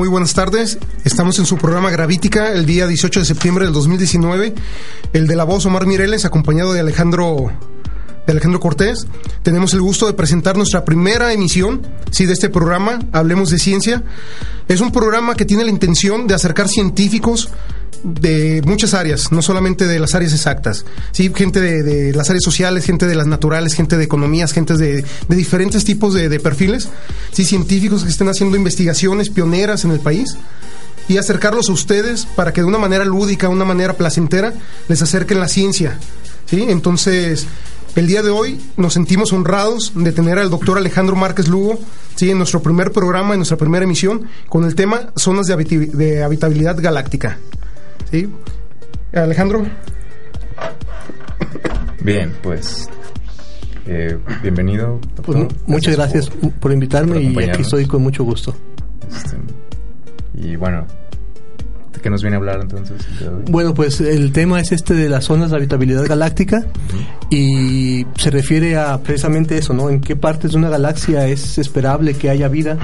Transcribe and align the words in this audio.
muy 0.00 0.08
buenas 0.08 0.32
tardes. 0.32 0.78
Estamos 1.04 1.38
en 1.40 1.44
su 1.44 1.58
programa 1.58 1.90
Gravítica 1.90 2.54
el 2.54 2.64
día 2.64 2.86
18 2.86 3.20
de 3.20 3.26
septiembre 3.26 3.66
del 3.66 3.74
2019. 3.74 4.54
El 5.12 5.26
de 5.26 5.36
la 5.36 5.44
voz 5.44 5.66
Omar 5.66 5.84
Mireles, 5.84 6.24
acompañado 6.24 6.72
de 6.72 6.80
Alejandro 6.80 7.52
de 8.30 8.32
Alejandro 8.32 8.60
Cortés. 8.60 9.06
Tenemos 9.42 9.74
el 9.74 9.80
gusto 9.80 10.06
de 10.06 10.12
presentar 10.12 10.56
nuestra 10.56 10.84
primera 10.84 11.32
emisión, 11.32 11.82
sí, 12.10 12.26
de 12.26 12.32
este 12.32 12.48
programa, 12.48 13.00
Hablemos 13.12 13.50
de 13.50 13.58
Ciencia. 13.58 14.04
Es 14.68 14.80
un 14.80 14.92
programa 14.92 15.34
que 15.34 15.44
tiene 15.44 15.64
la 15.64 15.70
intención 15.70 16.28
de 16.28 16.34
acercar 16.34 16.68
científicos 16.68 17.48
de 18.04 18.62
muchas 18.64 18.94
áreas, 18.94 19.32
no 19.32 19.42
solamente 19.42 19.86
de 19.86 19.98
las 19.98 20.14
áreas 20.14 20.32
exactas, 20.32 20.86
sí, 21.10 21.30
gente 21.34 21.60
de, 21.60 22.14
las 22.14 22.30
áreas 22.30 22.44
sociales, 22.44 22.86
gente 22.86 23.06
de 23.06 23.14
las 23.14 23.26
naturales, 23.26 23.74
gente 23.74 23.98
de 23.98 24.04
economías, 24.04 24.52
gente 24.52 24.76
de, 24.76 25.04
diferentes 25.28 25.84
tipos 25.84 26.14
de, 26.14 26.40
perfiles, 26.40 26.88
sí, 27.32 27.44
científicos 27.44 28.04
que 28.04 28.10
estén 28.10 28.28
haciendo 28.28 28.56
investigaciones 28.56 29.28
pioneras 29.28 29.84
en 29.84 29.90
el 29.90 30.00
país 30.00 30.36
y 31.08 31.18
acercarlos 31.18 31.68
a 31.68 31.72
ustedes 31.72 32.24
para 32.24 32.52
que 32.52 32.62
de 32.62 32.68
una 32.68 32.78
manera 32.78 33.04
lúdica, 33.04 33.48
una 33.48 33.64
manera 33.64 33.94
placentera, 33.94 34.54
les 34.88 35.02
acerquen 35.02 35.40
la 35.40 35.48
ciencia, 35.48 35.98
sí. 36.46 36.66
Entonces 36.68 37.46
el 37.96 38.06
día 38.06 38.22
de 38.22 38.30
hoy 38.30 38.60
nos 38.76 38.94
sentimos 38.94 39.32
honrados 39.32 39.92
de 39.94 40.12
tener 40.12 40.38
al 40.38 40.50
doctor 40.50 40.78
Alejandro 40.78 41.16
Márquez 41.16 41.48
Lugo 41.48 41.78
¿sí? 42.14 42.30
en 42.30 42.38
nuestro 42.38 42.62
primer 42.62 42.92
programa, 42.92 43.34
en 43.34 43.40
nuestra 43.40 43.56
primera 43.56 43.84
emisión, 43.84 44.26
con 44.48 44.64
el 44.64 44.74
tema 44.74 45.12
Zonas 45.16 45.46
de, 45.46 46.22
Habitabilidad 46.22 46.76
Galáctica. 46.80 47.38
¿sí? 48.10 48.28
Alejandro. 49.12 49.66
Bien, 52.02 52.32
pues 52.42 52.88
eh, 53.86 54.16
bienvenido. 54.42 55.00
Pues, 55.22 55.46
muchas 55.66 55.96
gracias 55.96 56.30
por, 56.60 56.72
invitarme 56.72 57.20
y 57.20 57.36
aquí 57.48 57.62
estoy 57.62 57.86
con 57.86 58.02
mucho 58.02 58.24
gusto. 58.24 58.54
Este, 59.10 59.36
y 60.34 60.56
bueno, 60.56 60.86
¿Qué 62.02 62.10
nos 62.10 62.22
viene 62.22 62.36
a 62.36 62.38
hablar 62.38 62.60
entonces? 62.62 62.96
Bueno, 63.50 63.74
pues 63.74 64.00
el 64.00 64.32
tema 64.32 64.60
es 64.60 64.72
este 64.72 64.94
de 64.94 65.08
las 65.08 65.24
zonas 65.24 65.50
de 65.50 65.56
habitabilidad 65.56 66.06
galáctica 66.06 66.64
y 67.30 68.06
se 68.16 68.30
refiere 68.30 68.76
a 68.76 68.98
precisamente 68.98 69.58
eso, 69.58 69.74
¿no? 69.74 69.90
En 69.90 70.00
qué 70.00 70.16
partes 70.16 70.52
de 70.52 70.58
una 70.58 70.70
galaxia 70.70 71.26
es 71.28 71.58
esperable 71.58 72.14
que 72.14 72.30
haya 72.30 72.48
vida 72.48 72.78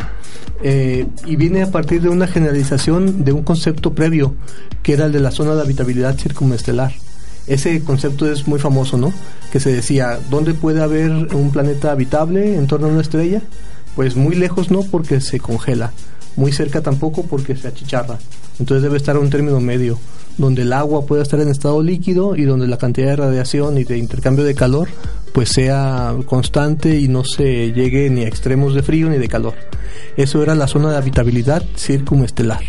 eh, 0.63 1.07
y 1.25 1.37
viene 1.37 1.63
a 1.63 1.71
partir 1.71 2.03
de 2.03 2.09
una 2.09 2.27
generalización 2.27 3.25
de 3.25 3.33
un 3.33 3.43
concepto 3.43 3.95
previo 3.95 4.35
que 4.83 4.93
era 4.93 5.07
el 5.07 5.13
de 5.13 5.21
la 5.21 5.31
zona 5.31 5.55
de 5.55 5.63
habitabilidad 5.63 6.17
circunestelar. 6.17 6.93
Ese 7.47 7.83
concepto 7.83 8.31
es 8.31 8.49
muy 8.49 8.59
famoso, 8.59 8.97
¿no? 8.97 9.13
Que 9.53 9.61
se 9.61 9.73
decía, 9.73 10.19
¿dónde 10.31 10.55
puede 10.55 10.83
haber 10.83 11.11
un 11.11 11.51
planeta 11.53 11.93
habitable 11.93 12.57
en 12.57 12.67
torno 12.67 12.89
a 12.89 12.91
una 12.91 13.03
estrella? 13.03 13.41
Pues 13.95 14.17
muy 14.17 14.35
lejos 14.35 14.71
no, 14.71 14.83
porque 14.83 15.21
se 15.21 15.39
congela. 15.39 15.93
Muy 16.37 16.53
cerca 16.53 16.83
tampoco, 16.83 17.25
porque 17.25 17.57
se 17.57 17.69
achicharra. 17.69 18.19
Entonces 18.59 18.83
debe 18.83 18.97
estar 18.97 19.17
a 19.17 19.21
un 19.21 19.31
término 19.31 19.61
medio, 19.61 19.99
donde 20.39 20.63
el 20.63 20.73
agua 20.73 21.07
pueda 21.07 21.23
estar 21.23 21.41
en 21.41 21.49
estado 21.49 21.83
líquido 21.83 22.37
y 22.37 22.45
donde 22.45 22.67
la 22.67 22.79
cantidad 22.79 23.09
de 23.09 23.17
radiación 23.17 23.79
y 23.79 23.85
de 23.85 23.99
intercambio 23.99 24.45
de 24.45 24.55
calor 24.55 24.89
pues 25.33 25.51
sea 25.51 26.17
constante 26.25 26.99
y 26.99 27.09
no 27.09 27.23
se 27.23 27.71
llegue 27.73 28.09
ni 28.09 28.25
a 28.25 28.29
extremos 28.29 28.75
de 28.75 28.83
frío 28.83 29.11
ni 29.11 29.19
de 29.19 29.29
calor. 29.29 29.55
Eso 30.17 30.43
era 30.43 30.55
la 30.55 30.67
zona 30.67 30.91
de 30.91 30.97
habitabilidad 30.97 31.63
circunestelar. 31.77 32.63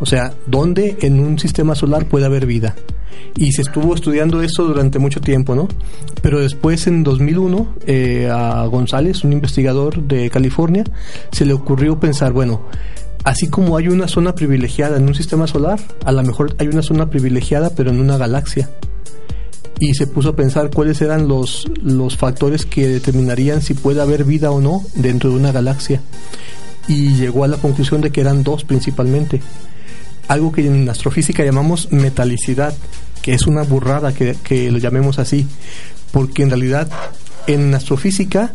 O 0.00 0.06
sea, 0.06 0.34
donde 0.46 0.96
en 1.00 1.20
un 1.20 1.38
sistema 1.38 1.74
solar 1.74 2.06
puede 2.06 2.26
haber 2.26 2.46
vida. 2.46 2.76
Y 3.36 3.52
se 3.52 3.62
estuvo 3.62 3.94
estudiando 3.94 4.42
eso 4.42 4.64
durante 4.64 4.98
mucho 4.98 5.20
tiempo, 5.20 5.54
¿no? 5.54 5.68
Pero 6.22 6.40
después, 6.40 6.86
en 6.86 7.02
2001, 7.02 7.74
eh, 7.86 8.30
a 8.30 8.66
González, 8.66 9.24
un 9.24 9.32
investigador 9.32 10.02
de 10.02 10.30
California, 10.30 10.84
se 11.32 11.44
le 11.44 11.52
ocurrió 11.52 11.98
pensar, 12.00 12.32
bueno, 12.32 12.62
Así 13.26 13.48
como 13.48 13.76
hay 13.76 13.88
una 13.88 14.06
zona 14.06 14.36
privilegiada 14.36 14.98
en 14.98 15.08
un 15.08 15.14
sistema 15.16 15.48
solar, 15.48 15.80
a 16.04 16.12
lo 16.12 16.22
mejor 16.22 16.54
hay 16.60 16.68
una 16.68 16.80
zona 16.80 17.10
privilegiada 17.10 17.70
pero 17.70 17.90
en 17.90 17.98
una 17.98 18.16
galaxia. 18.16 18.70
Y 19.80 19.94
se 19.94 20.06
puso 20.06 20.28
a 20.28 20.36
pensar 20.36 20.70
cuáles 20.70 21.02
eran 21.02 21.26
los, 21.26 21.66
los 21.82 22.16
factores 22.16 22.64
que 22.64 22.86
determinarían 22.86 23.62
si 23.62 23.74
puede 23.74 24.00
haber 24.00 24.22
vida 24.22 24.52
o 24.52 24.60
no 24.60 24.84
dentro 24.94 25.30
de 25.30 25.36
una 25.36 25.50
galaxia. 25.50 26.00
Y 26.86 27.14
llegó 27.14 27.42
a 27.42 27.48
la 27.48 27.56
conclusión 27.56 28.00
de 28.00 28.12
que 28.12 28.20
eran 28.20 28.44
dos 28.44 28.62
principalmente. 28.62 29.40
Algo 30.28 30.52
que 30.52 30.66
en 30.66 30.88
astrofísica 30.88 31.44
llamamos 31.44 31.92
metalicidad, 31.92 32.74
que 33.22 33.34
es 33.34 33.46
una 33.46 33.62
burrada 33.62 34.12
que, 34.12 34.36
que 34.42 34.70
lo 34.70 34.78
llamemos 34.78 35.18
así, 35.18 35.46
porque 36.12 36.42
en 36.42 36.50
realidad 36.50 36.88
en 37.46 37.74
astrofísica 37.74 38.52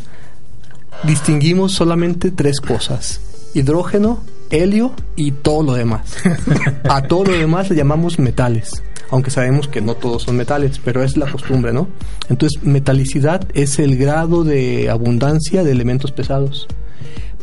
distinguimos 1.04 1.72
solamente 1.74 2.32
tres 2.32 2.60
cosas. 2.60 3.22
Hidrógeno, 3.54 4.22
helio 4.50 4.94
y 5.16 5.32
todo 5.32 5.64
lo 5.64 5.74
demás. 5.74 6.18
A 6.90 7.04
todo 7.04 7.26
lo 7.26 7.32
demás 7.34 7.70
le 7.70 7.76
llamamos 7.76 8.20
metales, 8.20 8.84
aunque 9.10 9.32
sabemos 9.32 9.68
que 9.68 9.82
no 9.82 9.96
todos 9.96 10.24
son 10.24 10.38
metales, 10.38 10.80
pero 10.84 11.04
es 11.04 11.18
la 11.18 11.30
costumbre, 11.30 11.74
¿no? 11.74 11.88
Entonces, 12.30 12.62
metalicidad 12.64 13.48
es 13.54 13.80
el 13.80 13.98
grado 13.98 14.44
de 14.44 14.90
abundancia 14.90 15.64
de 15.64 15.72
elementos 15.72 16.12
pesados. 16.12 16.68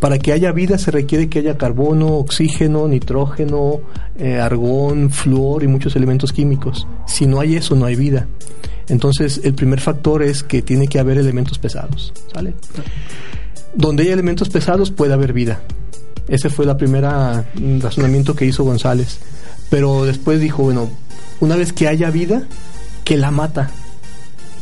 Para 0.00 0.18
que 0.18 0.32
haya 0.32 0.52
vida 0.52 0.78
se 0.78 0.90
requiere 0.90 1.28
que 1.28 1.40
haya 1.40 1.58
carbono, 1.58 2.14
oxígeno, 2.18 2.86
nitrógeno, 2.86 3.80
eh, 4.16 4.38
argón, 4.38 5.10
flúor 5.10 5.64
y 5.64 5.66
muchos 5.66 5.96
elementos 5.96 6.32
químicos. 6.32 6.86
Si 7.06 7.26
no 7.26 7.40
hay 7.40 7.56
eso, 7.56 7.74
no 7.74 7.86
hay 7.86 7.96
vida. 7.96 8.28
Entonces, 8.88 9.40
el 9.42 9.54
primer 9.54 9.80
factor 9.80 10.22
es 10.22 10.42
que 10.42 10.62
tiene 10.62 10.86
que 10.86 10.98
haber 10.98 11.18
elementos 11.18 11.58
pesados, 11.58 12.12
¿sale? 12.32 12.54
Donde 13.74 14.04
hay 14.04 14.10
elementos 14.10 14.48
pesados 14.48 14.90
puede 14.90 15.12
haber 15.12 15.32
vida. 15.32 15.60
Ese 16.28 16.48
fue 16.48 16.64
el 16.64 16.76
primer 16.76 17.04
razonamiento 17.80 18.34
que 18.34 18.46
hizo 18.46 18.64
González. 18.64 19.18
Pero 19.68 20.04
después 20.04 20.40
dijo, 20.40 20.62
bueno, 20.62 20.88
una 21.40 21.56
vez 21.56 21.72
que 21.72 21.88
haya 21.88 22.10
vida, 22.10 22.44
que 23.04 23.16
la 23.16 23.30
mata. 23.30 23.70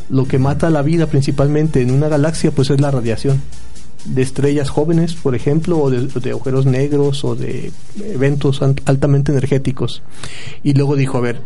Lo 0.09 0.25
que 0.25 0.39
mata 0.39 0.69
la 0.69 0.81
vida 0.81 1.07
principalmente 1.07 1.81
en 1.81 1.91
una 1.91 2.07
galaxia, 2.07 2.51
pues 2.51 2.69
es 2.69 2.81
la 2.81 2.91
radiación 2.91 3.41
de 4.07 4.21
estrellas 4.21 4.69
jóvenes, 4.69 5.13
por 5.13 5.35
ejemplo, 5.35 5.79
o 5.79 5.89
de, 5.89 6.07
de, 6.07 6.29
agujeros 6.31 6.65
negros 6.65 7.23
o 7.23 7.35
de 7.35 7.71
eventos 8.03 8.61
altamente 8.61 9.31
energéticos. 9.31 10.01
Y 10.63 10.73
luego 10.73 10.95
dijo, 10.95 11.17
a 11.17 11.21
ver, 11.21 11.41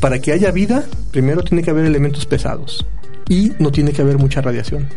para 0.00 0.20
que 0.20 0.32
haya 0.32 0.50
vida, 0.50 0.84
primero 1.10 1.42
tiene 1.42 1.62
que 1.62 1.70
haber 1.70 1.86
elementos 1.86 2.26
pesados 2.26 2.86
y 3.28 3.52
no 3.58 3.70
tiene 3.70 3.92
que 3.92 4.02
haber 4.02 4.18
mucha 4.18 4.40
radiación. 4.40 4.88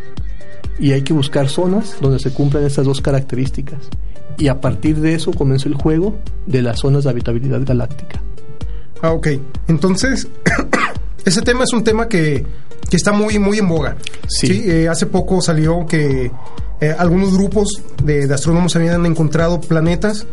Y 0.79 0.91
hay 0.91 1.03
que 1.03 1.13
buscar 1.13 1.47
zonas 1.47 1.97
donde 2.01 2.19
se 2.19 2.31
cumplan 2.31 2.65
estas 2.65 2.85
dos 2.85 3.01
características 3.01 3.89
y 4.37 4.47
a 4.47 4.59
partir 4.59 4.99
de 4.99 5.13
eso 5.13 5.31
comenzó 5.31 5.69
el 5.69 5.75
juego 5.75 6.17
de 6.45 6.61
las 6.61 6.79
zonas 6.79 7.03
de 7.03 7.09
habitabilidad 7.09 7.61
galáctica. 7.65 8.21
Ah, 9.01 9.11
ok. 9.11 9.27
Entonces, 9.67 10.27
ese 11.25 11.41
tema 11.41 11.63
es 11.63 11.73
un 11.73 11.83
tema 11.83 12.07
que, 12.07 12.45
que 12.89 12.97
está 12.97 13.11
muy, 13.11 13.39
muy 13.39 13.59
en 13.59 13.67
boga. 13.67 13.97
Sí. 14.27 14.63
Eh, 14.65 14.87
hace 14.89 15.05
poco 15.05 15.41
salió 15.41 15.85
que 15.85 16.31
eh, 16.81 16.95
algunos 16.97 17.33
grupos 17.33 17.81
de, 18.03 18.27
de, 18.27 18.33
astrónomos 18.33 18.75
habían 18.75 19.05
encontrado 19.05 19.61
planetas 19.61 20.25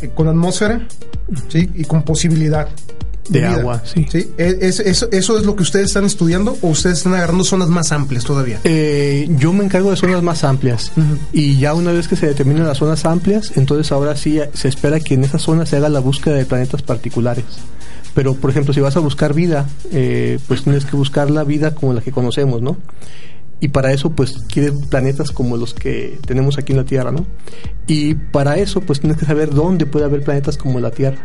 eh, 0.00 0.10
con 0.14 0.28
atmósfera 0.28 0.86
¿sí? 1.48 1.70
y 1.74 1.84
con 1.84 2.02
posibilidad 2.02 2.68
de, 3.28 3.44
agua, 3.44 3.82
sí. 3.84 4.06
¿Sí? 4.10 4.30
¿E-, 4.38 4.58
¿Es, 4.60 4.80
eso, 4.80 5.08
es 5.12 5.44
lo 5.44 5.56
que 5.56 5.62
ustedes 5.62 5.86
están 5.86 6.04
estudiando 6.04 6.56
o 6.62 6.68
ustedes 6.68 6.98
están 6.98 7.14
agarrando 7.14 7.44
zonas 7.44 7.68
más 7.68 7.92
amplias 7.92 8.24
todavía? 8.24 8.60
Eh, 8.64 9.28
yo 9.38 9.52
me 9.52 9.64
encargo 9.64 9.90
de 9.90 9.96
zonas 9.96 10.22
más 10.22 10.44
amplias 10.44 10.92
y 11.32 11.58
ya 11.58 11.74
una 11.74 11.92
vez 11.92 12.08
que 12.08 12.16
se 12.16 12.26
determinan 12.26 12.66
las 12.66 12.78
zonas 12.78 13.04
amplias, 13.04 13.52
entonces 13.56 13.92
ahora 13.92 14.16
sí 14.16 14.40
se 14.54 14.68
espera 14.68 15.00
que 15.00 15.14
en 15.14 15.24
esa 15.24 15.38
zona 15.38 15.66
se 15.66 15.76
haga 15.76 15.88
la 15.88 16.00
búsqueda 16.00 16.34
de 16.34 16.44
planetas 16.44 16.82
particulares. 16.82 17.44
Pero, 18.14 18.34
por 18.34 18.50
ejemplo, 18.50 18.74
si 18.74 18.80
vas 18.80 18.96
a 18.96 19.00
buscar 19.00 19.32
vida, 19.32 19.68
eh, 19.92 20.38
pues 20.48 20.64
tienes 20.64 20.84
que 20.84 20.96
buscar 20.96 21.30
la 21.30 21.44
vida 21.44 21.74
como 21.74 21.92
la 21.92 22.00
que 22.00 22.10
conocemos, 22.10 22.62
¿no? 22.62 22.76
Y 23.60 23.68
para 23.68 23.92
eso 23.92 24.10
pues 24.10 24.38
quiere 24.52 24.72
planetas 24.72 25.32
como 25.32 25.56
los 25.56 25.74
que 25.74 26.18
tenemos 26.26 26.58
aquí 26.58 26.72
en 26.72 26.78
la 26.78 26.84
Tierra, 26.84 27.10
¿no? 27.10 27.26
Y 27.86 28.14
para 28.14 28.58
eso 28.58 28.80
pues 28.80 29.00
tienes 29.00 29.18
que 29.18 29.24
saber 29.24 29.52
dónde 29.52 29.86
puede 29.86 30.04
haber 30.04 30.22
planetas 30.22 30.56
como 30.56 30.78
la 30.78 30.90
Tierra. 30.90 31.18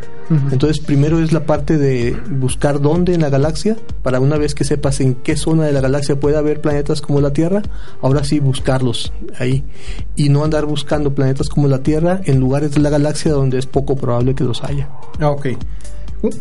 Entonces 0.51 0.79
primero 0.79 1.19
es 1.19 1.31
la 1.31 1.45
parte 1.45 1.77
de 1.77 2.17
buscar 2.31 2.81
dónde 2.81 3.13
en 3.13 3.21
la 3.21 3.29
galaxia, 3.29 3.77
para 4.01 4.19
una 4.19 4.37
vez 4.37 4.55
que 4.55 4.63
sepas 4.63 4.99
en 4.99 5.15
qué 5.15 5.35
zona 5.35 5.65
de 5.65 5.73
la 5.73 5.81
galaxia 5.81 6.19
puede 6.19 6.37
haber 6.37 6.61
planetas 6.61 7.01
como 7.01 7.21
la 7.21 7.33
Tierra, 7.33 7.61
ahora 8.01 8.23
sí 8.23 8.39
buscarlos 8.39 9.11
ahí 9.37 9.63
y 10.15 10.29
no 10.29 10.43
andar 10.43 10.65
buscando 10.65 11.13
planetas 11.13 11.49
como 11.49 11.67
la 11.67 11.83
Tierra 11.83 12.21
en 12.23 12.39
lugares 12.39 12.71
de 12.71 12.79
la 12.79 12.89
galaxia 12.89 13.31
donde 13.31 13.59
es 13.59 13.67
poco 13.67 13.95
probable 13.95 14.33
que 14.33 14.43
los 14.43 14.63
haya. 14.63 14.89
Ah, 15.19 15.29
ok. 15.29 15.47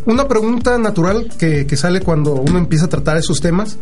Una 0.07 0.29
pregunta 0.29 0.79
natural 0.79 1.29
que, 1.37 1.67
que 1.67 1.77
sale 1.77 2.01
cuando 2.01 2.35
uno 2.35 2.57
empieza 2.57 2.87
a 2.87 2.89
tratar 2.89 3.17
esos 3.17 3.41
temas 3.41 3.79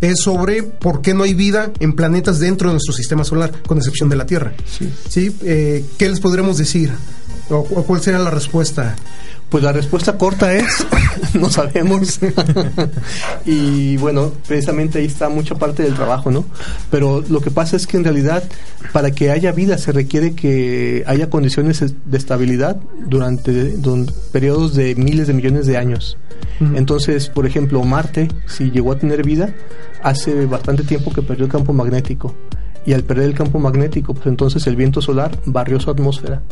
es 0.00 0.20
sobre 0.20 0.62
por 0.62 1.00
qué 1.00 1.14
no 1.14 1.22
hay 1.24 1.34
vida 1.34 1.72
en 1.80 1.94
planetas 1.94 2.40
dentro 2.40 2.68
de 2.68 2.74
nuestro 2.74 2.92
sistema 2.92 3.24
solar, 3.24 3.52
con 3.66 3.78
excepción 3.78 4.08
de 4.08 4.16
la 4.16 4.26
Tierra. 4.26 4.52
Sí. 4.66 4.92
¿Sí? 5.08 5.36
Eh, 5.42 5.84
¿Qué 5.98 6.08
les 6.08 6.20
podremos 6.20 6.58
decir? 6.58 6.92
¿O, 7.50 7.64
cuál 7.64 8.00
sería 8.00 8.18
la 8.18 8.30
respuesta? 8.30 8.96
Pues 9.48 9.62
la 9.62 9.72
respuesta 9.72 10.16
corta 10.16 10.52
es, 10.54 10.86
no 11.34 11.50
sabemos. 11.50 12.18
y 13.46 13.96
bueno, 13.98 14.32
precisamente 14.48 14.98
ahí 14.98 15.04
está 15.04 15.28
mucha 15.28 15.54
parte 15.54 15.82
del 15.82 15.94
trabajo, 15.94 16.30
¿no? 16.30 16.44
Pero 16.90 17.22
lo 17.28 17.40
que 17.40 17.50
pasa 17.50 17.76
es 17.76 17.86
que 17.86 17.96
en 17.96 18.04
realidad, 18.04 18.42
para 18.92 19.10
que 19.12 19.30
haya 19.30 19.52
vida, 19.52 19.78
se 19.78 19.92
requiere 19.92 20.34
que 20.34 21.04
haya 21.06 21.30
condiciones 21.30 21.84
de 22.04 22.18
estabilidad 22.18 22.78
durante, 23.06 23.74
periodos 24.32 24.74
de 24.74 24.94
miles 24.96 25.26
de 25.26 25.34
millones 25.34 25.66
de 25.66 25.76
años. 25.76 26.16
Entonces, 26.74 27.28
por 27.28 27.46
ejemplo, 27.46 27.82
Marte, 27.82 28.28
si 28.46 28.70
llegó 28.70 28.92
a 28.92 28.98
tener 28.98 29.24
vida, 29.24 29.54
hace 30.02 30.46
bastante 30.46 30.84
tiempo 30.84 31.12
que 31.12 31.22
perdió 31.22 31.46
el 31.46 31.50
campo 31.50 31.72
magnético 31.72 32.34
y 32.86 32.92
al 32.92 33.02
perder 33.02 33.26
el 33.26 33.34
campo 33.34 33.58
magnético, 33.58 34.14
pues 34.14 34.26
entonces 34.26 34.66
el 34.66 34.76
viento 34.76 35.00
solar 35.00 35.38
barrió 35.46 35.80
su 35.80 35.90
atmósfera. 35.90 36.42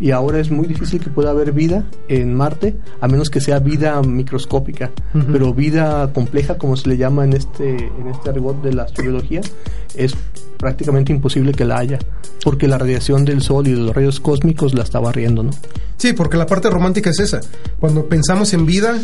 Y 0.00 0.10
ahora 0.10 0.40
es 0.40 0.50
muy 0.50 0.66
difícil 0.66 1.00
que 1.00 1.10
pueda 1.10 1.30
haber 1.30 1.52
vida 1.52 1.84
en 2.08 2.34
Marte, 2.34 2.76
a 3.00 3.06
menos 3.08 3.30
que 3.30 3.40
sea 3.40 3.60
vida 3.60 4.00
microscópica. 4.02 4.90
Pero 5.30 5.54
vida 5.54 6.12
compleja, 6.12 6.58
como 6.58 6.76
se 6.76 6.88
le 6.88 6.96
llama 6.96 7.24
en 7.24 7.34
este, 7.34 7.76
en 7.76 8.08
este 8.08 8.32
de 8.32 8.72
la 8.72 8.82
astrobiología, 8.82 9.42
es 9.94 10.14
prácticamente 10.62 11.12
imposible 11.12 11.52
que 11.52 11.64
la 11.64 11.78
haya, 11.78 11.98
porque 12.44 12.68
la 12.68 12.78
radiación 12.78 13.24
del 13.24 13.42
Sol 13.42 13.66
y 13.66 13.72
de 13.72 13.78
los 13.78 13.94
rayos 13.94 14.20
cósmicos 14.20 14.74
la 14.74 14.84
está 14.84 15.00
barriendo, 15.00 15.42
¿no? 15.42 15.50
Sí, 15.96 16.12
porque 16.12 16.36
la 16.36 16.46
parte 16.46 16.70
romántica 16.70 17.10
es 17.10 17.18
esa. 17.18 17.40
Cuando 17.80 18.06
pensamos 18.06 18.52
en 18.54 18.64
vida, 18.64 18.98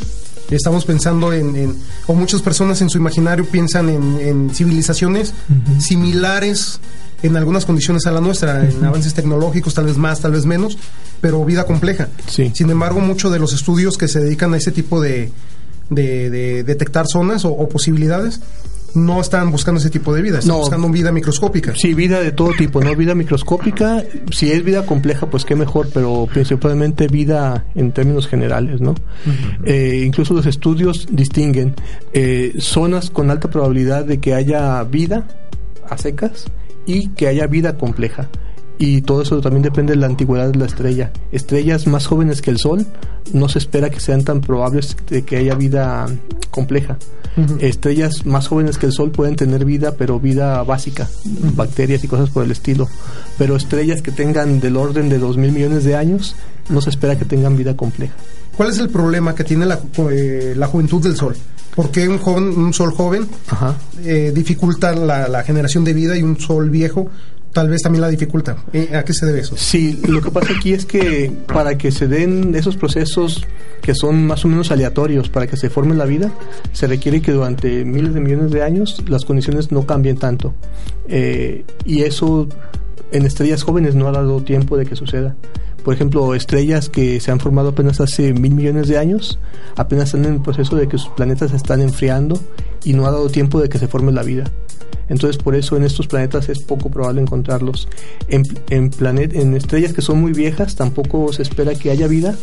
estamos 0.50 0.84
pensando 0.84 1.32
en, 1.32 1.76
o 2.06 2.14
muchas 2.14 2.42
personas 2.42 2.80
en 2.80 2.90
su 2.90 2.98
imaginario 2.98 3.44
piensan 3.44 3.88
en, 3.88 4.50
civilizaciones 4.54 5.34
similares 5.80 6.80
en 7.22 7.36
algunas 7.36 7.66
condiciones 7.66 8.06
a 8.06 8.12
la 8.12 8.20
nuestra, 8.20 8.68
en 8.68 8.84
avances 8.84 9.12
tecnológicos, 9.12 9.74
tal 9.74 9.86
vez 9.86 9.96
más, 9.96 10.20
tal 10.20 10.32
vez 10.32 10.46
menos, 10.46 10.78
pero 11.20 11.44
vida 11.44 11.64
compleja. 11.66 12.08
Sin 12.28 12.70
embargo, 12.70 13.00
muchos 13.00 13.32
de 13.32 13.40
los 13.40 13.52
estudios 13.52 13.98
que 13.98 14.06
se 14.06 14.20
dedican 14.20 14.54
a 14.54 14.56
ese 14.56 14.70
tipo 14.70 15.00
de, 15.00 15.32
de, 15.90 16.62
detectar 16.62 17.06
zonas 17.08 17.44
o 17.44 17.68
posibilidades 17.68 18.40
no 19.04 19.20
están 19.20 19.50
buscando 19.50 19.80
ese 19.80 19.90
tipo 19.90 20.14
de 20.14 20.22
vida, 20.22 20.38
están 20.38 20.56
buscando 20.56 20.88
vida 20.88 21.12
microscópica. 21.12 21.74
Sí, 21.76 21.94
vida 21.94 22.20
de 22.20 22.32
todo 22.32 22.52
tipo, 22.52 22.80
¿no? 22.80 22.94
Vida 22.94 23.14
microscópica, 23.14 24.04
si 24.30 24.50
es 24.50 24.64
vida 24.64 24.84
compleja, 24.84 25.26
pues 25.30 25.44
qué 25.44 25.54
mejor, 25.54 25.88
pero 25.92 26.26
principalmente 26.32 27.08
vida 27.08 27.66
en 27.74 27.92
términos 27.92 28.26
generales, 28.26 28.80
¿no? 28.80 28.94
Eh, 29.64 30.02
incluso 30.06 30.34
los 30.34 30.46
estudios 30.46 31.06
distinguen 31.10 31.74
eh, 32.12 32.54
zonas 32.58 33.10
con 33.10 33.30
alta 33.30 33.48
probabilidad 33.50 34.04
de 34.04 34.18
que 34.18 34.34
haya 34.34 34.82
vida 34.84 35.26
a 35.88 35.96
secas 35.96 36.46
y 36.86 37.08
que 37.08 37.28
haya 37.28 37.46
vida 37.46 37.76
compleja 37.76 38.28
y 38.78 39.02
todo 39.02 39.22
eso 39.22 39.40
también 39.40 39.62
depende 39.62 39.92
de 39.92 39.98
la 39.98 40.06
antigüedad 40.06 40.50
de 40.50 40.58
la 40.58 40.66
estrella. 40.66 41.10
Estrellas 41.32 41.86
más 41.86 42.06
jóvenes 42.06 42.40
que 42.40 42.50
el 42.50 42.58
Sol 42.58 42.86
no 43.32 43.48
se 43.48 43.58
espera 43.58 43.90
que 43.90 44.00
sean 44.00 44.24
tan 44.24 44.40
probables 44.40 44.96
de 45.08 45.24
que 45.24 45.36
haya 45.36 45.54
vida 45.54 46.06
compleja. 46.50 46.96
Estrellas 47.60 48.26
más 48.26 48.48
jóvenes 48.48 48.78
que 48.78 48.86
el 48.86 48.92
Sol 48.92 49.10
pueden 49.10 49.36
tener 49.36 49.64
vida, 49.64 49.94
pero 49.96 50.18
vida 50.20 50.62
básica, 50.62 51.08
bacterias 51.54 52.04
y 52.04 52.08
cosas 52.08 52.30
por 52.30 52.44
el 52.44 52.50
estilo. 52.50 52.88
Pero 53.36 53.56
estrellas 53.56 54.02
que 54.02 54.10
tengan 54.10 54.60
del 54.60 54.76
orden 54.76 55.08
de 55.08 55.18
dos 55.18 55.36
mil 55.36 55.52
millones 55.52 55.84
de 55.84 55.96
años 55.96 56.34
no 56.68 56.80
se 56.80 56.90
espera 56.90 57.18
que 57.18 57.24
tengan 57.24 57.56
vida 57.56 57.76
compleja. 57.76 58.14
¿Cuál 58.56 58.70
es 58.70 58.78
el 58.78 58.88
problema 58.88 59.34
que 59.34 59.44
tiene 59.44 59.66
la, 59.66 59.80
eh, 60.10 60.54
la 60.56 60.66
juventud 60.66 61.02
del 61.02 61.16
Sol? 61.16 61.36
¿Por 61.74 61.90
qué 61.90 62.08
un, 62.08 62.18
joven, 62.18 62.48
un 62.48 62.74
sol 62.74 62.92
joven 62.92 63.28
eh, 64.04 64.32
dificulta 64.34 64.92
la, 64.92 65.28
la, 65.28 65.44
generación 65.44 65.84
de 65.84 65.92
vida 65.92 66.16
y 66.16 66.22
un 66.24 66.40
sol 66.40 66.70
viejo 66.70 67.08
tal 67.52 67.68
vez 67.68 67.82
también 67.82 68.02
la 68.02 68.08
dificulta. 68.08 68.56
Eh, 68.72 68.90
¿A 68.94 69.04
qué 69.04 69.12
se 69.12 69.26
debe 69.26 69.40
eso? 69.40 69.56
Sí, 69.56 70.00
lo 70.06 70.20
que 70.20 70.30
pasa 70.30 70.52
aquí 70.56 70.72
es 70.72 70.86
que 70.86 71.32
para 71.46 71.76
que 71.78 71.90
se 71.90 72.06
den 72.06 72.54
esos 72.54 72.76
procesos 72.76 73.44
que 73.80 73.94
son 73.94 74.26
más 74.26 74.44
o 74.44 74.48
menos 74.48 74.70
aleatorios 74.70 75.28
para 75.28 75.46
que 75.46 75.56
se 75.56 75.70
forme 75.70 75.94
la 75.94 76.04
vida, 76.04 76.32
se 76.72 76.86
requiere 76.86 77.22
que 77.22 77.32
durante 77.32 77.84
miles 77.84 78.14
de 78.14 78.20
millones 78.20 78.50
de 78.50 78.62
años 78.62 79.02
las 79.08 79.24
condiciones 79.24 79.72
no 79.72 79.86
cambien 79.86 80.16
tanto. 80.16 80.54
Eh, 81.08 81.64
y 81.84 82.02
eso 82.02 82.48
en 83.12 83.24
estrellas 83.24 83.62
jóvenes 83.62 83.94
no 83.94 84.08
ha 84.08 84.12
dado 84.12 84.42
tiempo 84.42 84.76
de 84.76 84.86
que 84.86 84.96
suceda. 84.96 85.34
Por 85.84 85.94
ejemplo, 85.94 86.34
estrellas 86.34 86.88
que 86.88 87.20
se 87.20 87.30
han 87.30 87.40
formado 87.40 87.70
apenas 87.70 88.00
hace 88.00 88.34
mil 88.34 88.52
millones 88.52 88.88
de 88.88 88.98
años, 88.98 89.38
apenas 89.76 90.06
están 90.06 90.26
en 90.26 90.34
el 90.34 90.42
proceso 90.42 90.76
de 90.76 90.88
que 90.88 90.98
sus 90.98 91.08
planetas 91.10 91.50
se 91.50 91.56
están 91.56 91.80
enfriando 91.80 92.38
y 92.84 92.92
no 92.92 93.06
ha 93.06 93.10
dado 93.10 93.30
tiempo 93.30 93.60
de 93.60 93.68
que 93.68 93.78
se 93.78 93.88
forme 93.88 94.12
la 94.12 94.22
vida. 94.22 94.44
Entonces 95.08 95.42
por 95.42 95.54
eso 95.54 95.76
en 95.76 95.84
estos 95.84 96.06
planetas 96.06 96.48
es 96.48 96.62
poco 96.62 96.90
probable 96.90 97.22
encontrarlos. 97.22 97.88
En, 98.28 98.42
en, 98.68 98.90
en 99.00 99.54
estrellas 99.54 99.94
que 99.94 100.02
son 100.02 100.20
muy 100.20 100.32
viejas 100.32 100.76
tampoco 100.76 101.32
se 101.32 101.42
espera 101.42 101.74
que 101.74 101.90
haya 101.90 102.06
vida 102.06 102.36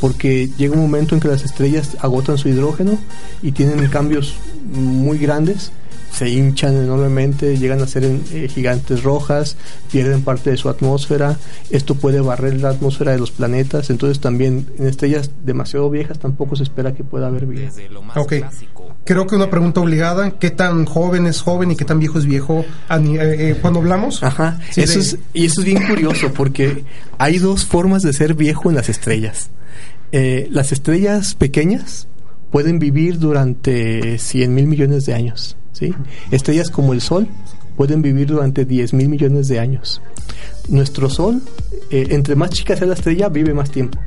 porque 0.00 0.48
llega 0.56 0.74
un 0.74 0.80
momento 0.80 1.14
en 1.14 1.20
que 1.20 1.28
las 1.28 1.44
estrellas 1.44 1.96
agotan 2.00 2.38
su 2.38 2.48
hidrógeno 2.48 2.98
y 3.42 3.52
tienen 3.52 3.86
cambios 3.88 4.34
muy 4.72 5.18
grandes 5.18 5.72
se 6.12 6.28
hinchan 6.28 6.76
enormemente, 6.76 7.56
llegan 7.56 7.80
a 7.80 7.86
ser 7.86 8.04
eh, 8.04 8.48
gigantes 8.48 9.02
rojas, 9.02 9.56
pierden 9.90 10.22
parte 10.22 10.50
de 10.50 10.56
su 10.56 10.68
atmósfera, 10.68 11.38
esto 11.70 11.94
puede 11.94 12.20
barrer 12.20 12.60
la 12.60 12.70
atmósfera 12.70 13.12
de 13.12 13.18
los 13.18 13.30
planetas, 13.30 13.90
entonces 13.90 14.20
también 14.20 14.66
en 14.78 14.86
estrellas 14.86 15.30
demasiado 15.44 15.88
viejas 15.88 16.18
tampoco 16.18 16.56
se 16.56 16.64
espera 16.64 16.94
que 16.94 17.04
pueda 17.04 17.28
haber 17.28 17.46
vida. 17.46 17.70
Ok, 18.16 18.34
creo 19.04 19.26
que 19.26 19.36
una 19.36 19.50
pregunta 19.50 19.80
obligada, 19.80 20.32
¿qué 20.32 20.50
tan 20.50 20.84
joven 20.84 21.26
es 21.26 21.40
joven 21.40 21.70
y 21.70 21.76
qué 21.76 21.84
tan 21.84 21.98
viejo 21.98 22.18
es 22.18 22.26
viejo 22.26 22.64
eh, 22.90 23.06
eh, 23.18 23.58
cuando 23.60 23.78
hablamos? 23.80 24.22
Ajá, 24.22 24.58
eso 24.76 24.98
es, 24.98 25.18
y 25.32 25.46
eso 25.46 25.60
es 25.60 25.64
bien 25.64 25.86
curioso 25.86 26.32
porque 26.34 26.84
hay 27.18 27.38
dos 27.38 27.64
formas 27.64 28.02
de 28.02 28.12
ser 28.12 28.34
viejo 28.34 28.68
en 28.68 28.76
las 28.76 28.88
estrellas. 28.88 29.50
Eh, 30.12 30.48
las 30.50 30.72
estrellas 30.72 31.34
pequeñas 31.34 32.08
pueden 32.50 32.78
vivir 32.78 33.18
durante 33.18 34.18
100 34.18 34.54
mil 34.54 34.66
millones 34.66 35.06
de 35.06 35.14
años. 35.14 35.56
Estrellas 36.30 36.70
como 36.70 36.92
el 36.92 37.00
Sol 37.00 37.26
pueden 37.76 38.02
vivir 38.02 38.26
durante 38.26 38.66
10 38.66 38.92
mil 38.92 39.08
millones 39.08 39.48
de 39.48 39.60
años. 39.60 40.02
Nuestro 40.68 41.08
Sol, 41.08 41.40
entre 41.90 42.34
más 42.34 42.50
chica 42.50 42.76
sea 42.76 42.86
la 42.86 42.94
estrella, 42.94 43.30
vive 43.30 43.54
más 43.54 43.70
tiempo 43.70 43.98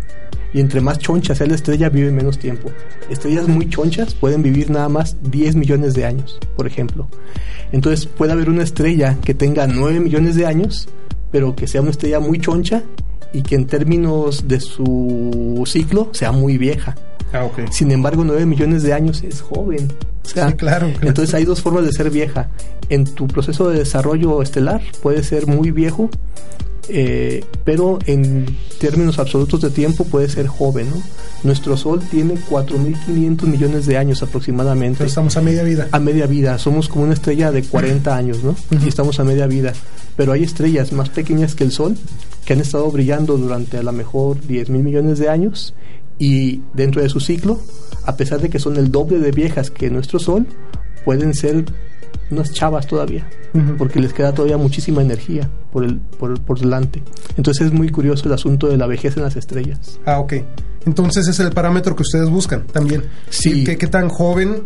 y 0.54 0.60
entre 0.60 0.82
más 0.82 1.00
choncha 1.00 1.34
sea 1.36 1.48
la 1.48 1.56
estrella 1.56 1.90
vive 1.90 2.12
menos 2.12 2.38
tiempo. 2.38 2.72
Estrellas 3.10 3.48
muy 3.48 3.70
chonchas 3.70 4.14
pueden 4.14 4.44
vivir 4.44 4.70
nada 4.70 4.88
más 4.88 5.18
10 5.24 5.56
millones 5.56 5.96
de 5.96 6.06
años, 6.06 6.40
por 6.56 6.68
ejemplo. 6.68 7.08
Entonces 7.72 8.06
puede 8.06 8.34
haber 8.34 8.50
una 8.50 8.64
estrella 8.64 9.18
que 9.24 9.34
tenga 9.34 9.66
9 9.68 10.00
millones 10.00 10.36
de 10.36 10.46
años, 10.46 10.88
pero 11.32 11.56
que 11.56 11.68
sea 11.68 11.82
una 11.82 11.92
estrella 11.92 12.20
muy 12.20 12.40
choncha 12.40 12.84
y 13.34 13.42
que 13.42 13.56
en 13.56 13.66
términos 13.66 14.48
de 14.48 14.60
su 14.60 15.64
ciclo 15.66 16.10
sea 16.14 16.32
muy 16.32 16.58
vieja. 16.58 16.96
Ah, 17.34 17.50
Sin 17.72 17.92
embargo, 17.92 18.24
9 18.24 18.46
millones 18.46 18.84
de 18.84 18.94
años 18.94 19.24
es 19.24 19.42
joven. 19.42 19.92
claro, 20.56 20.56
Entonces 21.02 21.34
hay 21.34 21.46
dos 21.46 21.62
formas 21.62 21.84
de 21.84 21.92
ser 21.92 22.10
vieja. 22.12 22.50
En 22.90 23.06
tu 23.06 23.28
proceso 23.28 23.70
de 23.70 23.80
desarrollo 23.80 24.42
estelar 24.42 24.82
puede 25.02 25.24
ser 25.24 25.48
muy 25.48 25.72
viejo 25.72 26.10
eh, 26.90 27.44
pero 27.64 28.00
en 28.06 28.46
términos 28.80 29.20
absolutos 29.20 29.62
de 29.62 29.70
tiempo 29.70 30.04
puede 30.06 30.30
ser 30.30 30.48
joven. 30.48 30.90
¿no? 30.90 31.02
Nuestro 31.44 31.78
Sol 31.78 32.02
tiene 32.10 32.36
4.500 32.36 33.44
millones 33.44 33.86
de 33.86 33.98
años 33.98 34.24
aproximadamente. 34.24 35.06
estamos 35.06 35.38
a 35.38 35.42
media 35.42 35.64
vida. 35.64 35.88
A 35.92 36.00
media 36.00 36.28
vida, 36.28 36.58
somos 36.58 36.90
como 36.90 37.06
una 37.06 37.14
estrella 37.14 37.52
de 37.52 37.64
40 37.64 38.16
años, 38.16 38.44
¿no? 38.44 38.56
Y 38.84 38.88
estamos 38.88 39.20
a 39.20 39.24
media 39.24 39.48
vida. 39.48 39.74
Pero 40.16 40.32
hay 40.34 40.44
estrellas 40.44 40.92
más 40.92 41.10
pequeñas 41.10 41.56
que 41.56 41.64
el 41.64 41.72
Sol 41.72 41.96
que 42.46 42.54
han 42.54 42.60
estado 42.60 42.90
brillando 42.92 43.38
durante 43.38 43.78
a 43.78 43.84
lo 43.84 43.92
mejor 43.94 44.38
10.000 44.42 44.70
millones 44.70 45.18
de 45.20 45.30
años 45.30 45.74
y 46.20 46.62
dentro 46.74 47.02
de 47.02 47.10
su 47.10 47.20
ciclo, 47.20 47.60
a 48.06 48.18
pesar 48.18 48.42
de 48.42 48.50
que 48.50 48.60
son 48.60 48.76
el 48.76 48.92
doble 48.92 49.20
de 49.20 49.32
viejas 49.32 49.72
que 49.72 49.90
nuestro 49.90 50.20
Sol, 50.20 50.46
pueden 51.06 51.34
ser 51.34 51.66
unas 52.32 52.52
chavas 52.52 52.86
todavía, 52.88 53.28
porque 53.78 54.00
les 54.00 54.14
queda 54.14 54.34
todavía 54.34 54.58
muchísima 54.58 55.02
energía 55.02 55.50
por, 55.74 55.84
el, 55.84 55.98
por, 55.98 56.40
por 56.40 56.60
delante. 56.60 57.04
Entonces 57.36 57.68
es 57.68 57.74
muy 57.74 57.90
curioso 57.90 58.28
el 58.28 58.34
asunto 58.34 58.68
de 58.68 58.78
la 58.78 58.88
vejez 58.88 59.18
en 59.18 59.24
las 59.24 59.36
estrellas. 59.36 60.00
Ah, 60.06 60.20
ok. 60.20 60.34
Entonces 60.86 61.28
es 61.28 61.40
el 61.40 61.52
parámetro 61.52 61.96
que 61.96 62.04
ustedes 62.04 62.30
buscan 62.30 62.66
también. 62.68 63.04
Sí. 63.30 63.64
¿Qué, 63.64 63.78
qué 63.78 63.88
tan 63.88 64.10
joven 64.10 64.64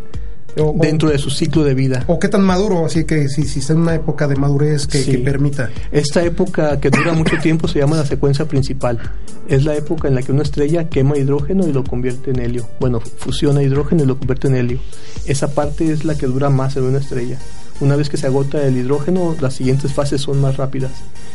dentro 0.75 1.09
de 1.09 1.17
su 1.17 1.29
ciclo 1.29 1.63
de 1.63 1.73
vida. 1.73 2.03
O 2.07 2.19
qué 2.19 2.27
tan 2.27 2.41
maduro, 2.41 2.85
así 2.85 3.05
que 3.05 3.29
si, 3.29 3.43
si 3.43 3.59
está 3.59 3.73
en 3.73 3.79
una 3.79 3.95
época 3.95 4.27
de 4.27 4.35
madurez 4.35 4.87
que, 4.87 5.03
que, 5.03 5.19
permita. 5.19 5.69
Esta 5.91 6.23
época 6.23 6.79
que 6.79 6.89
dura 6.89 7.13
mucho 7.13 7.37
tiempo 7.41 7.67
se 7.67 7.79
llama 7.79 7.97
la 7.97 8.05
secuencia 8.05 8.45
principal. 8.45 8.99
Es 9.47 9.63
la 9.63 9.75
época 9.75 10.07
en 10.07 10.15
la 10.15 10.21
que 10.21 10.31
una 10.31 10.43
estrella 10.43 10.89
quema 10.89 11.17
hidrógeno 11.17 11.67
y 11.67 11.73
lo 11.73 11.83
convierte 11.83 12.31
en 12.31 12.39
helio. 12.39 12.67
Bueno, 12.79 12.99
fusiona 12.99 13.61
hidrógeno 13.61 14.03
y 14.03 14.07
lo 14.07 14.17
convierte 14.17 14.47
en 14.47 14.55
helio. 14.55 14.79
Esa 15.25 15.53
parte 15.53 15.91
es 15.91 16.05
la 16.05 16.17
que 16.17 16.25
dura 16.25 16.49
más 16.49 16.75
en 16.75 16.83
una 16.83 16.99
estrella. 16.99 17.37
Una 17.79 17.95
vez 17.95 18.09
que 18.09 18.17
se 18.17 18.27
agota 18.27 18.65
el 18.65 18.77
hidrógeno, 18.77 19.35
las 19.39 19.53
siguientes 19.53 19.93
fases 19.93 20.21
son 20.21 20.41
más 20.41 20.57
rápidas. 20.57 20.91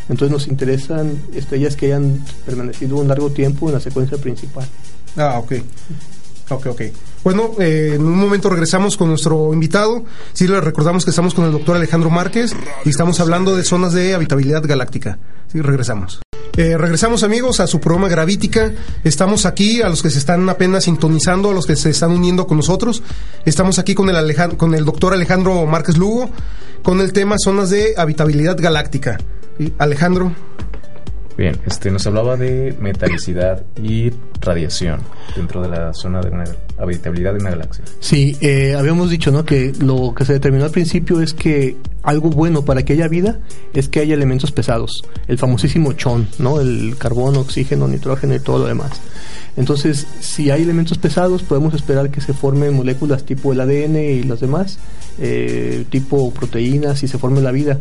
Entonces 0.08 0.30
nos 0.30 0.48
interesan 0.48 1.16
estrellas 1.34 1.76
que 1.76 1.86
hayan 1.86 2.24
permanecido 2.44 2.96
un 2.96 3.08
largo 3.08 3.30
tiempo 3.30 3.68
en 3.68 3.74
la 3.74 3.80
secuencia 3.80 4.18
principal. 4.18 4.66
Ah, 5.16 5.38
ok. 5.38 5.52
Ok, 6.50 6.66
ok. 6.66 6.82
Bueno, 7.24 7.52
eh, 7.58 7.92
en 7.94 8.04
un 8.04 8.18
momento 8.18 8.50
regresamos 8.50 8.96
con 8.96 9.08
nuestro 9.08 9.52
invitado. 9.52 10.04
Sí, 10.32 10.48
le 10.48 10.60
recordamos 10.60 11.04
que 11.04 11.10
estamos 11.10 11.34
con 11.34 11.44
el 11.44 11.52
doctor 11.52 11.76
Alejandro 11.76 12.10
Márquez 12.10 12.52
y 12.84 12.90
estamos 12.90 13.20
hablando 13.20 13.56
de 13.56 13.62
zonas 13.62 13.92
de 13.92 14.14
habitabilidad 14.14 14.62
galáctica. 14.64 15.18
Sí, 15.50 15.60
regresamos. 15.60 16.20
Eh, 16.56 16.76
regresamos 16.76 17.22
amigos 17.22 17.60
a 17.60 17.66
su 17.66 17.80
programa 17.80 18.08
Gravítica. 18.08 18.72
Estamos 19.04 19.46
aquí, 19.46 19.80
a 19.80 19.88
los 19.88 20.02
que 20.02 20.10
se 20.10 20.18
están 20.18 20.48
apenas 20.48 20.84
sintonizando, 20.84 21.50
a 21.50 21.54
los 21.54 21.66
que 21.66 21.76
se 21.76 21.90
están 21.90 22.10
uniendo 22.10 22.46
con 22.46 22.58
nosotros. 22.58 23.02
Estamos 23.46 23.78
aquí 23.78 23.94
con 23.94 24.10
el, 24.10 24.56
con 24.56 24.74
el 24.74 24.84
doctor 24.84 25.14
Alejandro 25.14 25.64
Márquez 25.64 25.96
Lugo, 25.96 26.28
con 26.82 27.00
el 27.00 27.12
tema 27.12 27.36
zonas 27.38 27.70
de 27.70 27.94
habitabilidad 27.96 28.56
galáctica. 28.58 29.18
Alejandro. 29.78 30.32
Bien, 31.36 31.58
este 31.66 31.90
nos 31.90 32.06
hablaba 32.06 32.36
de 32.36 32.76
metalicidad 32.78 33.62
y 33.82 34.10
radiación 34.40 35.00
dentro 35.34 35.62
de 35.62 35.68
la 35.68 35.94
zona 35.94 36.20
de 36.20 36.28
una 36.28 36.44
habitabilidad 36.78 37.32
de 37.32 37.40
una 37.40 37.50
galaxia. 37.50 37.84
Sí, 38.00 38.36
eh, 38.40 38.74
habíamos 38.74 39.10
dicho 39.10 39.30
¿no? 39.30 39.44
que 39.44 39.72
lo 39.80 40.14
que 40.14 40.24
se 40.24 40.34
determinó 40.34 40.64
al 40.64 40.70
principio 40.70 41.20
es 41.20 41.32
que 41.32 41.76
algo 42.02 42.30
bueno 42.30 42.64
para 42.64 42.84
que 42.84 42.92
haya 42.92 43.08
vida 43.08 43.38
es 43.72 43.88
que 43.88 44.00
haya 44.00 44.14
elementos 44.14 44.52
pesados, 44.52 45.04
el 45.26 45.38
famosísimo 45.38 45.94
chon, 45.94 46.28
¿no? 46.38 46.60
el 46.60 46.96
carbono, 46.98 47.40
oxígeno, 47.40 47.88
nitrógeno 47.88 48.34
y 48.34 48.40
todo 48.40 48.58
lo 48.58 48.66
demás. 48.66 49.00
Entonces, 49.56 50.06
si 50.20 50.50
hay 50.50 50.62
elementos 50.62 50.98
pesados, 50.98 51.42
podemos 51.42 51.74
esperar 51.74 52.10
que 52.10 52.20
se 52.20 52.32
formen 52.32 52.74
moléculas 52.74 53.24
tipo 53.24 53.52
el 53.52 53.60
ADN 53.60 53.96
y 53.96 54.22
las 54.22 54.40
demás, 54.40 54.78
eh, 55.18 55.84
tipo 55.90 56.32
proteínas 56.32 57.02
y 57.02 57.08
se 57.08 57.18
forme 57.18 57.42
la 57.42 57.52
vida. 57.52 57.78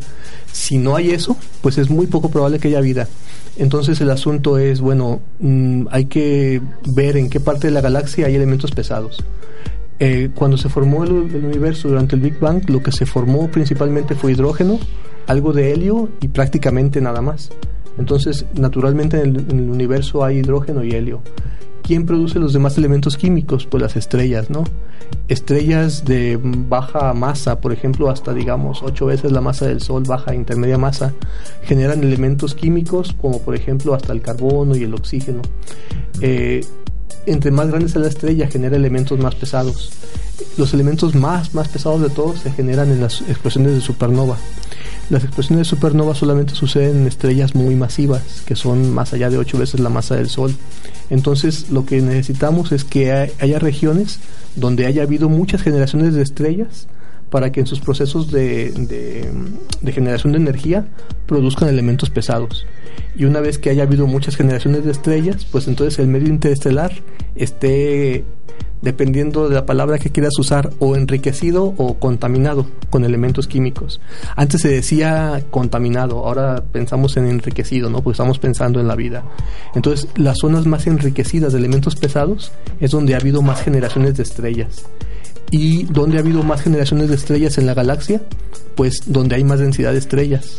Si 0.51 0.77
no 0.77 0.97
hay 0.97 1.11
eso, 1.11 1.37
pues 1.61 1.77
es 1.77 1.89
muy 1.89 2.07
poco 2.07 2.29
probable 2.29 2.59
que 2.59 2.67
haya 2.67 2.81
vida. 2.81 3.07
Entonces 3.57 3.99
el 4.01 4.09
asunto 4.09 4.57
es, 4.57 4.81
bueno, 4.81 5.21
mm, 5.39 5.87
hay 5.91 6.05
que 6.05 6.61
ver 6.95 7.17
en 7.17 7.29
qué 7.29 7.39
parte 7.39 7.67
de 7.67 7.73
la 7.73 7.81
galaxia 7.81 8.27
hay 8.27 8.35
elementos 8.35 8.71
pesados. 8.71 9.23
Eh, 9.99 10.29
cuando 10.33 10.57
se 10.57 10.69
formó 10.69 11.03
el, 11.03 11.11
universo 11.11 11.89
durante 11.89 12.15
el 12.15 12.21
Big 12.21 12.39
Bang, 12.39 12.67
lo 12.69 12.81
que 12.81 12.91
se 12.91 13.05
formó 13.05 13.49
principalmente 13.51 14.15
fue 14.15 14.31
hidrógeno, 14.31 14.79
algo 15.27 15.53
de 15.53 15.73
helio 15.73 16.09
y 16.21 16.29
prácticamente 16.29 17.01
nada 17.01 17.21
más. 17.21 17.51
Entonces, 17.99 18.45
naturalmente 18.55 19.21
en 19.21 19.35
el, 19.35 19.51
en 19.51 19.59
el 19.59 19.69
universo 19.69 20.23
hay 20.23 20.37
hidrógeno 20.37 20.83
y 20.83 20.91
helio. 20.91 21.21
¿Quién 21.83 22.05
produce 22.05 22.39
los 22.39 22.53
demás 22.53 22.77
elementos 22.77 23.17
químicos? 23.17 23.65
Pues 23.65 23.81
las 23.81 23.95
estrellas, 23.95 24.49
¿no? 24.49 24.63
Estrellas 25.27 26.05
de 26.05 26.39
baja 26.41 27.13
masa, 27.13 27.59
por 27.59 27.73
ejemplo, 27.73 28.09
hasta 28.09 28.33
digamos 28.33 28.81
ocho 28.83 29.07
veces 29.07 29.31
la 29.31 29.41
masa 29.41 29.67
del 29.67 29.81
Sol, 29.81 30.03
baja 30.07 30.33
intermedia 30.33 30.77
masa, 30.77 31.13
generan 31.63 32.03
elementos 32.03 32.55
químicos 32.55 33.15
como 33.19 33.41
por 33.41 33.55
ejemplo 33.55 33.93
hasta 33.93 34.13
el 34.13 34.21
carbono 34.21 34.75
y 34.75 34.83
el 34.83 34.93
oxígeno. 34.93 35.41
Eh, 36.21 36.61
entre 37.25 37.51
más 37.51 37.67
grande 37.67 37.89
sea 37.89 38.01
la 38.01 38.07
estrella, 38.07 38.47
genera 38.47 38.75
elementos 38.75 39.19
más 39.19 39.35
pesados. 39.35 39.91
Los 40.57 40.73
elementos 40.73 41.13
más, 41.15 41.53
más 41.53 41.67
pesados 41.67 42.01
de 42.01 42.09
todos 42.09 42.39
se 42.39 42.51
generan 42.51 42.89
en 42.89 43.01
las 43.01 43.21
explosiones 43.21 43.73
de 43.73 43.81
supernova. 43.81 44.37
Las 45.09 45.23
explosiones 45.23 45.67
de 45.67 45.69
supernova 45.75 46.15
solamente 46.15 46.55
suceden 46.55 47.01
en 47.01 47.07
estrellas 47.07 47.55
muy 47.55 47.75
masivas, 47.75 48.43
que 48.45 48.55
son 48.55 48.93
más 48.93 49.13
allá 49.13 49.29
de 49.29 49.37
ocho 49.37 49.57
veces 49.57 49.79
la 49.79 49.89
masa 49.89 50.15
del 50.15 50.29
Sol. 50.29 50.55
Entonces, 51.09 51.69
lo 51.69 51.85
que 51.85 52.01
necesitamos 52.01 52.71
es 52.71 52.85
que 52.85 53.11
haya 53.11 53.59
regiones 53.59 54.19
donde 54.55 54.85
haya 54.85 55.03
habido 55.03 55.27
muchas 55.29 55.61
generaciones 55.61 56.13
de 56.13 56.21
estrellas 56.21 56.87
para 57.31 57.51
que 57.51 57.61
en 57.61 57.65
sus 57.65 57.79
procesos 57.79 58.29
de, 58.29 58.71
de, 59.81 59.91
generación 59.93 60.33
de 60.33 60.37
energía 60.37 60.87
produzcan 61.25 61.69
elementos 61.69 62.09
pesados. 62.09 62.67
Y 63.15 63.23
una 63.23 63.39
vez 63.39 63.57
que 63.57 63.69
haya 63.69 63.83
habido 63.83 64.05
muchas 64.05 64.35
generaciones 64.35 64.83
de 64.83 64.91
estrellas, 64.91 65.47
pues 65.49 65.67
entonces 65.69 65.97
el 65.99 66.07
medio 66.07 66.27
interestelar 66.27 66.91
esté 67.35 68.25
dependiendo 68.81 69.47
de 69.47 69.55
la 69.55 69.65
palabra 69.65 69.99
que 69.99 70.09
quieras 70.09 70.33
usar, 70.39 70.71
o 70.79 70.95
enriquecido 70.95 71.73
o 71.77 71.95
contaminado 71.95 72.65
con 72.89 73.03
elementos 73.03 73.47
químicos. 73.47 74.01
Antes 74.35 74.61
se 74.61 74.69
decía 74.69 75.43
contaminado, 75.49 76.25
ahora 76.25 76.63
pensamos 76.71 77.17
en 77.17 77.27
enriquecido, 77.27 77.89
¿no? 77.89 78.01
Porque 78.01 78.15
estamos 78.15 78.39
pensando 78.39 78.79
en 78.79 78.87
la 78.87 78.95
vida. 78.95 79.23
Entonces, 79.75 80.07
las 80.15 80.37
zonas 80.39 80.65
más 80.65 80.87
enriquecidas 80.87 81.53
de 81.53 81.59
elementos 81.59 81.95
pesados 81.95 82.51
es 82.79 82.91
donde 82.91 83.13
ha 83.13 83.17
habido 83.17 83.41
más 83.41 83.61
generaciones 83.61 84.17
de 84.17 84.23
estrellas. 84.23 84.85
¿Y 85.51 85.83
donde 85.83 86.17
ha 86.17 86.21
habido 86.21 86.43
más 86.43 86.61
generaciones 86.61 87.09
de 87.09 87.15
estrellas 87.15 87.57
en 87.57 87.65
la 87.65 87.73
galaxia? 87.73 88.21
Pues 88.75 89.01
donde 89.05 89.35
hay 89.35 89.43
más 89.43 89.59
densidad 89.59 89.91
de 89.91 89.97
estrellas. 89.97 90.49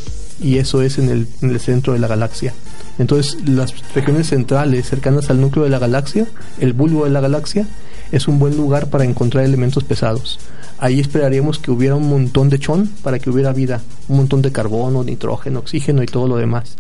Y 0.40 0.58
eso 0.58 0.82
es 0.82 0.98
en 0.98 1.08
el, 1.08 1.26
en 1.40 1.50
el 1.50 1.60
centro 1.60 1.94
de 1.94 1.98
la 1.98 2.08
galaxia. 2.08 2.52
Entonces, 2.98 3.48
las 3.48 3.72
regiones 3.94 4.28
centrales 4.28 4.86
cercanas 4.86 5.30
al 5.30 5.40
núcleo 5.40 5.64
de 5.64 5.70
la 5.70 5.78
galaxia, 5.78 6.26
el 6.60 6.74
bulbo 6.74 7.04
de 7.04 7.10
la 7.10 7.20
galaxia, 7.20 7.66
es 8.12 8.28
un 8.28 8.38
buen 8.38 8.56
lugar 8.56 8.90
para 8.90 9.04
encontrar 9.04 9.44
elementos 9.44 9.82
pesados. 9.82 10.38
Ahí 10.78 11.00
esperaríamos 11.00 11.58
que 11.58 11.70
hubiera 11.70 11.96
un 11.96 12.08
montón 12.08 12.50
de 12.50 12.58
chón 12.58 12.90
para 13.02 13.18
que 13.18 13.30
hubiera 13.30 13.52
vida, 13.52 13.80
un 14.08 14.18
montón 14.18 14.42
de 14.42 14.52
carbono, 14.52 15.02
nitrógeno, 15.02 15.60
oxígeno 15.60 16.02
y 16.02 16.06
todo 16.06 16.28
lo 16.28 16.36
demás. 16.36 16.76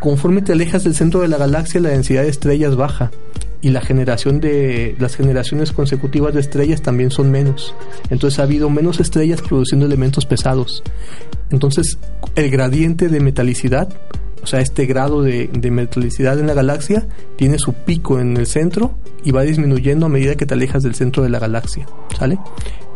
Conforme 0.00 0.42
te 0.42 0.52
alejas 0.52 0.84
del 0.84 0.94
centro 0.94 1.20
de 1.20 1.28
la 1.28 1.36
galaxia, 1.36 1.80
la 1.80 1.90
densidad 1.90 2.22
de 2.22 2.28
estrellas 2.28 2.76
baja 2.76 3.10
y 3.60 3.70
la 3.70 3.80
generación 3.80 4.40
de 4.40 4.94
las 4.98 5.16
generaciones 5.16 5.72
consecutivas 5.72 6.32
de 6.32 6.40
estrellas 6.40 6.82
también 6.82 7.10
son 7.10 7.30
menos. 7.30 7.74
Entonces 8.08 8.38
ha 8.38 8.44
habido 8.44 8.70
menos 8.70 9.00
estrellas 9.00 9.42
produciendo 9.42 9.86
elementos 9.86 10.26
pesados. 10.26 10.82
Entonces 11.50 11.98
el 12.36 12.50
gradiente 12.50 13.08
de 13.08 13.20
metalicidad 13.20 13.88
sea, 14.48 14.60
este 14.60 14.86
grado 14.86 15.22
de, 15.22 15.50
metalicidad 15.70 16.38
en 16.38 16.46
la 16.46 16.54
galaxia 16.54 17.06
tiene 17.36 17.58
su 17.58 17.72
pico 17.72 18.18
en 18.18 18.36
el 18.36 18.46
centro 18.46 18.96
y 19.24 19.30
va 19.30 19.42
disminuyendo 19.42 20.06
a 20.06 20.08
medida 20.08 20.36
que 20.36 20.46
te 20.46 20.54
alejas 20.54 20.82
del 20.82 20.94
centro 20.94 21.22
de 21.22 21.28
la 21.28 21.38
galaxia, 21.38 21.86
¿sale? 22.18 22.38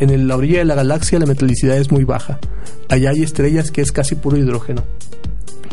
En 0.01 0.27
la 0.27 0.37
orilla 0.37 0.59
de 0.59 0.65
la 0.65 0.75
galaxia 0.75 1.19
la 1.19 1.27
metalicidad 1.27 1.77
es 1.77 1.91
muy 1.91 2.05
baja. 2.05 2.39
Allá 2.89 3.11
hay 3.11 3.23
estrellas 3.23 3.71
que 3.71 3.83
es 3.83 3.93
casi 3.93 4.15
puro 4.15 4.37
hidrógeno. 4.37 4.83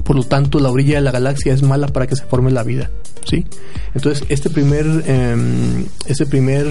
Por 0.03 0.15
lo 0.15 0.23
tanto, 0.23 0.59
la 0.59 0.69
orilla 0.69 0.95
de 0.95 1.01
la 1.01 1.11
galaxia 1.11 1.53
es 1.53 1.61
mala 1.61 1.87
para 1.87 2.07
que 2.07 2.15
se 2.15 2.25
forme 2.25 2.51
la 2.51 2.63
vida, 2.63 2.89
¿sí? 3.25 3.45
Entonces, 3.93 4.25
este 4.29 4.49
primer, 4.49 4.85
eh, 5.05 5.85
este 6.07 6.25
primer 6.25 6.67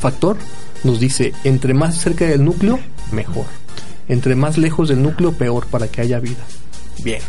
factor 0.00 0.36
nos 0.82 1.00
dice, 1.00 1.32
entre 1.44 1.72
más 1.72 1.96
cerca 1.96 2.26
del 2.26 2.44
núcleo, 2.44 2.78
mejor. 3.12 3.46
Entre 4.08 4.34
más 4.34 4.58
lejos 4.58 4.88
del 4.88 5.02
núcleo, 5.02 5.32
peor 5.32 5.66
para 5.66 5.88
que 5.88 6.02
haya 6.02 6.20
vida. 6.20 6.44
Bien. 7.02 7.20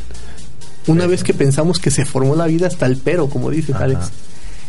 Una 0.87 1.07
vez 1.07 1.23
que 1.23 1.33
pensamos 1.33 1.79
que 1.79 1.91
se 1.91 2.05
formó 2.05 2.35
la 2.35 2.45
vida, 2.45 2.67
hasta 2.67 2.85
el 2.85 2.97
pero, 2.97 3.27
como 3.27 3.49
dices, 3.49 3.75
Alex. 3.75 4.11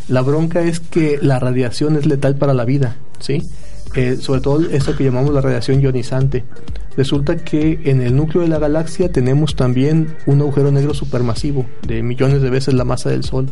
La 0.09 0.23
bronca 0.23 0.63
es 0.63 0.79
que 0.79 1.19
la 1.21 1.39
radiación 1.41 1.97
es 1.97 2.07
letal 2.07 2.37
para 2.37 2.55
la 2.55 2.65
vida, 2.65 2.97
¿sí? 3.19 3.43
Eh, 3.95 4.17
sobre 4.21 4.41
todo 4.41 4.61
eso 4.71 4.97
que 4.97 5.05
llamamos 5.05 5.35
la 5.35 5.41
radiación 5.41 5.81
ionizante. 5.81 6.45
Resulta 6.97 7.37
que 7.37 7.81
en 7.85 8.01
el 8.01 8.15
núcleo 8.15 8.43
de 8.43 8.49
la 8.49 8.59
galaxia 8.59 9.11
tenemos 9.11 9.57
también 9.57 10.15
un 10.27 10.41
agujero 10.41 10.71
negro 10.71 10.95
supermasivo, 10.95 11.67
de 11.87 12.03
millones 12.03 12.41
de 12.41 12.51
veces 12.51 12.75
la 12.75 12.85
masa 12.85 13.11
del 13.11 13.25
Sol, 13.25 13.51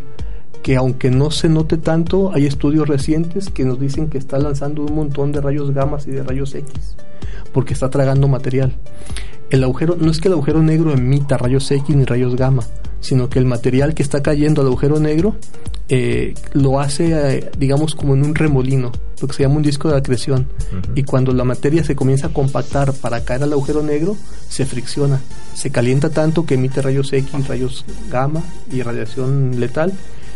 que 0.65 0.75
aunque 0.75 1.13
no 1.13 1.31
se 1.31 1.49
note 1.49 1.77
tanto, 1.77 2.33
hay 2.35 2.47
estudios 2.47 2.89
recientes 2.89 3.51
que 3.51 3.65
nos 3.65 3.79
dicen 3.79 4.09
que 4.09 4.19
está 4.19 4.39
lanzando 4.39 4.83
un 4.83 4.95
montón 4.95 5.31
de 5.31 5.41
rayos 5.41 5.73
gamma 5.73 5.99
y 6.05 6.11
de 6.11 6.25
rayos 6.25 6.53
X, 6.57 6.97
porque 7.53 7.75
está 7.75 7.89
tragando 7.89 8.27
material 8.27 8.75
el 9.51 9.65
agujero, 9.65 9.97
no 9.99 10.11
es 10.11 10.21
que 10.21 10.29
el 10.29 10.35
agujero 10.35 10.63
negro 10.63 10.93
emita 10.93 11.37
rayos 11.39 11.71
X 11.71 11.95
ni 11.95 12.05
rayos 12.05 12.37
gamma, 12.37 12.65
sino 13.01 13.29
que 13.29 13.39
el 13.39 13.47
material 13.47 13.95
que 13.95 14.03
está 14.03 14.23
cayendo 14.23 14.61
al 14.63 14.69
agujero 14.69 14.99
negro 14.99 15.37
eh, 15.89 16.35
lo 16.55 16.81
hace, 16.81 17.13
eh, 17.13 17.51
digamos, 17.59 17.95
como 17.95 18.15
en 18.15 18.25
un 18.25 18.35
remolino, 18.35 18.91
lo 19.21 19.29
que 19.29 19.35
se 19.35 19.43
llama 19.43 19.57
un 19.57 19.63
disco 19.63 19.89
de 19.89 19.97
acreción. 19.97 20.49
Y 20.95 21.05
cuando 21.05 21.33
la 21.33 21.45
materia 21.45 21.85
se 21.85 21.95
comienza 21.95 22.29
a 22.29 22.33
compactar 22.33 22.93
para 22.95 23.23
caer 23.25 23.43
al 23.43 23.53
agujero 23.53 23.83
negro, 23.83 24.17
se 24.49 24.65
fricciona, 24.65 25.21
se 25.55 25.71
calienta 25.71 26.11
tanto 26.11 26.47
que 26.47 26.55
emite 26.55 26.81
rayos 26.81 27.13
X, 27.13 27.47
rayos 27.47 27.85
gamma 28.11 28.43
y 28.73 28.83
radiación 28.83 29.61
letal. 29.61 29.93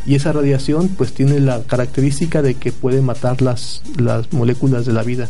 Y 0.08 0.16
esa 0.16 0.32
radiación 0.32 0.88
pues 0.88 1.12
tiene 1.12 1.38
la 1.38 1.62
característica 1.62 2.42
de 2.42 2.54
que 2.54 2.72
puede 2.72 3.02
matar 3.02 3.42
las, 3.42 3.82
las 3.96 4.32
moléculas 4.32 4.86
de 4.86 4.92
la 4.92 5.04
vida 5.04 5.28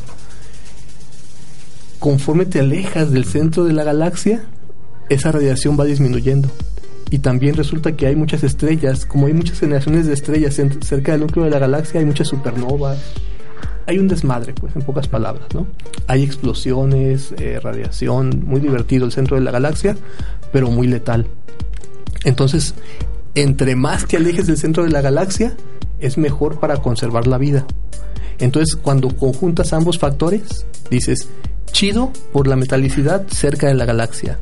conforme 1.98 2.46
te 2.46 2.60
alejas 2.60 3.10
del 3.10 3.24
centro 3.24 3.64
de 3.64 3.72
la 3.72 3.84
galaxia, 3.84 4.44
esa 5.08 5.32
radiación 5.32 5.78
va 5.78 5.84
disminuyendo. 5.84 6.48
Y 7.10 7.20
también 7.20 7.56
resulta 7.56 7.96
que 7.96 8.06
hay 8.06 8.16
muchas 8.16 8.44
estrellas, 8.44 9.06
como 9.06 9.26
hay 9.26 9.32
muchas 9.32 9.58
generaciones 9.58 10.06
de 10.06 10.12
estrellas 10.12 10.60
cerca 10.80 11.12
del 11.12 11.22
núcleo 11.22 11.44
de 11.44 11.50
la 11.50 11.58
galaxia, 11.58 12.00
hay 12.00 12.06
muchas 12.06 12.28
supernovas. 12.28 12.98
Hay 13.86 13.98
un 13.98 14.06
desmadre, 14.06 14.52
pues, 14.52 14.76
en 14.76 14.82
pocas 14.82 15.08
palabras, 15.08 15.46
¿no? 15.54 15.66
Hay 16.06 16.22
explosiones, 16.22 17.32
eh, 17.38 17.58
radiación, 17.58 18.44
muy 18.44 18.60
divertido 18.60 19.06
el 19.06 19.12
centro 19.12 19.36
de 19.36 19.42
la 19.42 19.50
galaxia, 19.50 19.96
pero 20.52 20.70
muy 20.70 20.86
letal. 20.86 21.26
Entonces, 22.24 22.74
entre 23.42 23.76
más 23.76 24.06
te 24.06 24.16
alejes 24.16 24.46
del 24.46 24.56
centro 24.56 24.82
de 24.82 24.90
la 24.90 25.00
galaxia, 25.00 25.54
es 26.00 26.18
mejor 26.18 26.58
para 26.58 26.78
conservar 26.78 27.26
la 27.26 27.38
vida. 27.38 27.66
Entonces, 28.38 28.76
cuando 28.76 29.16
conjuntas 29.16 29.72
ambos 29.72 29.98
factores, 29.98 30.66
dices, 30.90 31.28
chido 31.70 32.12
por 32.32 32.48
la 32.48 32.56
metalicidad 32.56 33.26
cerca 33.28 33.68
de 33.68 33.74
la 33.74 33.84
galaxia, 33.84 34.38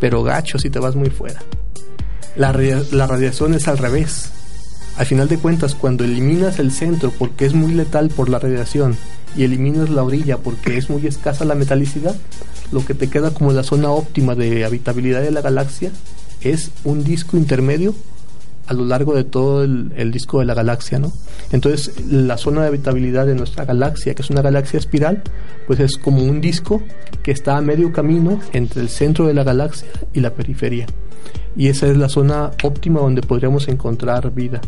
pero 0.00 0.22
gacho 0.22 0.58
si 0.58 0.68
te 0.68 0.78
vas 0.78 0.94
muy 0.94 1.10
fuera. 1.10 1.40
La, 2.36 2.52
la 2.92 3.06
radiación 3.06 3.54
es 3.54 3.66
al 3.66 3.78
revés. 3.78 4.30
Al 4.96 5.06
final 5.06 5.28
de 5.28 5.38
cuentas, 5.38 5.74
cuando 5.74 6.04
eliminas 6.04 6.58
el 6.58 6.70
centro 6.70 7.12
porque 7.18 7.46
es 7.46 7.54
muy 7.54 7.72
letal 7.72 8.08
por 8.08 8.28
la 8.28 8.38
radiación 8.38 8.96
y 9.36 9.44
eliminas 9.44 9.90
la 9.90 10.02
orilla 10.02 10.38
porque 10.38 10.76
es 10.76 10.90
muy 10.90 11.06
escasa 11.06 11.44
la 11.44 11.54
metalicidad, 11.54 12.16
lo 12.72 12.84
que 12.84 12.94
te 12.94 13.08
queda 13.08 13.32
como 13.32 13.52
la 13.52 13.62
zona 13.62 13.90
óptima 13.90 14.34
de 14.34 14.64
habitabilidad 14.64 15.22
de 15.22 15.30
la 15.30 15.40
galaxia 15.40 15.90
es 16.42 16.70
un 16.84 17.04
disco 17.04 17.36
intermedio 17.36 17.94
a 18.68 18.74
lo 18.74 18.84
largo 18.84 19.14
de 19.14 19.24
todo 19.24 19.64
el, 19.64 20.10
disco 20.12 20.40
de 20.40 20.44
la 20.44 20.52
galaxia, 20.52 20.98
¿no? 20.98 21.10
Entonces, 21.52 22.04
la 22.06 22.36
zona 22.36 22.62
de 22.62 22.68
habitabilidad 22.68 23.26
de 23.26 23.34
nuestra 23.34 23.64
galaxia, 23.64 24.14
que 24.14 24.20
es 24.20 24.28
una 24.28 24.42
galaxia 24.42 24.78
espiral, 24.78 25.22
pues 25.66 25.80
es 25.80 25.96
como 25.96 26.22
un 26.22 26.42
disco 26.42 26.82
que 27.22 27.30
está 27.30 27.56
a 27.56 27.62
medio 27.62 27.92
camino 27.92 28.38
entre 28.52 28.82
el 28.82 28.90
centro 28.90 29.26
de 29.26 29.32
la 29.32 29.42
galaxia 29.42 29.88
y 30.12 30.20
la 30.20 30.34
periferia. 30.34 30.86
Y 31.56 31.68
esa 31.68 31.86
es 31.86 31.96
la 31.96 32.10
zona 32.10 32.50
óptima 32.62 33.00
donde 33.00 33.22
podríamos 33.22 33.68
encontrar 33.68 34.32
vida. 34.34 34.60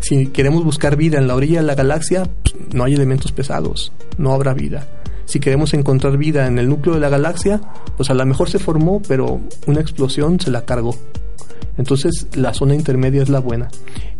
Si 0.00 0.26
queremos 0.26 0.62
buscar 0.62 0.96
vida 0.96 1.18
en 1.18 1.26
la 1.26 1.34
orilla 1.34 1.60
de 1.60 1.66
la 1.66 1.74
galaxia, 1.74 2.24
pues, 2.42 2.54
no 2.74 2.84
hay 2.84 2.94
elementos 2.94 3.32
pesados, 3.32 3.92
no 4.18 4.34
habrá 4.34 4.52
vida. 4.52 4.86
Si 5.24 5.40
queremos 5.40 5.72
encontrar 5.72 6.18
vida 6.18 6.46
en 6.46 6.58
el 6.58 6.68
núcleo 6.68 6.94
de 6.94 7.00
la 7.00 7.08
galaxia, 7.08 7.62
pues 7.96 8.10
a 8.10 8.14
lo 8.14 8.24
mejor 8.26 8.50
se 8.50 8.58
formó, 8.58 9.00
pero 9.08 9.40
una 9.66 9.80
explosión 9.80 10.38
se 10.38 10.50
la 10.50 10.66
cargó. 10.66 10.94
Entonces 11.78 12.26
la 12.34 12.52
zona 12.52 12.74
intermedia 12.74 13.22
es 13.22 13.28
la 13.28 13.38
buena. 13.40 13.68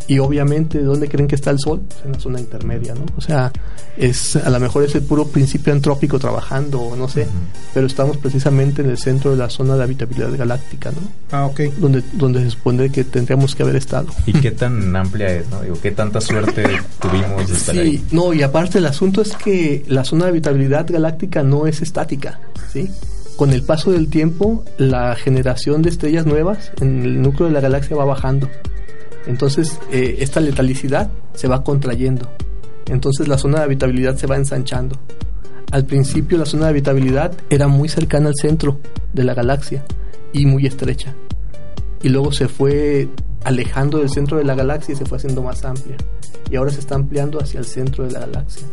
Y 0.07 0.17
obviamente, 0.17 0.81
¿dónde 0.81 1.07
creen 1.07 1.27
que 1.27 1.35
está 1.35 1.51
el 1.51 1.59
Sol? 1.59 1.81
Pues 1.87 1.99
en 2.03 2.13
la 2.13 2.19
zona 2.19 2.39
intermedia, 2.39 2.95
¿no? 2.95 3.05
O 3.15 3.21
sea, 3.21 3.51
es, 3.95 4.35
a 4.37 4.49
lo 4.49 4.59
mejor 4.59 4.83
es 4.83 4.95
el 4.95 5.03
puro 5.03 5.27
principio 5.27 5.71
antrópico 5.71 6.17
trabajando, 6.17 6.95
no 6.97 7.07
sé, 7.07 7.27
pero 7.75 7.85
estamos 7.85 8.17
precisamente 8.17 8.81
en 8.81 8.89
el 8.89 8.97
centro 8.97 9.29
de 9.29 9.37
la 9.37 9.51
zona 9.51 9.75
de 9.75 9.83
habitabilidad 9.83 10.35
galáctica, 10.35 10.89
¿no? 10.89 10.97
Ah, 11.31 11.45
ok. 11.45 11.59
Donde, 11.77 12.01
donde 12.13 12.41
se 12.41 12.49
supone 12.49 12.89
que 12.89 13.03
tendríamos 13.03 13.55
que 13.55 13.61
haber 13.61 13.75
estado. 13.75 14.07
¿Y 14.25 14.33
qué 14.33 14.49
tan 14.49 14.95
amplia 14.95 15.27
es, 15.27 15.47
no? 15.49 15.61
Digo, 15.61 15.77
¿qué 15.79 15.91
tanta 15.91 16.19
suerte 16.21 16.63
tuvimos 16.99 17.47
de 17.47 17.53
estar 17.53 17.75
sí, 17.75 18.03
no, 18.11 18.33
y 18.33 18.41
aparte 18.41 18.79
el 18.79 18.87
asunto 18.87 19.21
es 19.21 19.35
que 19.35 19.85
la 19.87 20.03
zona 20.03 20.25
de 20.25 20.31
habitabilidad 20.31 20.87
galáctica 20.89 21.43
no 21.43 21.67
es 21.67 21.83
estática, 21.83 22.39
¿sí? 22.73 22.89
Con 23.39 23.53
el 23.53 23.63
paso 23.63 23.93
del 23.93 24.09
tiempo, 24.09 24.65
la 24.77 25.15
generación 25.15 25.81
de 25.81 25.87
estrellas 25.89 26.25
nuevas 26.25 26.73
en 26.81 27.03
el 27.03 27.21
núcleo 27.21 27.47
de 27.47 27.53
la 27.53 27.61
galaxia 27.61 27.95
va 27.95 28.03
bajando. 28.03 28.49
Entonces, 29.27 29.79
eh, 29.93 30.17
esta 30.19 30.41
letalicidad 30.41 31.09
se 31.35 31.47
va 31.47 31.63
contrayendo. 31.63 32.29
Entonces, 32.87 33.29
la 33.29 33.37
zona 33.37 33.59
de 33.59 33.63
habitabilidad 33.63 34.17
se 34.17 34.27
va 34.27 34.35
ensanchando. 34.35 34.99
Al 35.71 35.85
principio, 35.85 36.37
la 36.37 36.45
zona 36.45 36.65
de 36.65 36.71
habitabilidad 36.71 37.31
era 37.49 37.69
muy 37.69 37.87
cercana 37.87 38.27
al 38.27 38.35
centro 38.35 38.81
de 39.13 39.23
la 39.23 39.33
galaxia 39.33 39.85
y 40.33 40.45
muy 40.45 40.65
estrecha. 40.65 41.15
Y 42.03 42.09
luego 42.09 42.33
se 42.33 42.49
fue 42.49 43.07
alejando 43.43 43.99
del 43.99 44.09
centro 44.09 44.37
de 44.37 44.43
la 44.43 44.55
galaxia 44.55 44.93
y 44.93 44.95
se 44.95 45.05
fue 45.05 45.17
haciendo 45.17 45.41
más 45.41 45.63
amplia. 45.65 45.97
Y 46.49 46.55
ahora 46.55 46.71
se 46.71 46.79
está 46.79 46.95
ampliando 46.95 47.39
hacia 47.39 47.59
el 47.59 47.65
centro 47.65 48.05
de 48.05 48.11
la 48.11 48.19
galaxia 48.21 48.67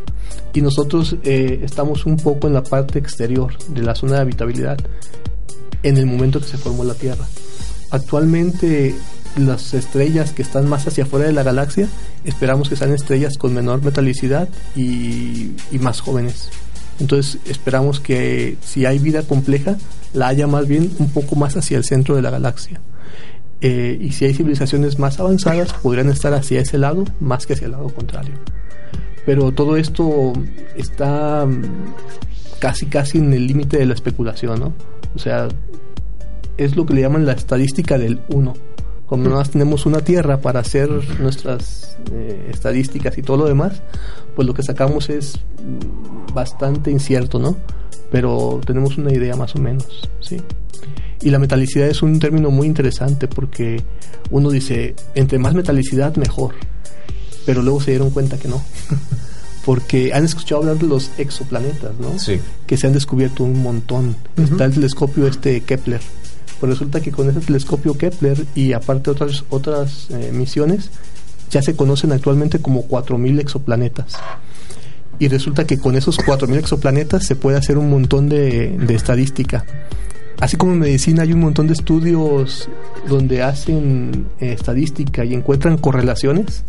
y 0.56 0.62
nosotros 0.62 1.16
eh, 1.22 1.60
estamos 1.62 2.06
un 2.06 2.16
poco 2.16 2.46
en 2.46 2.54
la 2.54 2.62
parte 2.62 2.98
exterior 2.98 3.52
de 3.68 3.82
la 3.82 3.94
zona 3.94 4.14
de 4.14 4.20
habitabilidad 4.22 4.78
en 5.82 5.98
el 5.98 6.06
momento 6.06 6.40
que 6.40 6.46
se 6.46 6.56
formó 6.56 6.82
la 6.82 6.94
Tierra. 6.94 7.26
Actualmente 7.90 8.94
las 9.36 9.74
estrellas 9.74 10.32
que 10.32 10.40
están 10.40 10.66
más 10.66 10.86
hacia 10.86 11.04
afuera 11.04 11.26
de 11.26 11.34
la 11.34 11.42
galaxia 11.42 11.88
esperamos 12.24 12.70
que 12.70 12.76
sean 12.76 12.94
estrellas 12.94 13.36
con 13.36 13.52
menor 13.52 13.84
metalicidad 13.84 14.48
y, 14.74 15.52
más 15.78 16.00
jóvenes. 16.00 16.48
Entonces 16.98 17.38
esperamos 17.44 18.00
que 18.00 18.56
si 18.64 18.86
hay 18.86 18.98
vida 18.98 19.22
compleja 19.22 19.76
la 20.14 20.28
haya 20.28 20.46
más 20.46 20.66
bien 20.66 20.90
un 20.98 21.10
poco 21.10 21.36
más 21.36 21.54
hacia 21.54 21.76
el 21.76 21.84
centro 21.84 22.16
de 22.16 22.22
la 22.22 22.30
galaxia. 22.30 22.80
Eh, 23.60 23.98
y 24.00 24.12
si 24.12 24.26
hay 24.26 24.34
civilizaciones 24.34 24.98
más 24.98 25.18
avanzadas 25.18 25.72
podrían 25.72 26.10
estar 26.10 26.34
hacia 26.34 26.60
ese 26.60 26.76
lado 26.76 27.04
más 27.20 27.46
que 27.46 27.54
hacia 27.54 27.64
el 27.64 27.72
lado 27.72 27.88
contrario 27.88 28.34
pero 29.26 29.50
todo 29.52 29.76
esto 29.76 30.32
está 30.76 31.44
mm, 31.44 31.62
casi 32.60 32.86
casi 32.86 33.18
en 33.18 33.34
el 33.34 33.46
límite 33.46 33.76
de 33.76 33.84
la 33.84 33.94
especulación, 33.94 34.60
¿no? 34.60 34.72
O 35.14 35.18
sea, 35.18 35.48
es 36.56 36.76
lo 36.76 36.86
que 36.86 36.94
le 36.94 37.02
llaman 37.02 37.26
la 37.26 37.32
estadística 37.32 37.98
del 37.98 38.20
1. 38.28 38.54
Como 39.06 39.30
más 39.30 39.50
tenemos 39.50 39.84
una 39.84 40.00
tierra 40.00 40.40
para 40.40 40.60
hacer 40.60 40.88
nuestras 41.20 41.98
eh, 42.12 42.48
estadísticas 42.50 43.18
y 43.18 43.22
todo 43.22 43.36
lo 43.36 43.44
demás, 43.46 43.82
pues 44.34 44.46
lo 44.46 44.54
que 44.54 44.62
sacamos 44.62 45.10
es 45.10 45.40
mm, 45.62 46.32
bastante 46.32 46.90
incierto, 46.92 47.40
¿no? 47.40 47.56
Pero 48.12 48.60
tenemos 48.64 48.96
una 48.96 49.12
idea 49.12 49.34
más 49.34 49.56
o 49.56 49.58
menos, 49.58 50.08
¿sí? 50.20 50.40
Y 51.22 51.30
la 51.30 51.38
metalicidad 51.38 51.88
es 51.88 52.02
un 52.02 52.18
término 52.18 52.50
muy 52.50 52.66
interesante 52.66 53.26
porque 53.26 53.82
uno 54.30 54.50
dice, 54.50 54.94
entre 55.14 55.38
más 55.38 55.54
metalicidad, 55.54 56.14
mejor 56.16 56.54
pero 57.46 57.62
luego 57.62 57.80
se 57.80 57.92
dieron 57.92 58.10
cuenta 58.10 58.36
que 58.36 58.48
no. 58.48 58.62
Porque 59.64 60.12
han 60.12 60.24
escuchado 60.24 60.60
hablar 60.60 60.78
de 60.78 60.86
los 60.86 61.10
exoplanetas, 61.16 61.92
¿no? 61.98 62.18
Sí. 62.18 62.40
Que 62.66 62.76
se 62.76 62.86
han 62.86 62.92
descubierto 62.92 63.42
un 63.44 63.62
montón. 63.62 64.16
Está 64.36 64.64
el 64.64 64.74
telescopio 64.74 65.26
este 65.26 65.60
Kepler. 65.62 66.00
Pues 66.60 66.70
resulta 66.70 67.00
que 67.00 67.10
con 67.10 67.28
ese 67.28 67.40
telescopio 67.40 67.96
Kepler 67.96 68.46
y 68.54 68.74
aparte 68.74 69.10
otras, 69.10 69.44
otras 69.50 70.08
eh, 70.10 70.30
misiones, 70.32 70.90
ya 71.50 71.62
se 71.62 71.74
conocen 71.74 72.12
actualmente 72.12 72.60
como 72.60 72.86
4.000 72.86 73.40
exoplanetas. 73.40 74.14
Y 75.18 75.28
resulta 75.28 75.66
que 75.66 75.78
con 75.78 75.96
esos 75.96 76.18
4.000 76.18 76.58
exoplanetas 76.58 77.24
se 77.24 77.34
puede 77.34 77.56
hacer 77.56 77.76
un 77.76 77.90
montón 77.90 78.28
de, 78.28 78.76
de 78.78 78.94
estadística 78.94 79.64
así 80.40 80.56
como 80.56 80.72
en 80.72 80.80
medicina 80.80 81.22
hay 81.22 81.32
un 81.32 81.40
montón 81.40 81.66
de 81.66 81.74
estudios 81.74 82.68
donde 83.08 83.42
hacen 83.42 84.26
eh, 84.40 84.52
estadística 84.52 85.24
y 85.24 85.34
encuentran 85.34 85.78
correlaciones, 85.78 86.64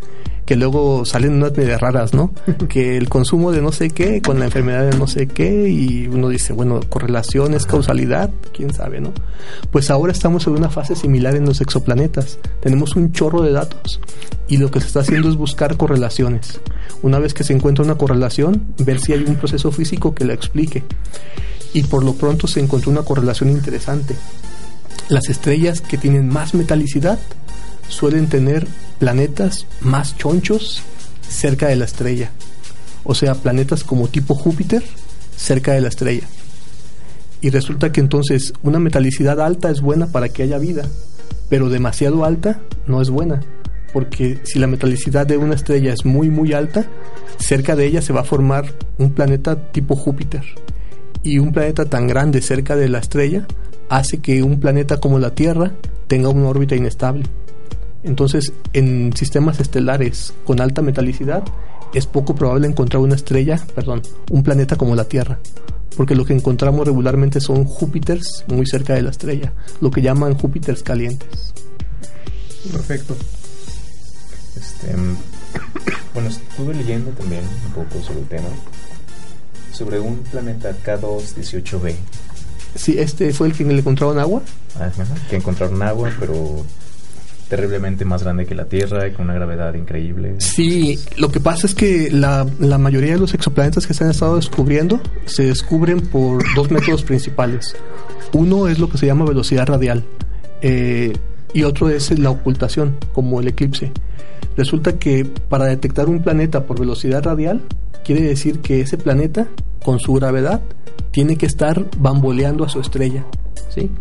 que 0.48 0.56
luego 0.56 1.04
salen 1.04 1.34
unas 1.34 1.56
medias 1.58 1.82
raras, 1.82 2.14
¿no? 2.14 2.32
que 2.70 2.98
el 2.98 3.10
consumo 3.10 3.52
de 3.52 3.62
no 3.62 3.74
sé 3.74 3.90
qué 3.90 4.22
con 4.22 4.40
la 4.40 4.46
enfermedad 4.46 4.90
de 4.90 4.98
no 4.98 5.06
sé 5.06 5.28
qué 5.28 5.70
y 5.70 6.08
uno 6.08 6.30
dice, 6.30 6.54
bueno, 6.54 6.80
correlaciones, 6.88 7.66
causalidad, 7.66 8.30
quién 8.54 8.74
sabe, 8.74 9.02
¿no? 9.02 9.12
Pues 9.72 9.92
ahora 9.92 10.14
estamos 10.14 10.48
en 10.48 10.54
una 10.54 10.70
fase 10.70 10.96
similar 10.96 11.36
en 11.36 11.46
los 11.46 11.60
exoplanetas. 11.60 12.40
Tenemos 12.62 12.96
un 12.96 13.12
chorro 13.12 13.42
de 13.42 13.52
datos 13.52 14.00
y 14.48 14.58
lo 14.58 14.72
que 14.72 14.80
se 14.80 14.88
está 14.88 15.02
haciendo 15.02 15.30
es 15.30 15.36
buscar 15.36 15.76
correlaciones. 15.76 16.62
Una 17.02 17.20
vez 17.20 17.34
que 17.34 17.44
se 17.44 17.54
encuentra 17.54 17.84
una 17.84 17.96
correlación, 17.96 18.64
ver 18.80 19.02
si 19.02 19.12
hay 19.12 19.26
un 19.28 19.36
proceso 19.36 19.72
físico 19.72 20.16
que 20.16 20.24
la 20.24 20.34
explique. 20.34 20.84
Y 21.74 21.84
por 21.84 22.04
lo 22.04 22.14
pronto 22.14 22.48
se 22.48 22.60
encontró 22.60 22.92
una 22.92 23.04
correlación 23.04 23.50
interesante. 23.50 24.16
Las 25.10 25.30
estrellas 25.30 25.82
que 25.82 25.98
tienen 25.98 26.28
más 26.28 26.54
metalicidad 26.54 27.20
suelen 27.88 28.28
tener 28.28 28.68
planetas 29.00 29.66
más 29.82 30.18
chonchos 30.18 30.82
cerca 31.28 31.68
de 31.68 31.76
la 31.76 31.86
estrella. 31.86 32.32
O 33.04 33.16
sea, 33.16 33.36
planetas 33.36 33.84
como 33.84 34.08
tipo 34.08 34.36
Júpiter 34.36 34.84
cerca 35.36 35.74
de 35.74 35.82
la 35.82 35.88
estrella. 35.88 36.28
Y 37.40 37.52
resulta 37.52 37.92
que 37.92 38.02
entonces 38.02 38.54
una 38.64 38.80
metalicidad 38.80 39.40
alta 39.40 39.70
es 39.70 39.82
buena 39.82 40.08
para 40.08 40.30
que 40.30 40.44
haya 40.44 40.58
vida, 40.58 40.86
pero 41.50 41.70
demasiado 41.70 42.26
alta 42.26 42.60
no 42.88 43.02
es 43.02 43.10
buena, 43.10 43.42
porque 43.94 44.40
si 44.44 44.60
la 44.60 44.68
metalicidad 44.68 45.28
de 45.28 45.38
una 45.38 45.56
estrella 45.56 45.94
es 45.94 46.04
muy 46.04 46.30
muy 46.30 46.54
alta, 46.54 46.88
cerca 47.38 47.76
de 47.76 47.86
ella 47.86 48.02
se 48.02 48.12
va 48.12 48.22
a 48.22 48.26
formar 48.26 48.74
un 48.98 49.14
planeta 49.14 49.72
tipo 49.72 49.96
Júpiter. 49.96 50.44
Y 51.24 51.40
un 51.40 51.52
planeta 51.52 51.86
tan 51.86 52.08
grande 52.08 52.42
cerca 52.42 52.76
de 52.76 52.90
la 52.90 53.00
estrella 53.00 53.46
hace 53.90 54.20
que 54.20 54.44
un 54.44 54.60
planeta 54.60 55.00
como 55.00 55.20
la 55.20 55.34
Tierra 55.36 55.72
tenga 56.08 56.30
una 56.30 56.50
órbita 56.50 56.76
inestable. 56.76 57.26
Entonces, 58.04 58.54
en 58.74 59.12
sistemas 59.16 59.60
estelares 59.60 60.34
con 60.46 60.62
alta 60.62 60.82
metalicidad, 60.82 61.44
es 61.94 62.06
poco 62.06 62.36
probable 62.36 62.68
encontrar 62.68 63.02
una 63.02 63.16
estrella, 63.16 63.60
perdón, 63.76 64.02
un 64.30 64.44
planeta 64.44 64.76
como 64.76 64.96
la 64.96 65.06
Tierra, 65.06 65.40
porque 65.96 66.16
lo 66.16 66.26
que 66.26 66.34
encontramos 66.34 66.86
regularmente 66.86 67.42
son 67.42 67.66
Júpiters 67.66 68.46
muy 68.48 68.66
cerca 68.66 68.94
de 68.94 69.02
la 69.02 69.10
estrella, 69.10 69.54
lo 69.82 69.92
que 69.92 70.02
llaman 70.02 70.36
Júpiters 70.36 70.84
calientes. 70.84 71.54
Perfecto. 72.72 73.16
Este, 74.56 74.96
bueno, 76.14 76.30
estuve 76.30 76.74
leyendo 76.74 77.12
también 77.12 77.44
un 77.66 77.72
poco 77.74 78.04
sobre 78.04 78.20
el 78.20 78.28
tema, 78.28 78.50
sobre 79.72 80.00
un 80.00 80.18
planeta 80.18 80.72
K2-18b. 80.84 81.96
Sí, 82.76 82.96
este 82.98 83.34
fue 83.34 83.48
el 83.48 83.54
que 83.54 83.64
le 83.64 83.80
encontraron 83.80 84.20
agua. 84.20 84.42
Ah, 84.80 84.90
que 85.30 85.36
encontraron 85.38 85.82
agua, 85.82 86.12
pero 86.20 86.64
terriblemente 87.48 88.06
más 88.06 88.24
grande 88.24 88.46
que 88.46 88.56
la 88.56 88.66
Tierra 88.66 89.08
y 89.08 89.14
con 89.14 89.26
una 89.26 89.34
gravedad 89.34 89.74
increíble. 89.74 90.36
Sí, 90.40 91.00
lo 91.18 91.32
que 91.32 91.40
pasa 91.40 91.66
es 91.66 91.74
que 91.74 92.12
la, 92.12 92.46
la, 92.60 92.78
mayoría 92.78 93.14
de 93.14 93.20
los 93.20 93.34
exoplanetas 93.34 93.88
que 93.88 93.94
se 93.94 94.04
han 94.04 94.12
estado 94.12 94.36
descubriendo 94.36 95.00
se 95.26 95.44
descubren 95.44 96.02
por 96.02 96.44
dos 96.56 96.70
métodos 96.70 97.04
principales. 97.04 97.76
Uno 98.34 98.68
es 98.68 98.80
lo 98.80 98.90
que 98.90 98.98
se 98.98 99.06
llama 99.06 99.26
velocidad 99.26 99.66
radial 99.66 100.04
eh, 100.62 101.14
y 101.54 101.64
otro 101.64 101.90
es 101.90 102.18
la 102.18 102.30
ocultación, 102.30 102.98
como 103.14 103.40
el 103.40 103.48
eclipse. 103.48 103.92
Resulta 104.56 104.98
que 104.98 105.24
para 105.26 105.66
detectar 105.66 106.10
un 106.10 106.22
planeta 106.22 106.66
por 106.66 106.80
velocidad 106.80 107.24
radial 107.24 107.62
quiere 108.08 108.22
decir 108.22 108.60
que 108.60 108.80
ese 108.80 108.98
planeta, 108.98 109.50
con 109.84 110.00
su 110.00 110.14
gravedad, 110.14 110.62
tiene 111.12 111.36
que 111.36 111.46
estar 111.46 111.86
bamboleando 111.98 112.64
a 112.64 112.70
su 112.70 112.80
estrella. 112.80 113.26
¿sí? 113.68 113.92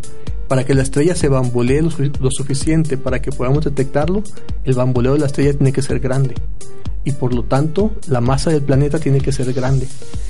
Para 0.47 0.65
que 0.65 0.73
la 0.73 0.81
estrella 0.81 1.13
se 1.13 1.27
bambolee 1.27 1.81
lo, 1.81 2.31
suficiente 2.31 2.97
para 2.97 3.21
que 3.21 3.33
podamos 3.33 3.65
detectarlo, 3.65 4.23
el 4.63 4.75
bamboleo 4.75 5.13
de 5.13 5.19
la 5.19 5.25
estrella 5.25 5.51
tiene 5.51 5.73
que 5.73 5.81
ser 5.81 5.99
grande. 5.99 6.35
Y 7.03 7.11
por 7.11 7.33
lo 7.33 7.43
tanto, 7.43 7.91
la 8.07 8.21
masa 8.21 8.49
del 8.49 8.61
planeta 8.61 8.97
tiene 8.97 9.19
que 9.19 9.33
ser 9.33 9.51
grande. 9.51 9.89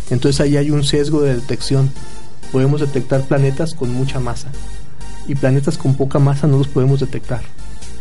Entonces 0.09 0.41
ahí 0.41 0.57
hay 0.57 0.71
un 0.71 0.83
sesgo 0.83 1.21
de 1.21 1.35
detección. 1.35 1.91
Podemos 2.51 2.81
detectar 2.81 3.27
planetas 3.27 3.75
con 3.75 3.93
mucha 3.93 4.19
masa. 4.19 4.49
y 5.27 5.35
planetas 5.35 5.77
con 5.77 5.93
poca 5.95 6.17
masa 6.19 6.47
no 6.47 6.57
los 6.57 6.69
podemos 6.69 7.01
detectar 7.01 7.41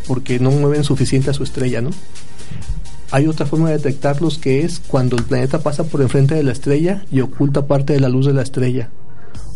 porque 0.06 0.38
no 0.38 0.52
mueven 0.52 0.84
suficiente 0.84 1.30
a 1.30 1.34
su 1.34 1.42
estrella, 1.42 1.80
¿no? 1.80 1.90
Hay 3.10 3.28
otra 3.28 3.46
forma 3.46 3.68
de 3.68 3.76
detectarlos 3.76 4.38
que 4.38 4.64
es 4.64 4.80
cuando 4.80 5.16
el 5.16 5.24
planeta 5.24 5.60
pasa 5.60 5.84
por 5.84 6.02
enfrente 6.02 6.34
de 6.34 6.42
la 6.42 6.52
estrella 6.52 7.04
y 7.10 7.20
oculta 7.20 7.66
parte 7.66 7.92
de 7.92 8.00
la 8.00 8.08
luz 8.08 8.26
de 8.26 8.32
la 8.32 8.42
estrella. 8.42 8.90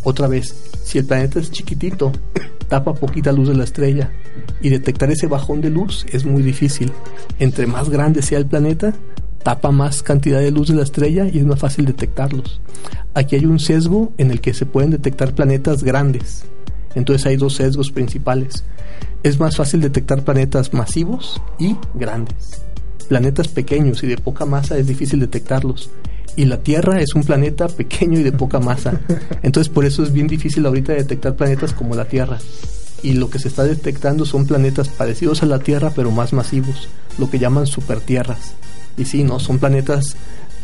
Otra 0.03 0.27
vez, 0.27 0.55
si 0.83 0.97
el 0.97 1.05
planeta 1.05 1.39
es 1.39 1.51
chiquitito, 1.51 2.11
tapa 2.69 2.93
poquita 2.93 3.31
luz 3.31 3.49
de 3.49 3.55
la 3.55 3.65
estrella 3.65 4.11
y 4.61 4.69
detectar 4.69 5.11
ese 5.11 5.27
bajón 5.27 5.61
de 5.61 5.69
luz 5.69 6.05
es 6.11 6.25
muy 6.25 6.41
difícil. 6.43 6.91
Entre 7.39 7.67
más 7.67 7.89
grande 7.89 8.21
sea 8.21 8.39
el 8.39 8.45
planeta, 8.45 8.93
tapa 9.43 9.71
más 9.71 10.01
cantidad 10.01 10.39
de 10.39 10.51
luz 10.51 10.69
de 10.69 10.75
la 10.75 10.83
estrella 10.83 11.27
y 11.27 11.39
es 11.39 11.45
más 11.45 11.59
fácil 11.59 11.85
detectarlos. 11.85 12.61
Aquí 13.13 13.35
hay 13.35 13.45
un 13.45 13.59
sesgo 13.59 14.13
en 14.17 14.31
el 14.31 14.39
que 14.39 14.53
se 14.53 14.65
pueden 14.65 14.91
detectar 14.91 15.35
planetas 15.35 15.83
grandes. 15.83 16.45
Entonces 16.95 17.25
hay 17.27 17.35
dos 17.35 17.55
sesgos 17.55 17.91
principales. 17.91 18.63
Es 19.23 19.39
más 19.39 19.57
fácil 19.57 19.81
detectar 19.81 20.23
planetas 20.23 20.73
masivos 20.73 21.41
y 21.59 21.75
grandes. 21.93 22.63
Planetas 23.11 23.49
pequeños 23.49 24.01
y 24.03 24.07
de 24.07 24.15
poca 24.15 24.45
masa 24.45 24.77
es 24.77 24.87
difícil 24.87 25.19
detectarlos. 25.19 25.89
Y 26.37 26.45
la 26.45 26.63
Tierra 26.63 27.01
es 27.01 27.13
un 27.13 27.25
planeta 27.25 27.67
pequeño 27.67 28.17
y 28.17 28.23
de 28.23 28.31
poca 28.31 28.61
masa. 28.61 29.01
Entonces 29.43 29.67
por 29.67 29.83
eso 29.83 30.01
es 30.01 30.13
bien 30.13 30.27
difícil 30.27 30.65
ahorita 30.65 30.93
detectar 30.93 31.35
planetas 31.35 31.73
como 31.73 31.93
la 31.93 32.05
Tierra. 32.05 32.37
Y 33.03 33.15
lo 33.15 33.29
que 33.29 33.37
se 33.37 33.49
está 33.49 33.65
detectando 33.65 34.25
son 34.25 34.47
planetas 34.47 34.87
parecidos 34.87 35.43
a 35.43 35.45
la 35.45 35.59
Tierra 35.59 35.91
pero 35.93 36.09
más 36.09 36.31
masivos, 36.31 36.87
lo 37.17 37.29
que 37.29 37.37
llaman 37.37 37.67
supertierras. 37.67 38.53
Y 38.95 39.03
sí, 39.03 39.25
no, 39.25 39.41
son 39.41 39.59
planetas 39.59 40.15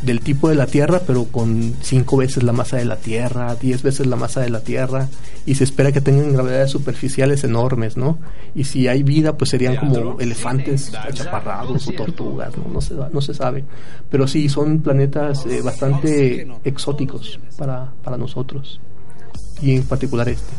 del 0.02 0.20
tipo 0.22 0.50
de 0.50 0.56
la 0.56 0.68
Tierra, 0.68 1.02
pero 1.06 1.26
con 1.26 1.74
cinco 1.82 2.18
veces 2.18 2.44
la 2.44 2.54
masa 2.54 2.78
de 2.78 2.86
la 2.86 2.98
Tierra, 2.98 3.56
diez 3.56 3.82
veces 3.82 4.06
la 4.08 4.16
masa 4.16 4.42
de 4.42 4.50
la 4.50 4.62
Tierra, 4.62 5.08
y 5.46 5.56
se 5.56 5.64
espera 5.64 5.92
que 5.92 6.02
tengan 6.02 6.34
gravedades 6.34 6.72
superficiales 6.72 7.44
enormes, 7.44 7.98
¿no? 7.98 8.20
Y 8.54 8.66
si 8.66 8.88
hay 8.88 9.04
vida, 9.04 9.38
pues 9.38 9.50
serían 9.50 9.78
como 9.78 10.20
elefantes 10.20 10.94
achaparrados 10.94 11.88
o 11.88 11.92
tortugas, 11.94 12.56
¿no? 12.58 12.72
No 12.72 12.82
se, 12.82 12.94
no 12.94 13.22
se 13.22 13.34
sabe. 13.34 13.64
Pero 14.10 14.28
sí, 14.28 14.50
son 14.50 14.82
planetas 14.82 15.46
eh, 15.46 15.62
bastante 15.62 16.48
exóticos 16.64 17.40
para, 17.58 17.92
para 18.04 18.18
nosotros, 18.18 18.80
y 19.62 19.76
en 19.76 19.84
particular 19.84 20.30
este. 20.30 20.54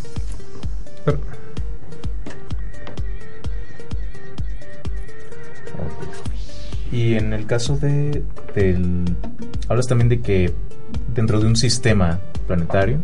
Y 6.90 7.14
en 7.14 7.32
el 7.32 7.46
caso 7.46 7.76
de 7.76 8.22
del 8.54 9.04
hablas 9.68 9.86
también 9.86 10.08
de 10.08 10.20
que 10.20 10.52
dentro 11.14 11.40
de 11.40 11.46
un 11.46 11.56
sistema 11.56 12.18
planetario 12.46 13.00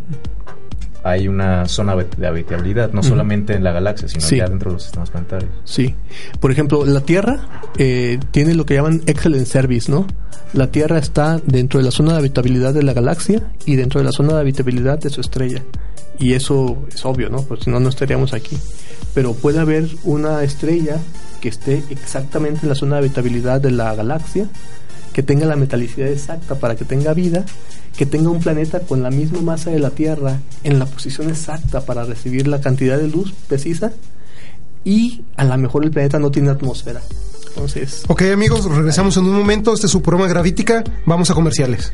hay 1.04 1.28
una 1.28 1.68
zona 1.68 1.94
de 1.94 2.26
habitabilidad, 2.26 2.92
no 2.92 3.02
solamente 3.02 3.52
en 3.52 3.62
la 3.62 3.72
galaxia, 3.72 4.08
sino 4.08 4.26
ya 4.26 4.48
dentro 4.48 4.70
de 4.70 4.76
los 4.76 4.84
sistemas 4.84 5.10
planetarios. 5.10 5.50
Sí. 5.64 5.94
Por 6.40 6.50
ejemplo, 6.50 6.86
la 6.86 7.02
Tierra 7.02 7.62
eh, 7.76 8.18
tiene 8.30 8.54
lo 8.54 8.64
que 8.64 8.74
llaman 8.74 9.02
excellent 9.04 9.46
service, 9.46 9.92
¿no? 9.92 10.06
La 10.54 10.68
Tierra 10.68 10.98
está 10.98 11.42
dentro 11.44 11.78
de 11.78 11.84
la 11.84 11.90
zona 11.90 12.12
de 12.12 12.20
habitabilidad 12.20 12.72
de 12.72 12.82
la 12.82 12.94
galaxia 12.94 13.42
y 13.66 13.76
dentro 13.76 14.00
de 14.00 14.06
la 14.06 14.12
zona 14.12 14.32
de 14.32 14.40
habitabilidad 14.40 14.98
de 14.98 15.10
su 15.10 15.20
estrella. 15.20 15.62
Y 16.18 16.32
eso 16.32 16.86
es 16.88 17.04
obvio, 17.04 17.28
¿no? 17.28 17.42
Porque 17.42 17.64
si 17.64 17.70
no, 17.70 17.80
no 17.80 17.90
estaríamos 17.90 18.32
aquí. 18.32 18.56
Pero 19.12 19.34
puede 19.34 19.60
haber 19.60 19.86
una 20.04 20.42
estrella 20.42 20.96
que 21.44 21.50
esté 21.50 21.84
exactamente 21.90 22.60
en 22.62 22.70
la 22.70 22.74
zona 22.74 22.94
de 22.94 23.00
habitabilidad 23.00 23.60
de 23.60 23.70
la 23.70 23.94
galaxia, 23.94 24.48
que 25.12 25.22
tenga 25.22 25.44
la 25.44 25.56
metalicidad 25.56 26.08
exacta 26.08 26.54
para 26.54 26.74
que 26.74 26.86
tenga 26.86 27.12
vida, 27.12 27.44
que 27.98 28.06
tenga 28.06 28.30
un 28.30 28.40
planeta 28.40 28.80
con 28.80 29.02
la 29.02 29.10
misma 29.10 29.42
masa 29.42 29.70
de 29.70 29.78
la 29.78 29.90
Tierra 29.90 30.38
en 30.62 30.78
la 30.78 30.86
posición 30.86 31.28
exacta 31.28 31.82
para 31.82 32.04
recibir 32.04 32.48
la 32.48 32.62
cantidad 32.62 32.96
de 32.96 33.08
luz 33.08 33.34
precisa 33.46 33.92
y 34.84 35.20
a 35.36 35.44
lo 35.44 35.58
mejor 35.58 35.84
el 35.84 35.90
planeta 35.90 36.18
no 36.18 36.30
tiene 36.30 36.48
atmósfera. 36.48 37.02
Entonces... 37.48 38.04
Ok 38.08 38.22
amigos, 38.32 38.64
regresamos 38.64 39.18
en 39.18 39.24
un 39.24 39.36
momento. 39.36 39.74
Este 39.74 39.84
es 39.84 39.92
su 39.92 40.00
programa 40.00 40.26
Gravítica. 40.26 40.82
Vamos 41.04 41.30
a 41.30 41.34
comerciales. 41.34 41.92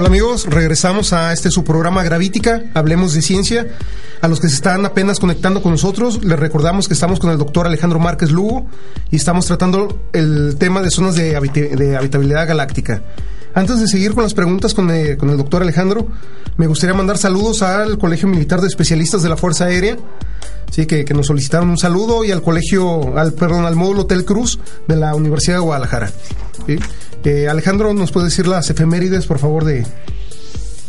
Hola 0.00 0.08
amigos, 0.08 0.46
regresamos 0.46 1.12
a 1.12 1.30
este 1.30 1.50
su 1.50 1.62
programa 1.62 2.02
Gravítica, 2.02 2.62
Hablemos 2.72 3.12
de 3.12 3.20
Ciencia. 3.20 3.66
A 4.22 4.28
los 4.28 4.40
que 4.40 4.48
se 4.48 4.54
están 4.54 4.86
apenas 4.86 5.20
conectando 5.20 5.60
con 5.60 5.72
nosotros, 5.72 6.24
les 6.24 6.38
recordamos 6.38 6.88
que 6.88 6.94
estamos 6.94 7.20
con 7.20 7.30
el 7.30 7.36
doctor 7.36 7.66
Alejandro 7.66 7.98
Márquez 7.98 8.30
Lugo 8.30 8.66
y 9.10 9.16
estamos 9.16 9.44
tratando 9.44 10.00
el 10.14 10.56
tema 10.58 10.80
de 10.80 10.90
zonas 10.90 11.16
de, 11.16 11.36
habitabilidad 11.36 12.48
galáctica. 12.48 13.02
Antes 13.52 13.78
de 13.78 13.88
seguir 13.88 14.14
con 14.14 14.22
las 14.22 14.32
preguntas 14.32 14.72
con, 14.72 14.90
eh, 14.90 15.18
con 15.18 15.28
el 15.28 15.36
doctor 15.36 15.60
Alejandro, 15.60 16.08
me 16.56 16.66
gustaría 16.66 16.94
mandar 16.94 17.18
saludos 17.18 17.60
al 17.60 17.98
Colegio 17.98 18.26
Militar 18.26 18.62
de 18.62 18.68
Especialistas 18.68 19.22
de 19.22 19.28
la 19.28 19.36
Fuerza 19.36 19.66
Aérea, 19.66 19.98
sí, 20.70 20.86
que, 20.86 21.04
nos 21.12 21.26
solicitaron 21.26 21.68
un 21.68 21.76
saludo, 21.76 22.24
y 22.24 22.30
al 22.30 22.40
colegio, 22.40 23.12
perdón, 23.38 23.66
al 23.66 23.76
módulo 23.76 24.02
Hotel 24.02 24.24
Cruz 24.24 24.60
de 24.88 24.96
la 24.96 25.14
Universidad 25.14 25.56
de 25.56 25.60
Guadalajara. 25.60 26.10
Eh, 27.24 27.48
Alejandro, 27.48 27.92
¿nos 27.92 28.12
puede 28.12 28.26
decir 28.26 28.46
las 28.46 28.70
efemérides, 28.70 29.26
por 29.26 29.38
favor, 29.38 29.64
de, 29.64 29.86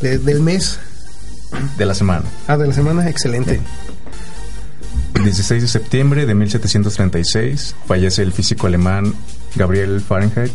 del 0.02 0.40
mes? 0.40 0.80
De 1.78 1.86
la 1.86 1.94
semana. 1.94 2.24
Ah, 2.48 2.58
de 2.58 2.68
la 2.68 2.74
semana, 2.74 3.10
excelente. 3.10 3.60
El 5.16 5.24
16 5.24 5.62
de 5.62 5.68
septiembre 5.68 6.26
de 6.26 6.34
1736 6.34 7.76
fallece 7.86 8.22
el 8.24 8.32
físico 8.32 8.68
alemán 8.68 9.14
Gabriel 9.56 10.00
Fahrenheit. 10.00 10.52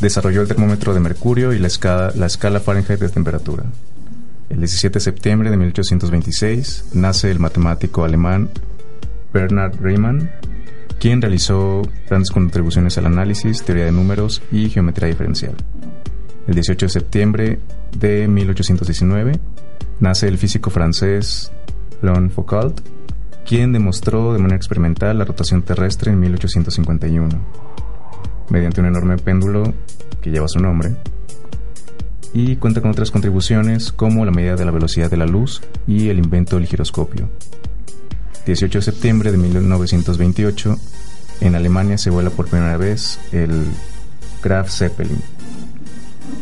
Desarrolló 0.00 0.42
el 0.42 0.48
termómetro 0.48 0.94
de 0.94 1.00
mercurio 1.00 1.52
y 1.52 1.58
la 1.58 1.66
escala, 1.66 2.12
la 2.14 2.26
escala 2.26 2.60
Fahrenheit 2.60 3.00
de 3.00 3.08
temperatura. 3.08 3.64
El 4.50 4.58
17 4.58 4.94
de 4.98 5.00
septiembre 5.00 5.50
de 5.50 5.56
1826 5.56 6.84
nace 6.92 7.30
el 7.30 7.38
matemático 7.38 8.04
alemán 8.04 8.50
Bernard 9.32 9.80
Riemann, 9.80 10.30
quien 10.98 11.22
realizó 11.22 11.82
grandes 12.08 12.30
contribuciones 12.30 12.98
al 12.98 13.06
análisis, 13.06 13.62
teoría 13.62 13.84
de 13.84 13.92
números 13.92 14.42
y 14.50 14.68
geometría 14.68 15.08
diferencial. 15.08 15.54
El 16.46 16.54
18 16.54 16.86
de 16.86 16.90
septiembre 16.90 17.60
de 17.96 18.26
1819 18.26 19.38
nace 20.00 20.28
el 20.28 20.38
físico 20.38 20.70
francés 20.70 21.52
Leon 22.02 22.30
Foucault, 22.30 22.80
quien 23.46 23.72
demostró 23.72 24.32
de 24.32 24.38
manera 24.38 24.56
experimental 24.56 25.18
la 25.18 25.24
rotación 25.24 25.62
terrestre 25.62 26.12
en 26.12 26.20
1851, 26.20 27.28
mediante 28.50 28.80
un 28.80 28.86
enorme 28.86 29.16
péndulo 29.18 29.74
que 30.20 30.30
lleva 30.30 30.48
su 30.48 30.58
nombre, 30.58 30.96
y 32.32 32.56
cuenta 32.56 32.80
con 32.80 32.90
otras 32.90 33.10
contribuciones 33.10 33.92
como 33.92 34.24
la 34.24 34.32
medida 34.32 34.56
de 34.56 34.64
la 34.64 34.70
velocidad 34.70 35.10
de 35.10 35.16
la 35.16 35.26
luz 35.26 35.62
y 35.86 36.08
el 36.08 36.18
invento 36.18 36.56
del 36.56 36.66
giroscopio. 36.66 37.28
18 38.48 38.78
de 38.78 38.82
septiembre 38.82 39.30
de 39.30 39.36
1928, 39.36 40.78
en 41.42 41.54
Alemania 41.54 41.98
se 41.98 42.08
vuela 42.08 42.30
por 42.30 42.48
primera 42.48 42.78
vez 42.78 43.20
el 43.30 43.66
Graf 44.42 44.70
Zeppelin. 44.70 45.20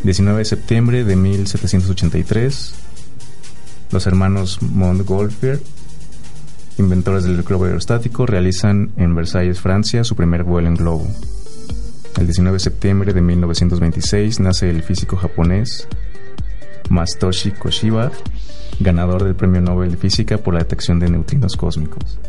19 0.03 0.39
de 0.39 0.45
septiembre 0.45 1.03
de 1.03 1.17
1783, 1.17 2.75
los 3.91 4.07
hermanos 4.07 4.61
Montgolfier, 4.61 5.59
inventores 6.77 7.25
del 7.25 7.43
globo 7.43 7.65
aerostático, 7.65 8.25
realizan 8.25 8.91
en 8.95 9.13
Versalles, 9.13 9.59
Francia, 9.59 10.05
su 10.05 10.15
primer 10.15 10.45
vuelo 10.45 10.69
en 10.69 10.75
globo. 10.75 11.05
El 12.17 12.25
19 12.25 12.55
de 12.55 12.59
septiembre 12.61 13.13
de 13.13 13.19
1926 13.19 14.39
nace 14.39 14.69
el 14.69 14.81
físico 14.81 15.17
japonés 15.17 15.89
Mastoshi 16.89 17.51
Koshiba, 17.51 18.11
ganador 18.79 19.23
del 19.23 19.35
Premio 19.35 19.61
Nobel 19.61 19.91
de 19.91 19.97
Física 19.97 20.37
por 20.37 20.53
la 20.53 20.61
detección 20.61 20.99
de 20.99 21.09
neutrinos 21.09 21.55
cósmicos. 21.55 22.19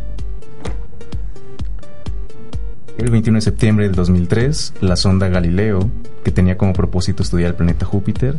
El 2.99 3.11
21 3.11 3.37
de 3.37 3.43
septiembre 3.43 3.87
del 3.87 3.95
2003, 3.95 4.75
la 4.81 4.97
sonda 4.97 5.29
Galileo, 5.29 5.89
que 6.25 6.33
tenía 6.33 6.59
como 6.59 6.73
propósito 6.73 7.23
estudiar 7.23 7.51
el 7.51 7.57
planeta 7.57 7.87
Júpiter 7.87 8.37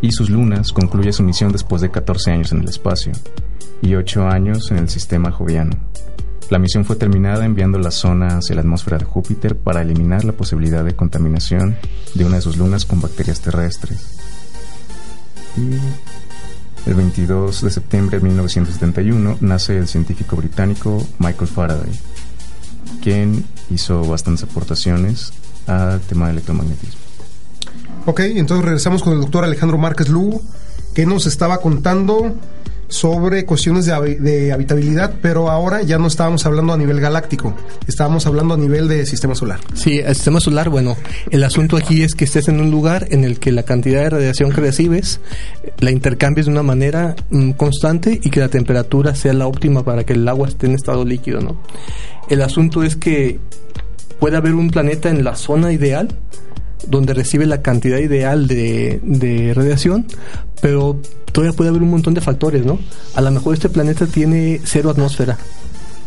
y 0.00 0.12
sus 0.12 0.30
lunas, 0.30 0.72
concluye 0.72 1.12
su 1.12 1.24
misión 1.24 1.50
después 1.50 1.82
de 1.82 1.90
14 1.90 2.30
años 2.30 2.52
en 2.52 2.60
el 2.60 2.68
espacio 2.68 3.12
y 3.82 3.96
8 3.96 4.28
años 4.28 4.70
en 4.70 4.78
el 4.78 4.88
sistema 4.88 5.32
joviano. 5.32 5.72
La 6.50 6.58
misión 6.58 6.84
fue 6.84 6.96
terminada 6.96 7.44
enviando 7.44 7.78
la 7.78 7.90
zona 7.90 8.38
hacia 8.38 8.54
la 8.54 8.62
atmósfera 8.62 8.98
de 8.98 9.04
Júpiter 9.04 9.56
para 9.56 9.82
eliminar 9.82 10.24
la 10.24 10.32
posibilidad 10.32 10.84
de 10.84 10.96
contaminación 10.96 11.76
de 12.14 12.24
una 12.24 12.36
de 12.36 12.42
sus 12.42 12.56
lunas 12.56 12.86
con 12.86 13.02
bacterias 13.02 13.40
terrestres. 13.40 14.27
El 16.86 16.94
22 16.94 17.62
de 17.62 17.70
septiembre 17.70 18.18
de 18.18 18.24
1971 18.24 19.38
nace 19.40 19.76
el 19.76 19.88
científico 19.88 20.36
británico 20.36 21.06
Michael 21.18 21.48
Faraday, 21.48 21.92
quien 23.02 23.44
hizo 23.70 24.02
bastantes 24.04 24.44
aportaciones 24.44 25.32
al 25.66 26.00
tema 26.00 26.26
del 26.26 26.36
electromagnetismo. 26.36 27.00
Ok, 28.06 28.20
entonces 28.20 28.64
regresamos 28.64 29.02
con 29.02 29.12
el 29.12 29.20
doctor 29.20 29.44
Alejandro 29.44 29.76
Márquez 29.76 30.08
Lugo, 30.08 30.40
que 30.94 31.04
nos 31.04 31.26
estaba 31.26 31.60
contando 31.60 32.34
sobre 32.88 33.44
cuestiones 33.44 33.86
de, 33.86 34.52
habitabilidad, 34.52 35.14
pero 35.20 35.50
ahora 35.50 35.82
ya 35.82 35.98
no 35.98 36.06
estábamos 36.06 36.46
hablando 36.46 36.72
a 36.72 36.76
nivel 36.76 37.00
galáctico, 37.00 37.54
estábamos 37.86 38.26
hablando 38.26 38.54
a 38.54 38.56
nivel 38.56 38.88
de 38.88 39.04
sistema 39.04 39.34
solar. 39.34 39.60
Sí, 39.74 39.98
el 39.98 40.14
sistema 40.14 40.40
solar, 40.40 40.70
bueno, 40.70 40.96
el 41.30 41.44
asunto 41.44 41.76
aquí 41.76 42.02
es 42.02 42.14
que 42.14 42.24
estés 42.24 42.48
en 42.48 42.60
un 42.60 42.70
lugar 42.70 43.06
en 43.10 43.24
el 43.24 43.38
que 43.38 43.52
la 43.52 43.62
cantidad 43.62 44.02
de 44.02 44.10
radiación 44.10 44.50
que 44.50 44.60
recibes 44.60 45.20
la 45.78 45.90
intercambies 45.90 46.46
de 46.46 46.52
una 46.52 46.62
manera 46.62 47.14
mm, 47.30 47.52
constante 47.52 48.20
y 48.22 48.30
que 48.30 48.40
la 48.40 48.48
temperatura 48.48 49.14
sea 49.14 49.34
la 49.34 49.46
óptima 49.46 49.84
para 49.84 50.04
que 50.04 50.14
el 50.14 50.26
agua 50.26 50.48
esté 50.48 50.66
en 50.66 50.74
estado 50.74 51.04
líquido, 51.04 51.40
¿no? 51.40 51.60
El 52.30 52.42
asunto 52.42 52.82
es 52.82 52.96
que 52.96 53.38
puede 54.18 54.36
haber 54.36 54.54
un 54.54 54.70
planeta 54.70 55.10
en 55.10 55.24
la 55.24 55.36
zona 55.36 55.72
ideal 55.72 56.08
donde 56.86 57.14
recibe 57.14 57.46
la 57.46 57.62
cantidad 57.62 57.98
ideal 57.98 58.46
de, 58.46 59.00
de 59.02 59.52
radiación, 59.54 60.06
pero 60.60 61.00
todavía 61.32 61.56
puede 61.56 61.70
haber 61.70 61.82
un 61.82 61.90
montón 61.90 62.14
de 62.14 62.20
factores, 62.20 62.64
¿no? 62.64 62.78
A 63.14 63.20
lo 63.20 63.30
mejor 63.30 63.54
este 63.54 63.68
planeta 63.68 64.06
tiene 64.06 64.60
cero 64.64 64.90
atmósfera 64.90 65.38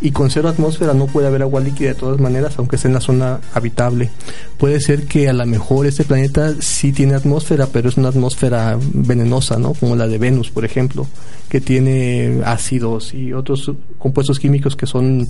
y 0.02 0.12
con 0.12 0.32
cero 0.32 0.50
atmósfera 0.50 0.94
no 0.94 1.06
puede 1.06 1.28
haber 1.28 1.44
agua 1.44 1.62
líquida 1.62 1.90
de 1.90 1.96
todas 1.96 2.20
maneras, 2.20 2.56
aunque 2.58 2.76
esté 2.76 2.88
en 2.88 2.96
la 2.96 3.02
zona 3.02 3.40
habitable. 3.54 4.10
Puede 4.58 4.82
ser 4.82 5.06
que 5.06 5.30
a 5.30 5.34
lo 5.34 5.46
mejor 5.46 5.86
este 5.86 6.04
planeta 6.04 6.56
sí 6.60 6.92
tiene 6.92 7.14
atmósfera, 7.14 7.68
pero 7.68 7.88
es 7.88 7.98
una 7.98 8.10
atmósfera 8.10 8.78
venenosa, 8.94 9.58
¿no? 9.60 9.74
Como 9.74 9.96
la 9.96 10.08
de 10.08 10.18
Venus, 10.18 10.50
por 10.50 10.66
ejemplo, 10.66 11.08
que 11.52 11.60
tiene 11.60 12.44
ácidos 12.46 13.14
y 13.14 13.34
otros 13.34 13.74
compuestos 14.00 14.40
químicos 14.40 14.78
que 14.78 14.88
son 14.88 15.28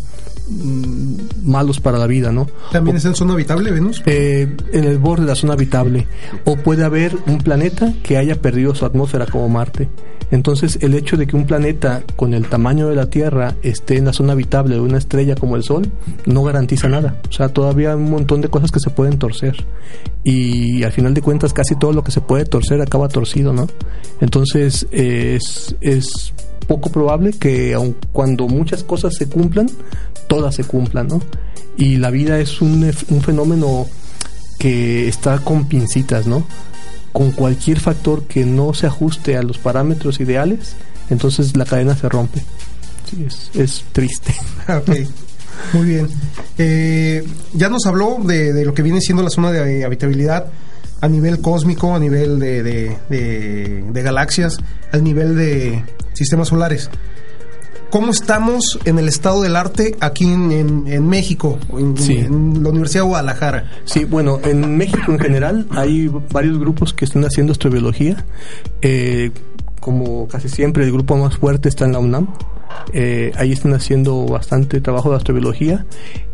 mm, 0.49 1.15
malos 1.43 1.79
para 1.79 1.97
la 1.97 2.05
vida, 2.05 2.31
¿no? 2.31 2.47
¿También 2.71 2.95
es 2.95 3.05
en 3.05 3.15
zona 3.15 3.33
habitable 3.33 3.71
Venus? 3.71 4.03
Eh, 4.05 4.55
en 4.71 4.83
el 4.83 4.99
borde 4.99 5.23
de 5.23 5.29
la 5.29 5.35
zona 5.35 5.53
habitable. 5.53 6.05
O 6.45 6.57
puede 6.57 6.83
haber 6.85 7.17
un 7.25 7.39
planeta 7.39 7.91
que 8.03 8.17
haya 8.17 8.39
perdido 8.39 8.75
su 8.75 8.85
atmósfera 8.85 9.25
como 9.25 9.49
Marte. 9.49 9.89
Entonces, 10.31 10.79
el 10.81 10.93
hecho 10.93 11.17
de 11.17 11.27
que 11.27 11.35
un 11.35 11.45
planeta 11.45 12.03
con 12.15 12.33
el 12.33 12.47
tamaño 12.47 12.87
de 12.87 12.95
la 12.95 13.09
Tierra 13.09 13.55
esté 13.63 13.97
en 13.97 14.05
la 14.05 14.13
zona 14.13 14.31
habitable 14.31 14.75
de 14.75 14.81
una 14.81 14.97
estrella 14.97 15.35
como 15.35 15.57
el 15.57 15.63
Sol 15.63 15.91
no 16.25 16.43
garantiza 16.43 16.87
nada. 16.87 17.19
O 17.29 17.33
sea, 17.33 17.49
todavía 17.49 17.89
hay 17.89 17.95
un 17.95 18.09
montón 18.09 18.39
de 18.39 18.47
cosas 18.47 18.71
que 18.71 18.79
se 18.79 18.91
pueden 18.91 19.19
torcer. 19.19 19.65
Y 20.23 20.83
al 20.83 20.93
final 20.93 21.13
de 21.13 21.21
cuentas, 21.21 21.51
casi 21.51 21.75
todo 21.75 21.91
lo 21.91 22.03
que 22.03 22.11
se 22.11 22.21
puede 22.21 22.45
torcer 22.45 22.81
acaba 22.81 23.09
torcido, 23.09 23.51
¿no? 23.51 23.67
Entonces, 24.21 24.87
es, 24.91 25.75
es 25.81 26.10
poco 26.67 26.89
probable 26.89 27.33
que 27.33 27.73
aun 27.73 27.95
cuando 28.11 28.47
muchas 28.47 28.83
cosas 28.83 29.15
se 29.15 29.27
cumplan, 29.27 29.69
todas 30.27 30.55
se 30.55 30.63
cumplan, 30.63 31.07
¿no? 31.07 31.21
Y 31.77 31.97
la 31.97 32.11
vida 32.11 32.39
es 32.39 32.61
un, 32.61 32.83
un 33.09 33.21
fenómeno 33.21 33.87
que 34.59 35.07
está 35.07 35.39
con 35.39 35.67
pincitas, 35.67 36.27
¿no? 36.27 36.45
con 37.11 37.31
cualquier 37.31 37.79
factor 37.79 38.23
que 38.23 38.45
no 38.45 38.73
se 38.73 38.87
ajuste 38.87 39.37
a 39.37 39.43
los 39.43 39.57
parámetros 39.57 40.19
ideales, 40.19 40.75
entonces 41.09 41.55
la 41.57 41.65
cadena 41.65 41.95
se 41.95 42.07
rompe. 42.09 42.41
es, 43.53 43.83
triste. 43.91 44.33
Muy 45.73 45.85
bien. 45.85 46.07
Eh, 46.57 47.23
ya 47.53 47.69
nos 47.69 47.85
habló 47.85 48.17
de, 48.23 48.65
lo 48.65 48.73
que 48.73 48.81
viene 48.81 49.01
siendo 49.01 49.21
la 49.23 49.29
zona 49.29 49.51
de 49.51 49.83
habitabilidad 49.85 50.47
a 51.01 51.07
nivel 51.07 51.41
cósmico, 51.41 51.93
a 51.93 51.99
nivel 51.99 52.39
de, 52.39 52.63
de 53.09 54.01
galaxias, 54.01 54.57
al 54.91 55.03
nivel 55.03 55.35
de 55.35 55.83
sistemas 56.13 56.47
solares. 56.47 56.89
¿Cómo 57.91 58.11
estamos 58.11 58.79
en 58.85 58.99
el 58.99 59.09
estado 59.09 59.41
del 59.41 59.57
arte 59.57 59.97
aquí 59.99 60.23
en, 60.23 61.09
México, 61.09 61.59
en, 61.77 62.63
la 62.63 62.69
Universidad 62.69 63.03
de 63.03 63.09
Guadalajara? 63.09 63.69
Sí, 63.83 64.05
bueno, 64.05 64.39
en 64.45 64.77
México 64.77 65.11
en 65.11 65.19
general 65.19 65.67
hay 65.71 66.09
varios 66.31 66.57
grupos 66.57 66.93
que 66.93 67.03
están 67.03 67.25
haciendo 67.25 67.51
astrobiología. 67.51 68.25
Eh, 68.81 69.31
como 69.81 70.25
casi 70.29 70.47
siempre, 70.47 70.85
el 70.85 70.93
grupo 70.93 71.17
más 71.17 71.35
fuerte 71.35 71.67
está 71.67 71.83
en 71.83 71.91
la 71.91 71.99
UNAM. 71.99 72.33
Eh, 72.93 73.33
ahí 73.35 73.51
están 73.51 73.73
haciendo 73.73 74.25
bastante 74.25 74.79
trabajo 74.79 75.09
de 75.09 75.17
astrobiología 75.17 75.85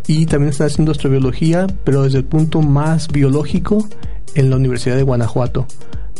y 0.05 0.27
también 0.27 0.51
están 0.51 0.67
haciendo 0.67 0.91
astrobiología, 0.91 1.65
pero 1.83 2.03
desde 2.03 2.19
el 2.19 2.25
punto 2.25 2.61
más 2.61 3.07
biológico 3.07 3.89
en 4.35 4.49
la 4.49 4.55
Universidad 4.55 4.95
de 4.95 5.03
Guanajuato. 5.03 5.67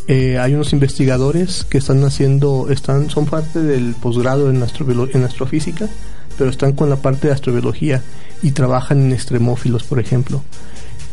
Eh, 0.07 0.37
hay 0.39 0.53
unos 0.53 0.71
investigadores 0.71 1.65
que 1.69 1.77
están 1.79 2.03
haciendo, 2.05 2.69
están, 2.69 3.09
son 3.09 3.25
parte 3.25 3.61
del 3.61 3.93
posgrado 3.93 4.49
en, 4.49 4.55
en 4.57 5.23
astrofísica, 5.23 5.89
pero 6.37 6.49
están 6.49 6.73
con 6.73 6.89
la 6.89 6.95
parte 6.95 7.27
de 7.27 7.33
astrobiología 7.33 8.01
y 8.41 8.51
trabajan 8.51 9.01
en 9.01 9.11
extremófilos, 9.11 9.83
por 9.83 9.99
ejemplo. 9.99 10.43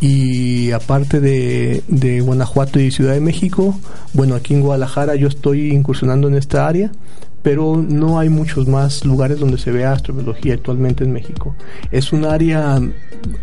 Y 0.01 0.71
aparte 0.71 1.21
de, 1.21 1.83
de, 1.89 2.21
Guanajuato 2.21 2.79
y 2.79 2.91
Ciudad 2.91 3.15
de 3.15 3.21
México, 3.21 3.79
bueno, 4.13 4.35
aquí 4.37 4.55
en 4.55 4.61
Guadalajara 4.61 5.17
yo 5.17 5.29
estoy 5.29 5.73
incursionando 5.73 6.29
en 6.29 6.35
esta 6.35 6.67
área, 6.67 6.93
pero 7.43 7.77
no 7.77 8.19
hay 8.19 8.29
muchos 8.29 8.69
más 8.69 9.05
lugares 9.05 9.41
donde 9.41 9.59
se 9.59 9.73
vea 9.73 9.93
astrobiología 9.93 10.55
actualmente 10.55 11.05
en 11.05 11.13
México. 11.13 11.57
Es 11.91 12.13
un 12.13 12.27
área, 12.27 12.81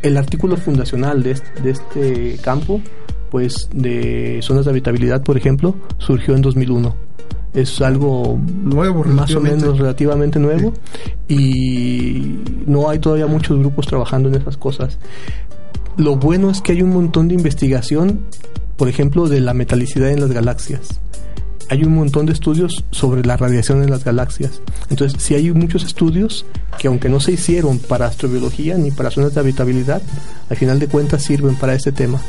el 0.02 0.18
artículo 0.18 0.56
fundacional 0.56 1.24
de 1.24 1.42
de 1.64 1.72
este 1.72 2.38
campo 2.42 2.82
pues 3.32 3.70
de 3.74 4.40
zonas 4.44 4.66
de 4.66 4.72
habitabilidad, 4.72 5.24
por 5.24 5.38
ejemplo, 5.38 5.74
surgió 5.98 6.36
en 6.36 6.42
2001. 6.42 6.94
Es 7.54 7.82
algo 7.82 8.40
nuevo, 8.64 9.04
más 9.06 9.34
o 9.36 9.42
menos 9.42 9.80
relativamente 9.80 10.38
nuevo 10.38 10.74
y 11.28 12.40
no 12.68 12.90
hay 12.90 13.00
todavía 13.00 13.28
muchos 13.28 13.58
grupos 13.58 13.88
trabajando 13.88 14.30
en 14.30 14.36
esas 14.36 14.58
cosas. 14.58 15.00
Lo 15.98 16.18
bueno 16.18 16.50
es 16.50 16.62
que 16.62 16.74
hay 16.74 16.82
un 16.82 16.92
montón 16.92 17.30
de 17.30 17.36
investigación, 17.36 18.22
por 18.78 18.90
ejemplo, 18.90 19.28
de 19.28 19.42
la 19.42 19.54
metalicidad 19.54 20.10
en 20.12 20.20
las 20.20 20.32
galaxias. 20.32 21.00
Hay 21.70 21.84
un 21.84 21.96
montón 21.96 22.26
de 22.26 22.34
estudios 22.34 22.84
sobre 22.92 23.24
la 23.24 23.38
radiación 23.38 23.82
en 23.82 23.90
las 23.90 24.04
galaxias. 24.04 24.62
Entonces, 24.90 25.22
si 25.22 25.36
hay 25.36 25.52
muchos 25.52 25.86
estudios 25.86 26.46
que 26.78 26.90
aunque 26.90 27.08
no 27.08 27.22
se 27.22 27.32
hicieron 27.32 27.80
para 27.80 28.08
astrobiología 28.08 28.78
ni 28.78 28.92
para 28.92 29.12
zonas 29.12 29.34
de 29.34 29.40
habitabilidad, 29.40 30.02
al 30.50 30.58
final 30.58 30.80
de 30.80 30.88
cuentas 30.88 31.24
sirven 31.24 31.56
para 31.56 31.74
este 31.74 31.94
tema. 31.94 32.20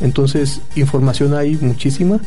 Entonces, 0.00 0.60
información 0.76 1.34
hay 1.34 1.56
muchísima. 1.56 2.20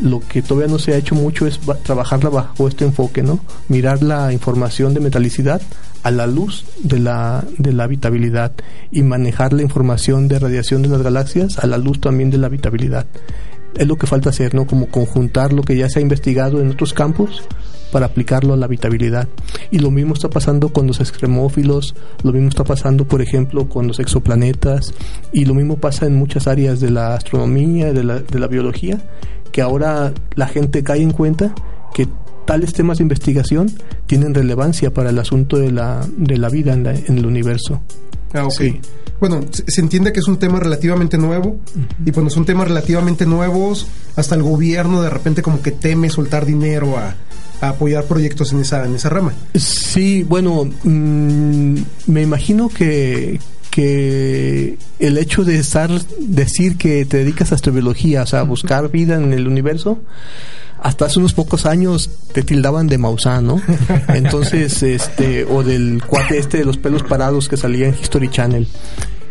Lo 0.00 0.20
que 0.20 0.42
todavía 0.42 0.72
no 0.72 0.78
se 0.78 0.94
ha 0.94 0.96
hecho 0.96 1.14
mucho 1.14 1.46
es 1.46 1.60
trabajarla 1.82 2.30
bajo 2.30 2.66
este 2.66 2.84
enfoque, 2.84 3.22
¿no? 3.22 3.40
Mirar 3.68 4.02
la 4.02 4.32
información 4.32 4.94
de 4.94 5.00
metalicidad 5.00 5.60
a 6.02 6.10
la 6.10 6.26
luz 6.26 6.64
de 6.82 6.98
la, 6.98 7.44
de 7.58 7.72
la 7.72 7.84
habitabilidad 7.84 8.52
y 8.90 9.02
manejar 9.02 9.52
la 9.52 9.62
información 9.62 10.28
de 10.28 10.38
radiación 10.38 10.82
de 10.82 10.88
las 10.88 11.02
galaxias 11.02 11.58
a 11.58 11.66
la 11.66 11.78
luz 11.78 12.00
también 12.00 12.30
de 12.30 12.38
la 12.38 12.48
habitabilidad. 12.48 13.06
Es 13.76 13.86
lo 13.86 13.96
que 13.96 14.06
falta 14.06 14.30
hacer, 14.30 14.54
¿no? 14.54 14.66
Como 14.66 14.88
conjuntar 14.88 15.52
lo 15.52 15.62
que 15.62 15.76
ya 15.76 15.88
se 15.88 15.98
ha 15.98 16.02
investigado 16.02 16.60
en 16.60 16.70
otros 16.70 16.92
campos 16.92 17.42
para 17.92 18.06
aplicarlo 18.06 18.54
a 18.54 18.56
la 18.56 18.66
habitabilidad. 18.66 19.28
Y 19.70 19.78
lo 19.78 19.92
mismo 19.92 20.14
está 20.14 20.28
pasando 20.28 20.70
con 20.72 20.88
los 20.88 20.98
extremófilos, 20.98 21.94
lo 22.24 22.32
mismo 22.32 22.48
está 22.48 22.64
pasando, 22.64 23.04
por 23.04 23.22
ejemplo, 23.22 23.68
con 23.68 23.86
los 23.86 24.00
exoplanetas, 24.00 24.92
y 25.32 25.44
lo 25.44 25.54
mismo 25.54 25.76
pasa 25.76 26.06
en 26.06 26.16
muchas 26.16 26.48
áreas 26.48 26.80
de 26.80 26.90
la 26.90 27.14
astronomía, 27.14 27.92
de 27.92 28.02
la, 28.02 28.18
de 28.18 28.38
la 28.40 28.48
biología, 28.48 28.98
que 29.52 29.60
ahora 29.60 30.12
la 30.34 30.48
gente 30.48 30.82
cae 30.82 31.02
en 31.02 31.12
cuenta 31.12 31.54
que 31.94 32.08
tales 32.46 32.72
temas 32.72 32.98
de 32.98 33.02
investigación 33.02 33.70
tienen 34.06 34.34
relevancia 34.34 34.92
para 34.92 35.10
el 35.10 35.18
asunto 35.18 35.58
de 35.58 35.70
la, 35.70 36.04
de 36.16 36.38
la 36.38 36.48
vida 36.48 36.72
en, 36.72 36.86
el 36.86 37.26
universo. 37.26 37.80
Ah, 38.32 38.48
Bueno, 39.20 39.42
se 39.52 39.80
entiende 39.82 40.12
que 40.12 40.20
es 40.20 40.26
un 40.26 40.38
tema 40.38 40.58
relativamente 40.58 41.18
nuevo 41.18 41.60
y 42.04 42.10
cuando 42.10 42.30
son 42.30 42.46
temas 42.46 42.66
relativamente 42.66 43.26
nuevos, 43.26 43.86
hasta 44.16 44.34
el 44.34 44.42
gobierno 44.42 45.02
de 45.02 45.10
repente 45.10 45.42
como 45.42 45.60
que 45.60 45.70
teme 45.70 46.08
soltar 46.08 46.46
dinero 46.46 46.96
a, 46.96 47.14
apoyar 47.68 48.04
proyectos 48.04 48.52
en 48.52 48.60
esa, 48.60 48.84
en 48.84 48.94
esa 48.94 49.08
rama. 49.08 49.32
Sí, 49.54 50.22
bueno, 50.24 50.64
mm, 50.82 51.76
me 52.06 52.22
imagino 52.22 52.68
que, 52.68 53.40
que 53.70 54.76
el 54.98 55.18
hecho 55.18 55.44
de 55.44 55.58
estar, 55.58 55.90
decir 56.18 56.76
que 56.76 57.04
te 57.04 57.18
dedicas 57.18 57.52
a 57.52 57.54
astrobiología, 57.54 58.22
o 58.22 58.26
sea, 58.26 58.40
a 58.40 58.44
buscar 58.44 58.90
vida 58.90 59.16
en 59.16 59.32
el 59.32 59.46
universo, 59.46 60.00
hasta 60.80 61.04
hace 61.04 61.20
unos 61.20 61.32
pocos 61.32 61.64
años 61.64 62.10
te 62.32 62.42
tildaban 62.42 62.88
de 62.88 62.98
Maussan, 62.98 63.46
¿no? 63.46 63.62
Entonces, 64.08 64.82
este, 64.82 65.44
o 65.44 65.62
del 65.62 66.02
cuate 66.04 66.38
este 66.38 66.58
de 66.58 66.64
los 66.64 66.76
pelos 66.76 67.04
parados 67.04 67.48
que 67.48 67.56
salía 67.56 67.86
en 67.86 67.94
History 67.94 68.28
Channel 68.28 68.66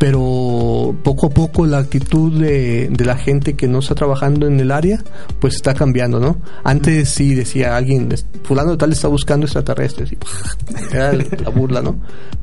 pero 0.02 0.96
poco 1.04 1.28
a 1.28 1.30
poco 1.30 1.68
la 1.68 1.78
actitud 1.78 2.34
de, 2.42 2.92
la 3.06 3.16
gente 3.18 3.54
que 3.54 3.68
no 3.68 3.78
está 3.78 3.94
trabajando 3.94 4.48
en 4.48 4.60
el 4.60 4.72
área, 4.72 5.00
pues 5.40 5.54
está 5.54 5.76
cambiando, 5.76 6.20
¿no? 6.20 6.38
Antes 6.64 7.08
sí 7.10 7.36
decía 7.36 7.78
alguien, 7.78 8.10
fulano 8.42 8.76
tal 8.80 8.94
está 8.94 9.10
buscando 9.10 9.46
extraterrestres, 9.46 10.12
y 10.12 10.18
era 10.92 11.14
la 11.14 11.50
burla, 11.52 11.84
¿no? 11.84 11.98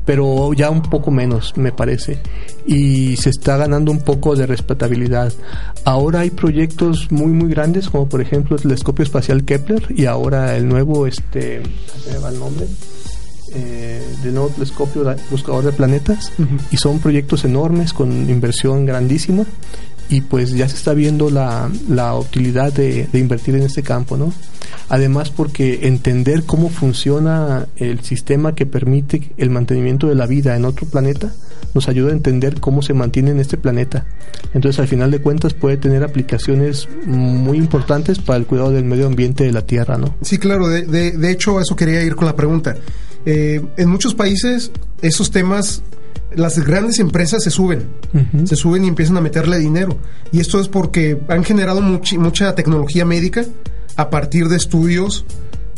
Pero 0.05 0.53
ya 0.53 0.69
un 0.69 0.83
poco 0.83 1.11
menos, 1.11 1.51
me 1.57 1.73
parece, 1.73 2.19
y 2.65 3.17
se 3.17 3.29
está 3.29 3.57
ganando 3.57 3.91
un 3.91 4.05
poco 4.05 4.37
de 4.37 4.45
respetabilidad. 4.45 5.33
Ahora 5.83 6.21
hay 6.21 6.29
proyectos 6.29 7.11
muy, 7.11 7.33
muy 7.33 7.49
grandes, 7.49 7.89
como 7.89 8.07
por 8.07 8.21
ejemplo 8.21 8.55
el 8.55 8.61
telescopio 8.61 9.03
espacial 9.03 9.43
Kepler, 9.43 9.85
y 9.93 10.05
ahora 10.05 10.55
el 10.55 10.65
nuevo, 10.65 11.07
este, 11.07 11.61
¿se 12.05 12.13
me 12.13 12.19
va 12.19 12.29
el 12.29 12.39
nombre? 12.39 12.67
Eh, 13.53 14.01
del 14.23 14.33
nuevo 14.33 14.49
telescopio 14.49 15.15
buscador 15.29 15.63
de 15.63 15.71
planetas 15.71 16.31
y 16.71 16.77
son 16.77 16.99
proyectos 16.99 17.45
enormes 17.45 17.93
con 17.93 18.29
inversión 18.29 18.85
grandísima 18.85 19.45
y 20.09 20.21
pues 20.21 20.51
ya 20.51 20.67
se 20.67 20.75
está 20.75 20.93
viendo 20.93 21.29
la, 21.29 21.69
la 21.87 22.15
utilidad 22.15 22.73
de, 22.73 23.07
de, 23.11 23.19
invertir 23.19 23.55
en 23.55 23.63
este 23.63 23.83
campo, 23.83 24.17
¿no? 24.17 24.33
Además 24.89 25.29
porque 25.29 25.81
entender 25.83 26.43
cómo 26.45 26.69
funciona 26.69 27.67
el 27.75 27.99
sistema 28.01 28.55
que 28.55 28.65
permite 28.65 29.31
el 29.37 29.51
mantenimiento 29.51 30.07
de 30.07 30.15
la 30.15 30.25
vida 30.25 30.55
en 30.55 30.65
otro 30.65 30.87
planeta 30.87 31.31
nos 31.73 31.87
ayuda 31.87 32.09
a 32.09 32.13
entender 32.13 32.59
cómo 32.59 32.81
se 32.81 32.93
mantiene 32.93 33.31
en 33.31 33.39
este 33.39 33.57
planeta. 33.57 34.05
Entonces 34.53 34.79
al 34.79 34.87
final 34.87 35.11
de 35.11 35.21
cuentas 35.21 35.53
puede 35.53 35.77
tener 35.77 36.03
aplicaciones 36.03 36.87
muy 37.05 37.57
importantes 37.57 38.19
para 38.19 38.37
el 38.37 38.45
cuidado 38.45 38.71
del 38.71 38.85
medio 38.85 39.07
ambiente 39.07 39.43
de 39.43 39.51
la 39.51 39.61
Tierra, 39.61 39.97
¿no? 39.97 40.15
Sí, 40.21 40.37
claro, 40.37 40.67
de, 40.67 40.85
de, 40.85 41.11
de 41.11 41.31
hecho 41.31 41.59
a 41.59 41.61
eso 41.61 41.75
quería 41.75 42.01
ir 42.03 42.15
con 42.15 42.25
la 42.25 42.35
pregunta. 42.35 42.75
Eh, 43.25 43.61
en 43.77 43.89
muchos 43.89 44.15
países 44.15 44.71
esos 45.01 45.31
temas 45.31 45.81
las 46.35 46.59
grandes 46.59 46.99
empresas 46.99 47.43
se 47.43 47.49
suben, 47.49 47.87
uh 48.13 48.17
-huh. 48.17 48.45
se 48.45 48.55
suben 48.55 48.85
y 48.85 48.87
empiezan 48.87 49.17
a 49.17 49.21
meterle 49.21 49.57
dinero. 49.57 49.97
Y 50.31 50.39
esto 50.39 50.59
es 50.59 50.67
porque 50.67 51.19
han 51.27 51.43
generado 51.43 51.81
much 51.81 52.13
mucha 52.13 52.53
tecnología 52.55 53.05
médica 53.05 53.45
a 53.95 54.09
partir 54.09 54.47
de 54.47 54.55
estudios 54.57 55.25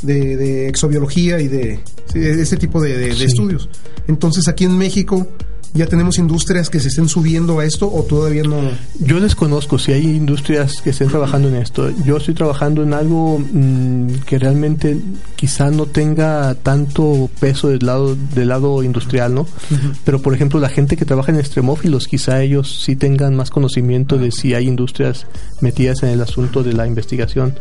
de, 0.01 0.35
de 0.35 0.67
exobiología 0.67 1.39
y 1.39 1.47
de, 1.47 1.79
de 2.13 2.41
este 2.41 2.57
tipo 2.57 2.81
de, 2.81 2.97
de 2.97 3.13
sí. 3.15 3.25
estudios. 3.25 3.69
Entonces 4.07 4.47
aquí 4.47 4.65
en 4.65 4.77
México 4.77 5.27
¿Ya 5.73 5.85
tenemos 5.85 6.17
industrias 6.17 6.69
que 6.69 6.81
se 6.81 6.89
estén 6.89 7.07
subiendo 7.07 7.59
a 7.59 7.65
esto 7.65 7.89
o 7.91 8.03
todavía 8.03 8.43
no? 8.43 8.57
Yo 8.99 9.21
desconozco 9.21 9.79
si 9.79 9.93
hay 9.93 10.03
industrias 10.03 10.81
que 10.81 10.89
estén 10.89 11.07
trabajando 11.07 11.47
en 11.47 11.55
esto. 11.55 11.89
Yo 12.03 12.17
estoy 12.17 12.33
trabajando 12.33 12.83
en 12.83 12.93
algo 12.93 13.39
mmm, 13.39 14.07
que 14.25 14.37
realmente 14.37 14.97
quizá 15.37 15.71
no 15.71 15.85
tenga 15.85 16.55
tanto 16.55 17.29
peso 17.39 17.69
del 17.69 17.85
lado 17.85 18.17
del 18.35 18.49
lado 18.49 18.83
industrial, 18.83 19.33
¿no? 19.33 19.41
Uh 19.41 19.45
-huh. 19.45 19.95
Pero 20.03 20.21
por 20.21 20.33
ejemplo, 20.33 20.59
la 20.59 20.69
gente 20.69 20.97
que 20.97 21.05
trabaja 21.05 21.31
en 21.31 21.39
extremófilos, 21.39 22.07
quizá 22.07 22.41
ellos 22.41 22.81
sí 22.83 22.97
tengan 22.97 23.35
más 23.35 23.49
conocimiento 23.49 24.17
de 24.17 24.31
si 24.31 24.53
hay 24.53 24.67
industrias 24.67 25.25
metidas 25.61 26.03
en 26.03 26.09
el 26.09 26.21
asunto 26.21 26.63
de 26.63 26.73
la 26.73 26.85
investigación 26.85 27.55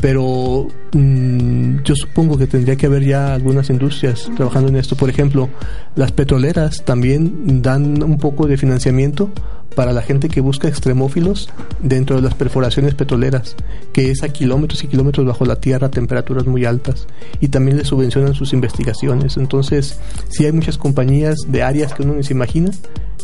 pero 0.00 0.68
mmm, 0.92 1.78
yo 1.84 1.94
supongo 1.96 2.38
que 2.38 2.46
tendría 2.46 2.76
que 2.76 2.86
haber 2.86 3.04
ya 3.04 3.34
algunas 3.34 3.70
industrias 3.70 4.30
trabajando 4.36 4.68
en 4.68 4.76
esto. 4.76 4.96
Por 4.96 5.10
ejemplo, 5.10 5.48
las 5.96 6.12
petroleras 6.12 6.84
también 6.84 7.62
dan 7.62 8.02
un 8.02 8.18
poco 8.18 8.46
de 8.46 8.56
financiamiento 8.56 9.30
para 9.74 9.92
la 9.92 10.02
gente 10.02 10.28
que 10.28 10.40
busca 10.40 10.68
extremófilos 10.68 11.48
dentro 11.80 12.16
de 12.16 12.22
las 12.22 12.34
perforaciones 12.34 12.94
petroleras, 12.94 13.56
que 13.92 14.10
es 14.10 14.22
a 14.22 14.28
kilómetros 14.28 14.84
y 14.84 14.88
kilómetros 14.88 15.26
bajo 15.26 15.44
la 15.44 15.56
tierra 15.56 15.88
a 15.88 15.90
temperaturas 15.90 16.46
muy 16.46 16.64
altas, 16.64 17.06
y 17.40 17.48
también 17.48 17.76
les 17.78 17.88
subvencionan 17.88 18.34
sus 18.34 18.52
investigaciones. 18.52 19.36
Entonces, 19.36 19.98
sí 20.28 20.44
hay 20.44 20.52
muchas 20.52 20.78
compañías 20.78 21.36
de 21.48 21.62
áreas 21.62 21.92
que 21.94 22.02
uno 22.02 22.14
ni 22.14 22.22
se 22.22 22.32
imagina 22.32 22.70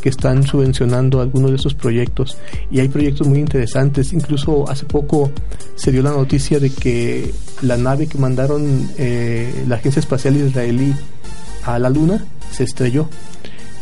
que 0.00 0.08
están 0.08 0.44
subvencionando 0.44 1.20
algunos 1.20 1.50
de 1.50 1.56
estos 1.56 1.74
proyectos 1.74 2.38
y 2.70 2.80
hay 2.80 2.88
proyectos 2.88 3.26
muy 3.26 3.38
interesantes. 3.38 4.12
Incluso 4.12 4.68
hace 4.68 4.86
poco 4.86 5.30
se 5.76 5.92
dio 5.92 6.02
la 6.02 6.10
noticia 6.10 6.58
de 6.58 6.70
que 6.70 7.32
la 7.62 7.76
nave 7.76 8.06
que 8.06 8.18
mandaron 8.18 8.90
eh, 8.96 9.64
la 9.68 9.76
Agencia 9.76 10.00
Espacial 10.00 10.36
Israelí 10.36 10.94
a 11.64 11.78
la 11.78 11.90
Luna 11.90 12.24
se 12.50 12.64
estrelló 12.64 13.08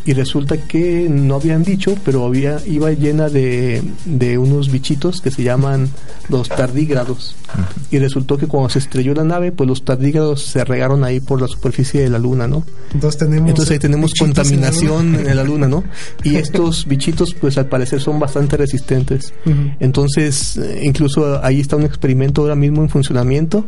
y 0.09 0.14
resulta 0.14 0.57
que 0.57 1.07
no 1.07 1.35
habían 1.35 1.62
dicho, 1.62 1.94
pero 2.03 2.25
había 2.25 2.57
iba 2.66 2.90
llena 2.92 3.29
de, 3.29 3.83
de 4.07 4.38
unos 4.38 4.73
bichitos 4.73 5.21
que 5.21 5.31
se 5.31 5.42
llaman 5.42 5.90
los 6.31 6.49
tardígrados. 6.49 7.37
Uh 7.55 7.61
-huh. 7.61 7.64
Y 7.90 7.99
resultó 7.99 8.38
que 8.38 8.47
cuando 8.47 8.71
se 8.71 8.79
estrelló 8.79 9.12
la 9.12 9.25
nave, 9.25 9.53
pues 9.53 9.68
los 9.68 9.85
tardígrados 9.85 10.40
se 10.40 10.64
regaron 10.64 11.05
ahí 11.05 11.21
por 11.21 11.42
la 11.42 11.47
superficie 11.47 12.01
de 12.01 12.09
la 12.09 12.18
luna, 12.18 12.49
¿no? 12.49 12.64
Entonces 12.94 13.18
tenemos, 13.18 13.51
Entonces 13.51 13.73
ahí 13.73 13.79
tenemos 13.79 14.12
contaminación 14.18 15.14
en 15.14 15.25
la, 15.25 15.31
en 15.33 15.37
la, 15.37 15.44
luna, 15.44 15.68
¿no? 15.68 15.85
Y 16.25 16.37
estos 16.44 16.87
bichitos, 16.87 17.35
pues 17.35 17.59
al 17.59 17.66
parecer 17.66 18.01
son 18.01 18.18
bastante 18.18 18.57
resistentes. 18.57 19.35
Uh 19.44 19.51
-huh. 19.51 19.77
Entonces, 19.79 20.57
eh, 20.57 20.81
incluso 20.85 21.44
ahí 21.44 21.61
está 21.61 21.77
un 21.77 21.85
experimento 21.85 22.40
ahora 22.40 22.55
mismo 22.55 22.81
en 22.81 22.88
funcionamiento, 22.88 23.66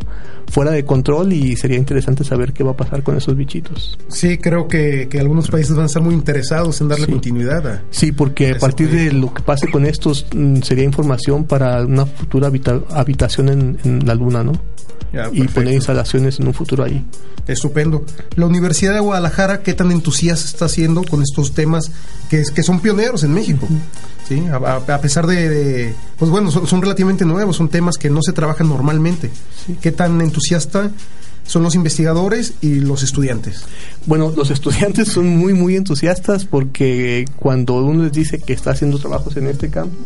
fuera 0.51 0.71
de 0.71 0.87
control, 0.87 1.35
y 1.35 1.55
sería 1.57 1.77
interesante 1.77 2.25
saber 2.25 2.55
qué 2.55 2.65
va 2.65 2.71
a 2.71 2.77
pasar 2.79 3.03
con 3.03 3.15
esos 3.19 3.37
bichitos. 3.37 3.99
Sí, 4.09 4.39
creo 4.39 4.69
que, 4.69 5.07
que 5.11 5.21
algunos 5.21 5.51
países 5.51 5.75
van 5.75 5.83
a 5.83 5.87
estar 5.87 6.03
muy 6.03 6.15
interesados 6.15 6.30
en 6.35 6.89
darle 6.89 7.07
sí. 7.07 7.13
continuidad 7.13 7.67
a 7.67 7.83
Sí, 7.91 8.13
porque 8.13 8.53
a 8.53 8.59
partir 8.59 8.89
proyecto. 8.89 9.15
de 9.15 9.21
lo 9.21 9.35
que 9.35 9.43
pase 9.43 9.71
con 9.71 9.85
estos 9.87 10.27
mm, 10.35 10.63
sería 10.63 10.85
información 10.85 11.45
para 11.45 11.83
una 11.85 12.07
futura 12.07 12.49
habita 12.49 12.81
habitación 12.91 13.49
en, 13.49 13.79
en, 13.85 14.07
la 14.07 14.15
luna, 14.15 14.43
¿no? 14.43 14.53
Ya, 15.13 15.29
y 15.33 15.43
poner 15.49 15.75
instalaciones 15.75 16.39
en 16.39 16.47
un 16.47 16.55
futuro 16.55 16.85
ahí. 16.85 17.05
Estupendo. 17.47 18.05
La 18.37 18.47
Universidad 18.47 18.95
de 18.95 19.01
Guadalajara, 19.01 19.63
¿qué 19.63 19.75
tan 19.75 19.91
entusiasta 19.91 20.47
está 20.47 20.65
haciendo 20.67 21.03
con 21.03 21.23
estos 21.23 21.53
temas 21.53 21.91
que, 22.29 22.45
que 22.55 22.63
son 22.63 22.81
pioneros 22.81 23.25
en 23.25 23.35
México? 23.35 23.67
Uh 23.69 23.73
-huh. 23.75 24.29
¿Sí? 24.29 24.47
A, 24.47 24.57
a, 24.57 24.77
a, 24.95 25.01
pesar 25.01 25.27
de, 25.27 25.49
de 25.49 25.95
pues 26.17 26.31
bueno, 26.31 26.53
son, 26.53 26.67
son, 26.69 26.81
relativamente 26.81 27.25
nuevos, 27.25 27.57
son 27.57 27.69
temas 27.69 27.99
que 27.99 28.09
no 28.09 28.23
se 28.23 28.33
trabajan 28.33 28.69
normalmente. 28.69 29.31
Sí. 29.67 29.77
¿Qué 29.81 29.91
tan 29.91 30.21
entusiasta 30.21 30.93
son 31.51 31.65
los 31.65 31.75
investigadores 31.75 32.55
y 32.61 32.77
los 32.77 33.03
estudiantes? 33.03 33.65
Bueno, 34.07 34.33
los 34.37 34.53
estudiantes 34.53 35.09
son 35.09 35.27
muy, 35.27 35.53
muy 35.53 35.75
entusiastas 35.75 36.45
porque 36.45 37.25
cuando 37.35 37.83
uno 37.83 38.05
les 38.05 38.13
dice 38.13 38.39
que 38.39 38.53
está 38.53 38.71
haciendo 38.71 39.01
trabajos 39.01 39.37
en 39.37 39.49
este 39.49 39.69
campo, 39.69 39.97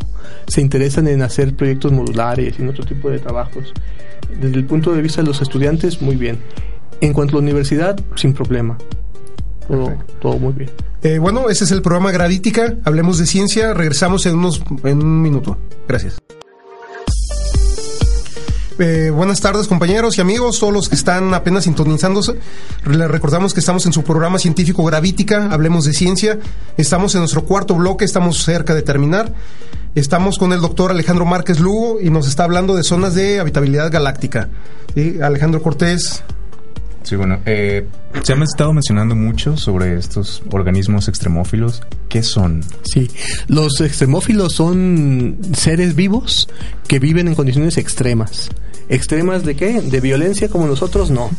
se 0.47 0.63
interesan 0.63 1.07
en 1.07 1.21
hacer 1.21 1.55
proyectos 1.55 1.93
modulares 1.93 2.55
y 2.59 2.63
en 2.63 2.71
otro 2.71 2.87
tipo 2.87 3.11
de 3.11 3.19
trabajos. 3.19 3.75
Desde 4.41 4.57
el 4.57 4.65
punto 4.65 4.95
de 4.95 5.03
vista 5.03 5.21
de 5.21 5.29
los 5.29 5.43
estudiantes, 5.43 6.01
muy 6.01 6.17
bien. 6.17 6.39
En 7.03 7.13
cuanto 7.13 7.37
a 7.37 7.41
la 7.41 7.43
universidad, 7.43 8.01
sin 8.17 8.33
problema. 8.33 8.79
Todo, 9.69 9.93
todo 10.23 10.39
muy 10.39 10.55
bien. 10.55 10.71
Eh, 11.03 11.19
bueno, 11.19 11.51
ese 11.51 11.65
es 11.65 11.73
el 11.73 11.83
programa 11.83 12.11
Gravítica. 12.11 12.77
Hablemos 12.85 13.19
de 13.19 13.27
ciencia. 13.27 13.75
Regresamos 13.75 14.25
en, 14.25 14.37
unos, 14.37 14.63
en 14.85 15.03
un 15.03 15.21
minuto. 15.21 15.59
Gracias. 15.87 16.17
Eh, 18.79 19.11
buenas 19.11 19.41
tardes 19.41 19.69
compañeros 19.69 20.19
y 20.19 20.21
amigos, 20.21 20.59
todos 20.59 20.73
los 20.73 20.89
que 20.89 20.97
están 20.97 21.33
apenas 21.33 21.65
sintonizándose. 21.65 22.35
Les 22.85 23.09
recordamos 23.09 23.55
que 23.55 23.61
estamos 23.61 23.87
en 23.87 23.93
su 23.93 24.03
programa 24.03 24.39
científico 24.41 24.83
Gravítica, 24.85 25.49
hablemos 25.53 25.85
de 25.85 25.93
ciencia. 25.93 26.41
Estamos 26.77 27.15
en 27.15 27.21
nuestro 27.21 27.45
cuarto 27.45 27.77
bloque, 27.77 28.05
estamos 28.05 28.43
cerca 28.43 28.75
de 28.75 28.83
terminar. 28.83 29.33
Estamos 29.95 30.39
con 30.39 30.53
el 30.53 30.61
doctor 30.61 30.91
Alejandro 30.91 31.25
Márquez 31.25 31.61
Lugo 31.61 32.01
y 32.01 32.11
nos 32.11 32.27
está 32.27 32.43
hablando 32.43 32.75
de 32.75 32.83
zonas 32.83 33.15
de 33.15 33.39
habitabilidad 33.39 33.93
galáctica. 33.93 34.49
¿Sí? 34.95 35.19
Alejandro 35.23 35.63
Cortés. 35.63 36.25
Sí, 37.05 37.17
bueno, 37.17 37.39
eh, 37.45 37.87
se 38.23 38.33
han 38.33 38.43
estado 38.43 38.73
mencionando 38.73 39.15
mucho 39.15 39.59
sobre 39.59 39.99
estos 39.99 40.43
organismos 40.51 41.07
extremófilos. 41.07 41.83
¿Qué 42.09 42.23
son? 42.23 42.65
Sí, 42.83 43.11
los 43.47 43.83
extremófilos 43.83 44.55
son 44.55 45.37
seres 45.55 45.95
vivos 45.95 46.49
que 46.89 46.99
viven 46.99 47.29
en 47.29 47.35
condiciones 47.35 47.77
extremas. 47.77 48.49
¿Extremas 48.89 49.45
de 49.45 49.55
qué? 49.55 49.83
¿De 49.83 50.01
violencia 50.01 50.49
como 50.49 50.67
nosotros? 50.67 51.11
No. 51.11 51.31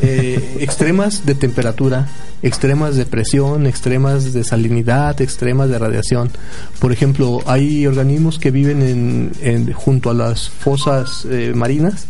Eh, 0.00 0.56
extremas 0.60 1.26
de 1.26 1.34
temperatura, 1.34 2.08
extremas 2.42 2.96
de 2.96 3.04
presión, 3.04 3.66
extremas 3.66 4.32
de 4.32 4.42
salinidad, 4.42 5.20
extremas 5.20 5.68
de 5.68 5.78
radiación. 5.78 6.30
Por 6.78 6.92
ejemplo, 6.92 7.40
hay 7.44 7.86
organismos 7.86 8.38
que 8.38 8.50
viven 8.50 8.80
en, 8.80 9.32
en 9.42 9.70
junto 9.74 10.08
a 10.08 10.14
las 10.14 10.48
fosas 10.48 11.26
eh, 11.30 11.52
marinas 11.54 12.06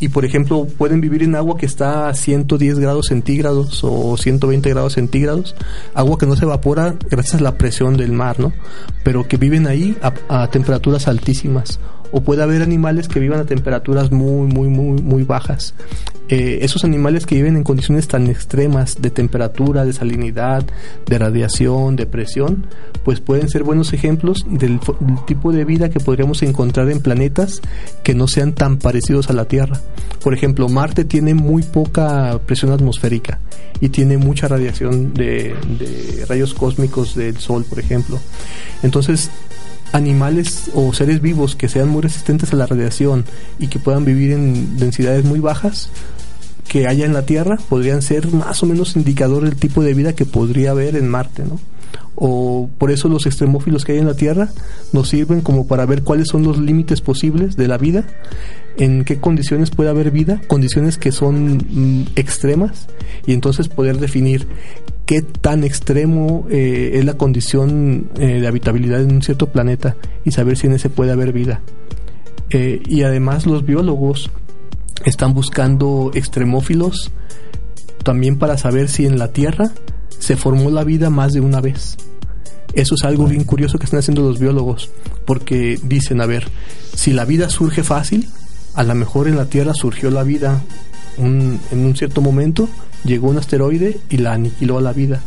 y 0.00 0.08
por 0.08 0.24
ejemplo 0.24 0.66
pueden 0.66 1.00
vivir 1.00 1.22
en 1.22 1.34
agua 1.34 1.56
que 1.56 1.66
está 1.66 2.08
a 2.08 2.14
110 2.14 2.78
grados 2.78 3.06
centígrados 3.06 3.82
o 3.84 4.16
120 4.16 4.70
grados 4.70 4.94
centígrados, 4.94 5.54
agua 5.94 6.18
que 6.18 6.26
no 6.26 6.36
se 6.36 6.44
evapora 6.44 6.96
gracias 7.10 7.40
a 7.40 7.44
la 7.44 7.56
presión 7.56 7.96
del 7.96 8.12
mar, 8.12 8.40
¿no? 8.40 8.52
Pero 9.02 9.26
que 9.28 9.36
viven 9.36 9.66
ahí 9.66 9.96
a, 10.02 10.42
a 10.42 10.50
temperaturas 10.50 11.08
altísimas. 11.08 11.78
O 12.16 12.20
puede 12.20 12.44
haber 12.44 12.62
animales 12.62 13.08
que 13.08 13.18
vivan 13.18 13.40
a 13.40 13.44
temperaturas 13.44 14.12
muy, 14.12 14.46
muy, 14.46 14.68
muy, 14.68 15.02
muy 15.02 15.24
bajas. 15.24 15.74
Eh, 16.28 16.60
esos 16.62 16.84
animales 16.84 17.26
que 17.26 17.34
viven 17.34 17.56
en 17.56 17.64
condiciones 17.64 18.06
tan 18.06 18.28
extremas 18.28 19.02
de 19.02 19.10
temperatura, 19.10 19.84
de 19.84 19.92
salinidad, 19.92 20.64
de 21.06 21.18
radiación, 21.18 21.96
de 21.96 22.06
presión, 22.06 22.66
pues 23.04 23.18
pueden 23.18 23.48
ser 23.48 23.64
buenos 23.64 23.92
ejemplos 23.92 24.46
del, 24.48 24.78
tipo 25.26 25.50
de 25.50 25.64
vida 25.64 25.90
que 25.90 25.98
podríamos 25.98 26.44
encontrar 26.44 26.88
en 26.88 27.00
planetas 27.00 27.60
que 28.04 28.14
no 28.14 28.28
sean 28.28 28.52
tan 28.52 28.78
parecidos 28.78 29.28
a 29.28 29.32
la 29.32 29.46
Tierra. 29.46 29.80
Por 30.22 30.34
ejemplo, 30.34 30.68
Marte 30.68 31.04
tiene 31.04 31.34
muy 31.34 31.64
poca 31.64 32.38
presión 32.46 32.70
atmosférica 32.70 33.40
y 33.80 33.88
tiene 33.88 34.18
mucha 34.18 34.46
radiación 34.46 35.14
de 35.14 35.56
rayos 36.28 36.54
cósmicos 36.54 37.16
del 37.16 37.38
Sol, 37.38 37.66
por 37.68 37.80
ejemplo. 37.80 38.20
Entonces, 38.84 39.30
animales 39.94 40.72
o 40.74 40.92
seres 40.92 41.22
vivos 41.22 41.54
que 41.54 41.68
sean 41.68 41.88
muy 41.88 42.02
resistentes 42.02 42.52
a 42.52 42.56
la 42.56 42.66
radiación 42.66 43.24
y 43.60 43.68
que 43.68 43.78
puedan 43.78 44.04
vivir 44.04 44.32
en 44.32 44.76
densidades 44.76 45.24
muy 45.24 45.38
bajas 45.38 45.88
que 46.68 46.88
haya 46.88 47.06
en 47.06 47.12
la 47.12 47.24
Tierra 47.24 47.58
podrían 47.68 48.02
ser 48.02 48.32
más 48.32 48.60
o 48.64 48.66
menos 48.66 48.96
indicador 48.96 49.44
del 49.44 49.54
tipo 49.54 49.84
de 49.84 49.94
vida 49.94 50.12
que 50.12 50.26
podría 50.26 50.72
haber 50.72 50.96
en 50.96 51.08
Marte, 51.08 51.44
¿no? 51.44 51.60
O 52.16 52.68
por 52.78 52.90
eso 52.90 53.08
los 53.08 53.26
extremófilos 53.26 53.84
que 53.84 53.92
hay 53.92 53.98
en 53.98 54.06
la 54.06 54.16
Tierra 54.16 54.48
nos 54.92 55.08
sirven 55.08 55.40
como 55.40 55.68
para 55.68 55.86
ver 55.86 56.02
cuáles 56.02 56.28
son 56.28 56.42
los 56.42 56.58
límites 56.58 57.00
posibles 57.00 57.56
de 57.56 57.68
la 57.68 57.78
vida, 57.78 58.04
en 58.76 59.04
qué 59.04 59.20
condiciones 59.20 59.70
puede 59.70 59.90
haber 59.90 60.10
vida, 60.10 60.40
condiciones 60.48 60.98
que 60.98 61.12
son 61.12 61.58
mm, 61.58 62.06
extremas, 62.16 62.88
y 63.26 63.32
entonces 63.32 63.68
poder 63.68 63.98
definir 63.98 64.48
qué 65.06 65.22
tan 65.22 65.64
extremo 65.64 66.46
eh, 66.50 66.92
es 66.94 67.04
la 67.04 67.14
condición 67.14 68.10
eh, 68.16 68.40
de 68.40 68.46
habitabilidad 68.46 69.02
en 69.02 69.12
un 69.12 69.22
cierto 69.22 69.50
planeta 69.50 69.96
y 70.24 70.30
saber 70.30 70.56
si 70.56 70.66
en 70.66 70.74
ese 70.74 70.88
puede 70.88 71.12
haber 71.12 71.32
vida. 71.32 71.60
Eh, 72.50 72.82
y 72.86 73.02
además 73.02 73.46
los 73.46 73.66
biólogos 73.66 74.30
están 75.04 75.34
buscando 75.34 76.10
extremófilos 76.14 77.10
también 78.02 78.38
para 78.38 78.56
saber 78.56 78.88
si 78.88 79.06
en 79.06 79.18
la 79.18 79.32
Tierra 79.32 79.72
se 80.18 80.36
formó 80.36 80.70
la 80.70 80.84
vida 80.84 81.10
más 81.10 81.32
de 81.32 81.40
una 81.40 81.60
vez. 81.60 81.96
Eso 82.72 82.94
es 82.94 83.04
algo 83.04 83.26
bien 83.26 83.44
curioso 83.44 83.78
que 83.78 83.84
están 83.84 84.00
haciendo 84.00 84.22
los 84.22 84.38
biólogos, 84.38 84.90
porque 85.26 85.78
dicen, 85.82 86.20
a 86.20 86.26
ver, 86.26 86.48
si 86.94 87.12
la 87.12 87.24
vida 87.24 87.48
surge 87.48 87.84
fácil, 87.84 88.28
a 88.74 88.82
lo 88.82 88.94
mejor 88.94 89.28
en 89.28 89.36
la 89.36 89.46
Tierra 89.46 89.74
surgió 89.74 90.10
la 90.10 90.24
vida 90.24 90.62
en 91.18 91.60
un 91.70 91.96
cierto 91.96 92.20
momento, 92.20 92.68
llegó 93.04 93.28
un 93.28 93.38
asteroide 93.38 93.98
y 94.10 94.18
la 94.18 94.32
aniquiló 94.32 94.78
a 94.78 94.82
la 94.82 94.92
vida. 94.92 95.20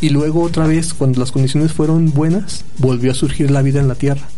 Y 0.00 0.10
luego 0.10 0.42
otra 0.42 0.66
vez, 0.66 0.94
cuando 0.94 1.20
las 1.20 1.32
condiciones 1.32 1.72
fueron 1.72 2.12
buenas, 2.12 2.64
volvió 2.78 3.10
a 3.10 3.14
surgir 3.14 3.50
la 3.50 3.62
vida 3.62 3.80
en 3.80 3.88
la 3.88 3.96
Tierra. 3.96 4.28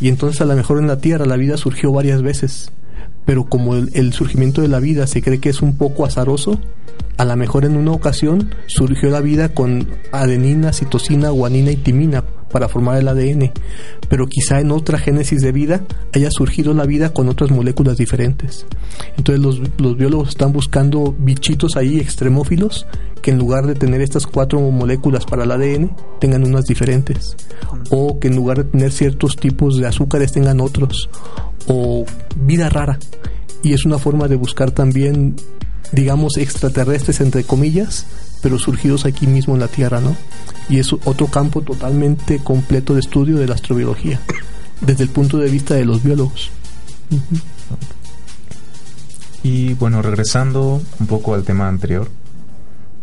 Y 0.00 0.08
entonces 0.08 0.40
a 0.40 0.46
lo 0.46 0.56
mejor 0.56 0.78
en 0.78 0.86
la 0.86 0.98
Tierra 0.98 1.26
la 1.26 1.36
vida 1.36 1.56
surgió 1.56 1.92
varias 1.92 2.22
veces. 2.22 2.70
Pero 3.26 3.44
como 3.44 3.74
el, 3.74 4.12
surgimiento 4.12 4.62
de 4.62 4.68
la 4.68 4.80
vida 4.80 5.06
se 5.06 5.22
cree 5.22 5.40
que 5.40 5.50
es 5.50 5.62
un 5.62 5.76
poco 5.76 6.04
azaroso, 6.04 6.58
a 7.16 7.24
lo 7.24 7.36
mejor 7.36 7.64
en 7.64 7.76
una 7.76 7.92
ocasión 7.92 8.54
surgió 8.66 9.08
la 9.08 9.20
vida 9.20 9.50
con 9.50 9.88
adenina, 10.12 10.72
citosina, 10.72 11.30
guanina 11.30 11.70
y 11.70 11.76
timina 11.76 12.24
para 12.50 12.68
formar 12.68 12.98
el 12.98 13.08
ADN, 13.08 13.52
pero 14.08 14.26
quizá 14.26 14.60
en 14.60 14.70
otra 14.70 14.98
génesis 14.98 15.42
de 15.42 15.50
vida 15.50 15.84
haya 16.12 16.30
surgido 16.30 16.72
la 16.72 16.86
vida 16.86 17.12
con 17.12 17.28
otras 17.28 17.50
moléculas 17.50 17.96
diferentes. 17.96 18.64
Entonces 19.16 19.44
los, 19.44 19.60
los 19.80 19.96
biólogos 19.96 20.30
están 20.30 20.52
buscando 20.52 21.14
bichitos 21.18 21.76
ahí 21.76 21.98
extremófilos 21.98 22.86
que 23.22 23.30
en 23.30 23.38
lugar 23.38 23.66
de 23.66 23.74
tener 23.74 24.02
estas 24.02 24.26
cuatro 24.26 24.60
moléculas 24.60 25.24
para 25.24 25.44
el 25.44 25.50
ADN 25.50 25.96
tengan 26.20 26.44
unas 26.44 26.64
diferentes, 26.64 27.36
o 27.90 28.20
que 28.20 28.28
en 28.28 28.36
lugar 28.36 28.58
de 28.58 28.64
tener 28.64 28.92
ciertos 28.92 29.36
tipos 29.36 29.76
de 29.76 29.86
azúcares 29.86 30.30
tengan 30.30 30.60
otros, 30.60 31.08
o 31.66 32.04
vida 32.36 32.68
rara. 32.68 32.98
Y 33.62 33.72
es 33.72 33.86
una 33.86 33.98
forma 33.98 34.28
de 34.28 34.36
buscar 34.36 34.72
también 34.72 35.36
digamos, 35.92 36.36
extraterrestres, 36.36 37.20
entre 37.20 37.44
comillas, 37.44 38.06
pero 38.42 38.58
surgidos 38.58 39.04
aquí 39.04 39.26
mismo 39.26 39.54
en 39.54 39.60
la 39.60 39.68
Tierra, 39.68 40.00
¿no? 40.00 40.16
Y 40.68 40.78
es 40.78 40.92
otro 40.92 41.26
campo 41.28 41.62
totalmente 41.62 42.38
completo 42.38 42.94
de 42.94 43.00
estudio 43.00 43.38
de 43.38 43.46
la 43.46 43.54
astrobiología, 43.54 44.20
desde 44.80 45.04
el 45.04 45.10
punto 45.10 45.38
de 45.38 45.50
vista 45.50 45.74
de 45.74 45.84
los 45.84 46.02
biólogos. 46.02 46.50
Y 49.42 49.74
bueno, 49.74 50.00
regresando 50.00 50.80
un 51.00 51.06
poco 51.06 51.34
al 51.34 51.44
tema 51.44 51.68
anterior, 51.68 52.10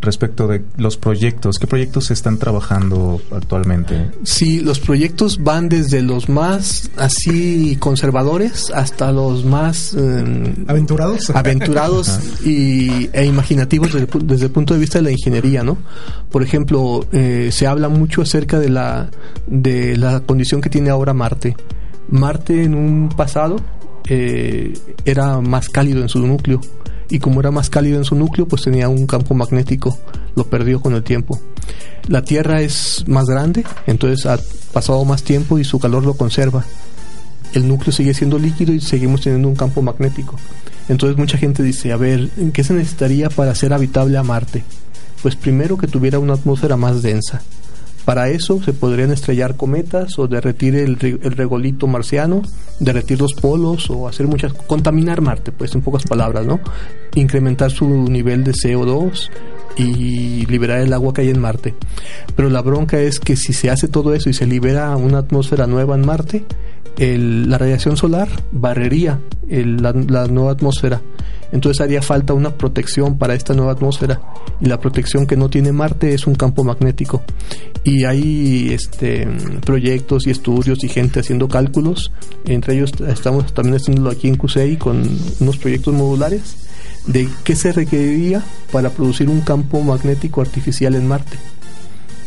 respecto 0.02 0.48
de 0.48 0.64
los 0.78 0.98
proyectos. 0.98 1.60
¿Qué 1.60 1.68
proyectos 1.68 2.06
se 2.06 2.14
están 2.14 2.38
trabajando 2.38 3.22
actualmente? 3.32 4.12
Sí, 4.24 4.60
los 4.60 4.80
proyectos 4.80 5.44
van 5.44 5.70
desde 5.70 6.02
los 6.02 6.28
más 6.28 6.90
así 6.98 7.78
conservadores 7.80 8.72
hasta 8.74 9.12
los 9.12 9.46
más 9.46 9.96
eh, 9.98 10.54
aventurados, 10.68 11.30
aventurados 11.30 12.20
y, 12.46 13.10
e 13.14 13.26
imaginativos 13.26 13.94
desde, 14.24 14.46
el 14.46 14.52
punto 14.52 14.74
de 14.74 14.80
vista 14.80 15.00
de 15.00 15.04
la 15.04 15.12
ingeniería, 15.12 15.64
¿no? 15.64 15.78
Por 16.32 16.44
ejemplo, 16.44 17.06
eh, 17.12 17.50
se 17.52 17.68
habla 17.68 17.90
mucho 17.90 18.22
acerca 18.22 18.60
de 18.60 18.70
la 18.70 19.10
de 19.48 19.98
la 19.98 20.22
condición 20.22 20.62
que 20.62 20.70
tiene 20.70 20.90
ahora 20.90 21.14
Marte. 21.14 21.56
Marte 22.10 22.64
en 22.64 22.74
un 22.74 23.10
pasado 23.10 23.58
eh, 24.10 24.74
era 25.06 25.40
más 25.40 25.70
cálido 25.70 26.02
en 26.02 26.10
su 26.10 26.20
núcleo 26.26 26.60
y 27.12 27.20
como 27.20 27.42
era 27.42 27.52
más 27.52 27.70
cálido 27.70 27.98
en 27.98 28.06
su 28.06 28.16
núcleo, 28.16 28.48
pues 28.48 28.64
tenía 28.64 28.88
un 28.88 29.06
campo 29.06 29.36
magnético, 29.36 30.00
lo 30.36 30.46
perdió 30.46 30.82
con 30.82 30.94
el 30.94 31.04
tiempo. 31.04 31.40
La 32.08 32.24
Tierra 32.24 32.62
es 32.62 33.04
más 33.08 33.26
grande, 33.26 33.66
entonces 33.86 34.26
ha 34.26 34.40
pasado 34.72 35.04
más 35.04 35.22
tiempo 35.22 35.60
y 35.60 35.66
su 35.66 35.78
calor 35.78 36.06
lo 36.06 36.14
conserva. 36.14 36.64
El 37.54 37.68
núcleo 37.68 37.92
sigue 37.92 38.14
siendo 38.14 38.40
líquido 38.40 38.74
y 38.74 38.80
seguimos 38.80 39.22
teniendo 39.22 39.50
un 39.50 39.56
campo 39.56 39.82
magnético. 39.82 40.38
Entonces 40.88 41.18
mucha 41.18 41.38
gente 41.38 41.64
dice, 41.64 41.92
a 41.92 41.98
ver, 41.98 42.30
¿qué 42.54 42.64
se 42.64 42.74
necesitaría 42.74 43.30
para 43.30 43.54
ser 43.56 43.74
habitable 43.74 44.18
a 44.18 44.24
Marte? 44.24 44.64
Pues 45.22 45.36
primero 45.36 45.78
que 45.78 45.88
tuviera 45.88 46.18
una 46.18 46.34
atmósfera 46.34 46.78
más 46.78 47.02
densa. 47.02 47.42
Para 48.06 48.30
eso 48.30 48.62
se 48.64 48.74
podrían 48.74 49.12
estrellar 49.12 49.56
cometas 49.56 50.18
o 50.18 50.28
derretir 50.28 50.76
el, 50.76 50.98
regolito 50.98 51.88
marciano, 51.88 52.42
derretir 52.80 53.20
los 53.20 53.34
polos 53.34 53.90
o 53.90 54.08
hacer 54.08 54.28
muchas... 54.28 54.54
contaminar 54.54 55.22
Marte, 55.22 55.52
pues 55.52 55.76
en 55.76 55.82
pocas 55.82 56.04
palabras, 56.04 56.46
¿no? 56.46 56.60
Incrementar 57.16 57.72
su 57.72 57.88
nivel 57.88 58.44
de 58.44 58.54
CO2 58.54 59.30
y 59.78 60.46
liberar 60.48 60.82
el 60.82 60.94
agua 60.94 61.14
que 61.14 61.22
hay 61.22 61.30
en 61.30 61.40
Marte. 61.40 61.76
Pero 62.36 62.50
la 62.50 62.62
bronca 62.62 63.00
es 63.00 63.20
que 63.20 63.36
si 63.36 63.54
se 63.54 63.70
hace 63.70 63.88
todo 63.88 64.14
eso 64.14 64.30
y 64.30 64.34
se 64.34 64.48
libera 64.48 64.96
una 64.96 65.20
atmósfera 65.20 65.68
nueva 65.68 65.96
en 65.96 66.06
Marte, 66.06 66.46
la 66.98 67.58
radiación 67.58 67.98
solar 67.98 68.30
barrería 68.52 69.20
la 69.48 70.28
nueva 70.28 70.52
atmósfera 70.52 71.02
entonces 71.52 71.82
haría 71.82 72.02
falta 72.02 72.34
una 72.34 72.56
protección 72.56 73.18
para 73.18 73.34
esta 73.34 73.54
nueva 73.54 73.74
atmósfera. 73.74 74.22
Y 74.60 74.66
la 74.66 74.80
protección 74.80 75.28
que 75.28 75.36
no 75.36 75.50
tiene 75.50 75.72
Marte 75.72 76.14
es 76.14 76.28
un 76.28 76.36
campo 76.36 76.64
magnético. 76.64 77.24
Y 77.84 78.06
hay 78.06 78.70
este 78.72 79.28
proyectos 79.66 80.28
y 80.28 80.32
estudios 80.32 80.84
y 80.84 80.88
gente 80.88 81.20
haciendo 81.20 81.48
cálculos. 81.48 82.12
Entre 82.46 82.76
ellos 82.76 82.92
estamos 83.08 83.54
también 83.54 83.76
haciéndolo 83.76 84.10
aquí 84.10 84.28
en 84.28 84.36
CUSEI 84.36 84.78
con 84.78 85.04
unos 85.40 85.58
proyectos 85.58 85.94
modulares 85.94 86.68
de 87.08 87.28
qué 87.44 87.56
se 87.56 87.72
requeriría 87.72 88.44
para 88.72 88.92
producir 88.92 89.30
un 89.30 89.42
campo 89.42 89.82
magnético 89.82 90.42
artificial 90.42 90.96
en 90.96 91.08
Marte. 91.08 91.38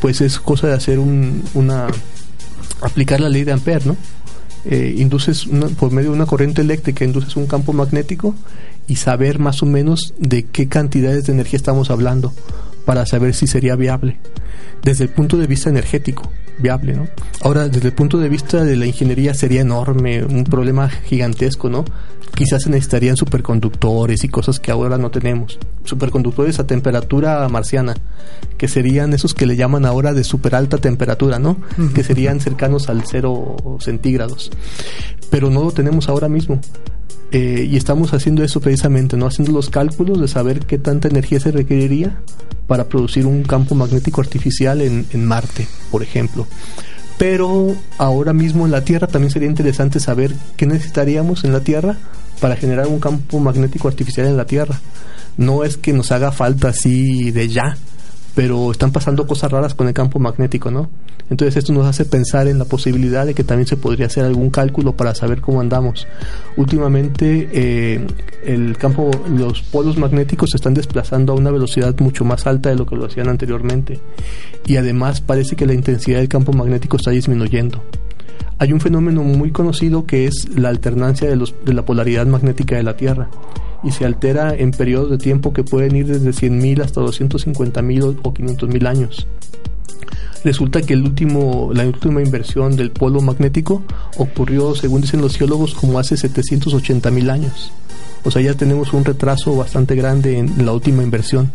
Pues 0.00 0.20
es 0.20 0.38
cosa 0.38 0.66
de 0.66 0.74
hacer 0.74 0.98
una 0.98 1.86
aplicar 2.82 3.20
la 3.20 3.28
ley 3.28 3.44
de 3.44 3.52
Ampere 3.52 3.86
no 3.86 3.96
eh, 4.66 4.94
induces 4.96 5.46
por 5.78 5.90
medio 5.90 6.10
de 6.10 6.16
una 6.16 6.26
corriente 6.26 6.62
eléctrica 6.62 7.04
induces 7.04 7.36
un 7.36 7.46
campo 7.46 7.72
magnético 7.72 8.34
y 8.86 8.96
saber 8.96 9.38
más 9.38 9.62
o 9.62 9.66
menos 9.66 10.14
de 10.18 10.44
qué 10.44 10.68
cantidades 10.68 11.24
de 11.26 11.32
energía 11.32 11.56
estamos 11.56 11.90
hablando 11.90 12.32
para 12.84 13.06
saber 13.06 13.34
si 13.34 13.46
sería 13.46 13.76
viable 13.76 14.18
desde 14.82 15.04
el 15.04 15.10
punto 15.10 15.36
de 15.36 15.46
vista 15.46 15.70
energético 15.70 16.30
viable, 16.58 16.94
¿no? 16.94 17.08
Ahora, 17.40 17.68
desde 17.68 17.88
el 17.88 17.94
punto 17.94 18.18
de 18.18 18.28
vista 18.28 18.62
de 18.62 18.76
la 18.76 18.86
ingeniería 18.86 19.34
sería 19.34 19.62
enorme, 19.62 20.24
un 20.24 20.44
problema 20.44 20.88
gigantesco, 20.88 21.68
¿no? 21.68 21.84
Quizás 22.34 22.62
se 22.62 22.70
necesitarían 22.70 23.16
superconductores 23.16 24.24
y 24.24 24.28
cosas 24.28 24.60
que 24.60 24.70
ahora 24.70 24.98
no 24.98 25.10
tenemos. 25.10 25.58
Superconductores 25.84 26.58
a 26.58 26.66
temperatura 26.66 27.48
marciana, 27.48 27.94
que 28.56 28.68
serían 28.68 29.14
esos 29.14 29.34
que 29.34 29.46
le 29.46 29.56
llaman 29.56 29.84
ahora 29.84 30.12
de 30.12 30.24
super 30.24 30.54
alta 30.54 30.78
temperatura, 30.78 31.38
¿no? 31.38 31.56
Que 31.94 32.04
serían 32.04 32.40
cercanos 32.40 32.88
al 32.88 33.04
cero 33.06 33.56
centígrados. 33.80 34.50
Pero 35.30 35.50
no 35.50 35.64
lo 35.64 35.70
tenemos 35.70 36.08
ahora 36.08 36.28
mismo. 36.28 36.60
Eh, 37.32 37.68
y 37.70 37.76
estamos 37.76 38.14
haciendo 38.14 38.44
eso 38.44 38.60
precisamente, 38.60 39.16
¿no? 39.16 39.26
Haciendo 39.26 39.52
los 39.52 39.70
cálculos 39.70 40.20
de 40.20 40.28
saber 40.28 40.60
qué 40.60 40.78
tanta 40.78 41.08
energía 41.08 41.40
se 41.40 41.50
requeriría 41.50 42.20
para 42.66 42.84
producir 42.84 43.26
un 43.26 43.42
campo 43.42 43.74
magnético 43.74 44.20
artificial 44.20 44.80
en, 44.80 45.06
en 45.12 45.24
Marte, 45.24 45.66
por 45.90 46.02
ejemplo. 46.02 46.46
Pero 47.18 47.74
ahora 47.98 48.32
mismo 48.32 48.64
en 48.64 48.72
la 48.72 48.84
Tierra 48.84 49.06
también 49.06 49.30
sería 49.30 49.48
interesante 49.48 50.00
saber 50.00 50.34
qué 50.56 50.66
necesitaríamos 50.66 51.44
en 51.44 51.52
la 51.52 51.60
Tierra 51.60 51.96
para 52.40 52.56
generar 52.56 52.86
un 52.88 53.00
campo 53.00 53.38
magnético 53.38 53.88
artificial 53.88 54.26
en 54.26 54.36
la 54.36 54.46
Tierra. 54.46 54.80
No 55.36 55.64
es 55.64 55.76
que 55.76 55.92
nos 55.92 56.12
haga 56.12 56.32
falta 56.32 56.68
así 56.68 57.30
de 57.30 57.48
ya, 57.48 57.76
pero 58.34 58.70
están 58.70 58.90
pasando 58.90 59.26
cosas 59.26 59.52
raras 59.52 59.74
con 59.74 59.86
el 59.86 59.94
campo 59.94 60.18
magnético, 60.18 60.70
¿no? 60.70 60.90
Entonces 61.30 61.56
esto 61.56 61.72
nos 61.72 61.86
hace 61.86 62.04
pensar 62.04 62.48
en 62.48 62.58
la 62.58 62.64
posibilidad 62.64 63.24
de 63.24 63.34
que 63.34 63.44
también 63.44 63.66
se 63.66 63.76
podría 63.76 64.06
hacer 64.06 64.24
algún 64.24 64.50
cálculo 64.50 64.92
para 64.92 65.14
saber 65.14 65.40
cómo 65.40 65.60
andamos. 65.60 66.06
Últimamente 66.56 67.48
eh, 67.52 68.06
el 68.44 68.76
campo, 68.76 69.10
los 69.30 69.62
polos 69.62 69.96
magnéticos 69.96 70.50
se 70.50 70.56
están 70.56 70.74
desplazando 70.74 71.32
a 71.32 71.36
una 71.36 71.50
velocidad 71.50 71.94
mucho 72.00 72.24
más 72.24 72.46
alta 72.46 72.68
de 72.68 72.76
lo 72.76 72.86
que 72.86 72.96
lo 72.96 73.06
hacían 73.06 73.28
anteriormente 73.28 74.00
y 74.66 74.76
además 74.76 75.20
parece 75.20 75.56
que 75.56 75.66
la 75.66 75.74
intensidad 75.74 76.18
del 76.18 76.28
campo 76.28 76.52
magnético 76.52 76.96
está 76.96 77.10
disminuyendo. 77.10 77.82
Hay 78.58 78.72
un 78.72 78.80
fenómeno 78.80 79.22
muy 79.22 79.50
conocido 79.50 80.06
que 80.06 80.26
es 80.26 80.48
la 80.56 80.68
alternancia 80.68 81.28
de, 81.28 81.72
la 81.72 81.84
polaridad 81.84 82.26
magnética 82.26 82.76
de 82.76 82.82
la 82.82 82.96
Tierra 82.96 83.28
y 83.84 83.92
se 83.92 84.04
altera 84.04 84.54
en 84.54 84.70
periodos 84.70 85.10
de 85.10 85.18
tiempo 85.18 85.52
que 85.52 85.62
pueden 85.62 85.94
ir 85.94 86.06
desde 86.06 86.30
100.000 86.30 86.82
hasta 86.82 87.00
250.000 87.00 88.18
o 88.22 88.34
500.000 88.34 88.86
años. 88.88 89.26
Resulta 90.42 90.82
que 90.82 90.96
la 90.96 91.86
última 91.86 92.22
inversión 92.22 92.76
del 92.76 92.90
polo 92.90 93.20
magnético 93.20 93.82
ocurrió, 94.18 94.74
según 94.74 95.00
dicen 95.00 95.22
los 95.22 95.36
geólogos, 95.36 95.74
como 95.74 95.98
hace 95.98 96.16
780.000 96.16 97.30
años. 97.30 97.72
O 98.24 98.30
sea, 98.30 98.42
ya 98.42 98.54
tenemos 98.54 98.92
un 98.92 99.04
retraso 99.04 99.54
bastante 99.56 99.94
grande 99.94 100.38
en 100.38 100.66
la 100.66 100.72
última 100.72 101.02
inversión. 101.02 101.52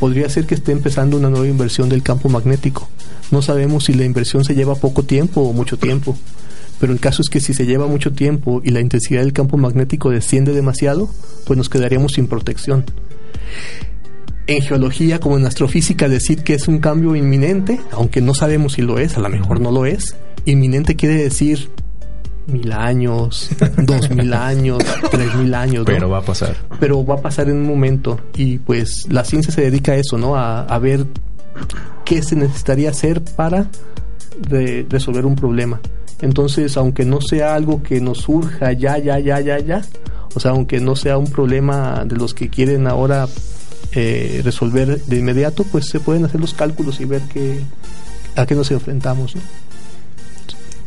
Podría 0.00 0.28
ser 0.28 0.46
que 0.46 0.54
esté 0.54 0.72
empezando 0.72 1.16
una 1.16 1.30
nueva 1.30 1.46
inversión 1.46 1.88
del 1.88 2.02
campo 2.02 2.28
magnético. 2.28 2.88
No 3.30 3.40
sabemos 3.40 3.84
si 3.84 3.94
la 3.94 4.04
inversión 4.04 4.44
se 4.44 4.54
lleva 4.54 4.74
poco 4.74 5.02
tiempo 5.04 5.40
o 5.40 5.52
mucho 5.52 5.78
tiempo 5.78 6.16
pero 6.84 6.92
el 6.92 7.00
caso 7.00 7.22
es 7.22 7.30
que 7.30 7.40
si 7.40 7.54
se 7.54 7.64
lleva 7.64 7.86
mucho 7.86 8.12
tiempo 8.12 8.60
y 8.62 8.68
la 8.68 8.78
intensidad 8.78 9.22
del 9.22 9.32
campo 9.32 9.56
magnético 9.56 10.10
desciende 10.10 10.52
demasiado, 10.52 11.08
pues 11.46 11.56
nos 11.56 11.70
quedaríamos 11.70 12.12
sin 12.12 12.26
protección. 12.26 12.84
en 14.46 14.60
geología 14.60 15.18
como 15.18 15.38
en 15.38 15.46
astrofísica 15.46 16.10
decir 16.10 16.44
que 16.44 16.52
es 16.52 16.68
un 16.68 16.80
cambio 16.80 17.16
inminente, 17.16 17.80
aunque 17.90 18.20
no 18.20 18.34
sabemos 18.34 18.74
si 18.74 18.82
lo 18.82 18.98
es, 18.98 19.16
a 19.16 19.20
lo 19.20 19.30
mejor 19.30 19.60
no 19.60 19.72
lo 19.72 19.86
es. 19.86 20.14
Inminente 20.44 20.94
quiere 20.94 21.14
decir 21.14 21.70
mil 22.48 22.70
años, 22.70 23.48
dos 23.78 24.10
mil 24.10 24.34
años, 24.34 24.82
tres 25.10 25.34
mil 25.36 25.54
años. 25.54 25.84
Pero 25.86 26.10
va 26.10 26.18
a 26.18 26.22
pasar. 26.22 26.54
Pero 26.80 27.02
va 27.02 27.14
a 27.14 27.22
pasar 27.22 27.48
en 27.48 27.56
un 27.56 27.66
momento 27.66 28.20
y 28.36 28.58
pues 28.58 29.06
la 29.08 29.24
ciencia 29.24 29.54
se 29.54 29.62
dedica 29.62 29.92
a 29.92 29.96
eso, 29.96 30.18
¿no? 30.18 30.36
A, 30.36 30.64
a 30.64 30.78
ver 30.78 31.06
qué 32.04 32.22
se 32.22 32.36
necesitaría 32.36 32.90
hacer 32.90 33.22
para 33.22 33.70
resolver 34.90 35.24
un 35.24 35.34
problema. 35.34 35.80
Entonces, 36.24 36.78
aunque 36.78 37.04
no 37.04 37.20
sea 37.20 37.54
algo 37.54 37.82
que 37.82 38.00
nos 38.00 38.22
surja 38.22 38.72
ya, 38.72 38.96
ya, 38.96 39.18
ya, 39.18 39.40
ya, 39.40 39.58
ya, 39.58 39.82
o 40.34 40.40
sea, 40.40 40.52
aunque 40.52 40.80
no 40.80 40.96
sea 40.96 41.18
un 41.18 41.30
problema 41.30 42.02
de 42.06 42.16
los 42.16 42.32
que 42.32 42.48
quieren 42.48 42.86
ahora 42.86 43.28
eh, 43.92 44.40
resolver 44.42 45.04
de 45.04 45.18
inmediato, 45.18 45.64
pues 45.64 45.84
se 45.84 46.00
pueden 46.00 46.24
hacer 46.24 46.40
los 46.40 46.54
cálculos 46.54 46.98
y 47.00 47.04
ver 47.04 47.20
qué, 47.30 47.60
a 48.36 48.46
qué 48.46 48.54
nos 48.54 48.70
enfrentamos. 48.70 49.34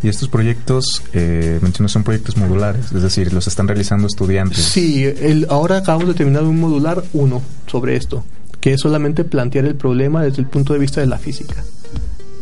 Y 0.02 0.08
estos 0.08 0.28
proyectos, 0.28 1.04
eh, 1.14 1.60
mencionas, 1.62 1.92
son 1.92 2.04
proyectos 2.04 2.36
modulares, 2.36 2.92
es 2.92 3.04
decir, 3.04 3.32
los 3.32 3.46
están 3.46 3.68
realizando 3.68 4.08
estudiantes. 4.08 4.58
Sí, 4.58 5.06
el, 5.06 5.46
ahora 5.52 5.78
acabamos 5.78 6.08
de 6.08 6.14
terminar 6.16 6.46
un 6.46 6.60
modular 6.60 7.04
uno 7.14 7.44
sobre 7.68 7.96
esto, 7.96 8.24
que 8.60 8.74
es 8.74 8.82
solamente 8.82 9.24
plantear 9.24 9.66
el 9.66 9.76
problema 9.76 10.24
desde 10.24 10.42
el 10.42 10.48
punto 10.48 10.74
de 10.74 10.80
vista 10.80 11.00
de 11.00 11.06
la 11.06 11.20
física. 11.20 11.64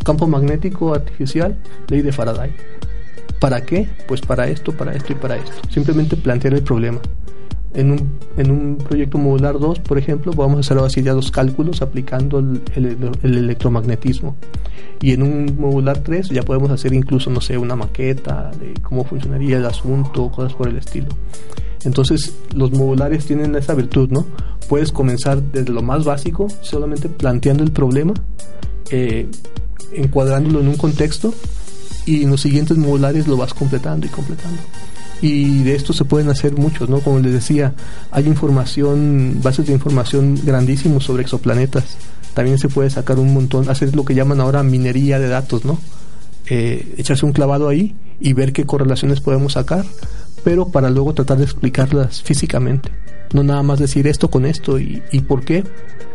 Campo 0.06 0.28
magnético 0.28 0.93
artificial, 0.93 1.58
ley 1.88 2.03
de 2.03 2.12
Faraday. 2.12 2.51
¿Para 3.39 3.66
qué? 3.66 3.88
Pues 4.08 4.22
para 4.22 4.47
esto, 4.47 4.72
para 4.72 4.93
esto 4.93 5.14
y 5.14 5.16
para 5.16 5.36
esto. 5.36 5.51
Simplemente 5.70 6.16
plantear 6.16 6.53
el 6.53 6.62
problema. 6.62 6.99
En 7.74 7.91
un, 7.91 8.20
en 8.38 8.51
un 8.51 8.78
proyecto 8.78 9.18
modular 9.18 9.58
2, 9.58 9.80
por 9.80 9.97
ejemplo, 9.97 10.32
vamos 10.32 10.58
a 10.58 10.60
hacer 10.60 10.78
así 10.78 11.01
ya 11.01 11.14
los 11.14 11.32
cálculos 11.32 11.82
aplicando 11.82 12.38
el, 12.38 12.62
el, 12.76 13.38
electromagnetismo. 13.38 14.36
Y 15.01 15.14
en 15.14 15.24
un 15.24 15.58
modular 15.60 15.97
3 15.97 16.30
ya 16.30 16.43
podemos 16.43 16.70
hacer 16.70 16.93
incluso, 16.93 17.32
no 17.32 17.41
sé, 17.41 17.58
una 17.58 17.76
maqueta 17.76 18.51
de 18.60 18.76
cómo 18.84 19.06
funcionaría 19.06 19.58
el 19.58 19.66
asunto, 19.66 20.30
cosas 20.30 20.53
por 20.53 20.68
el 20.68 20.78
estilo. 20.78 21.08
Entonces, 21.84 22.38
los 22.56 22.72
modulares 22.72 23.26
tienen 23.26 23.56
esa 23.56 23.74
virtud, 23.74 24.10
¿no? 24.12 24.28
Puedes 24.70 24.91
comenzar 24.91 25.41
desde 25.41 25.74
lo 25.74 25.82
más 25.82 26.06
básico, 26.06 26.47
solamente 26.62 27.10
planteando 27.10 27.64
el 27.64 27.72
problema, 27.72 28.14
eh, 28.91 29.28
encuadrándolo 29.94 30.60
en 30.62 30.68
un 30.68 30.78
contexto, 30.78 31.34
y 32.06 32.24
en 32.24 32.32
los 32.32 32.42
siguientes 32.42 32.78
modulares 32.78 33.28
lo 33.28 33.38
vas 33.38 33.54
completando 33.54 34.06
y 34.06 34.10
completando 34.10 34.62
y 35.22 35.64
de 35.64 35.76
esto 35.76 35.94
se 35.94 36.06
pueden 36.06 36.30
hacer 36.30 36.58
muchos, 36.58 36.90
¿no? 36.90 37.00
Como 37.00 37.20
les 37.20 37.34
decía, 37.34 37.74
hay 38.12 38.28
información, 38.28 39.40
bases 39.42 39.68
de 39.68 39.74
información 39.74 40.40
grandísimos 40.44 41.06
sobre 41.06 41.24
exoplanetas. 41.24 41.98
También 42.34 42.58
se 42.58 42.68
puede 42.68 42.90
sacar 42.90 43.18
un 43.18 43.34
montón, 43.34 43.70
hacer 43.70 43.96
lo 43.96 44.04
que 44.04 44.14
llaman 44.14 44.42
ahora 44.42 44.62
minería 44.64 45.20
de 45.20 45.30
datos, 45.30 45.64
¿no? 45.64 45.80
Eh, 46.48 46.96
echarse 46.98 47.26
un 47.26 47.32
clavado 47.32 47.70
ahí 47.70 47.96
y 48.20 48.34
ver 48.34 48.54
qué 48.54 48.66
correlaciones 48.66 49.22
podemos 49.22 49.54
sacar, 49.54 49.86
pero 50.44 50.68
para 50.68 50.90
luego 50.90 51.14
tratar 51.14 51.38
de 51.38 51.46
explicarlas 51.46 52.22
físicamente. 52.22 52.92
No 53.34 53.42
nada 53.42 53.64
más 53.64 53.80
decir 53.80 54.08
esto 54.08 54.30
con 54.30 54.46
esto 54.46 54.80
y, 54.80 55.02
y 55.12 55.22
por 55.22 55.44
qué, 55.44 55.64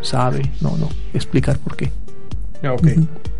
sabe, 0.03 0.53
no, 0.61 0.77
no, 0.77 0.89
explicar 1.15 1.59
por 1.59 1.77
qué. 1.77 1.91
Ah, 2.63 2.75
ok. 2.75 2.89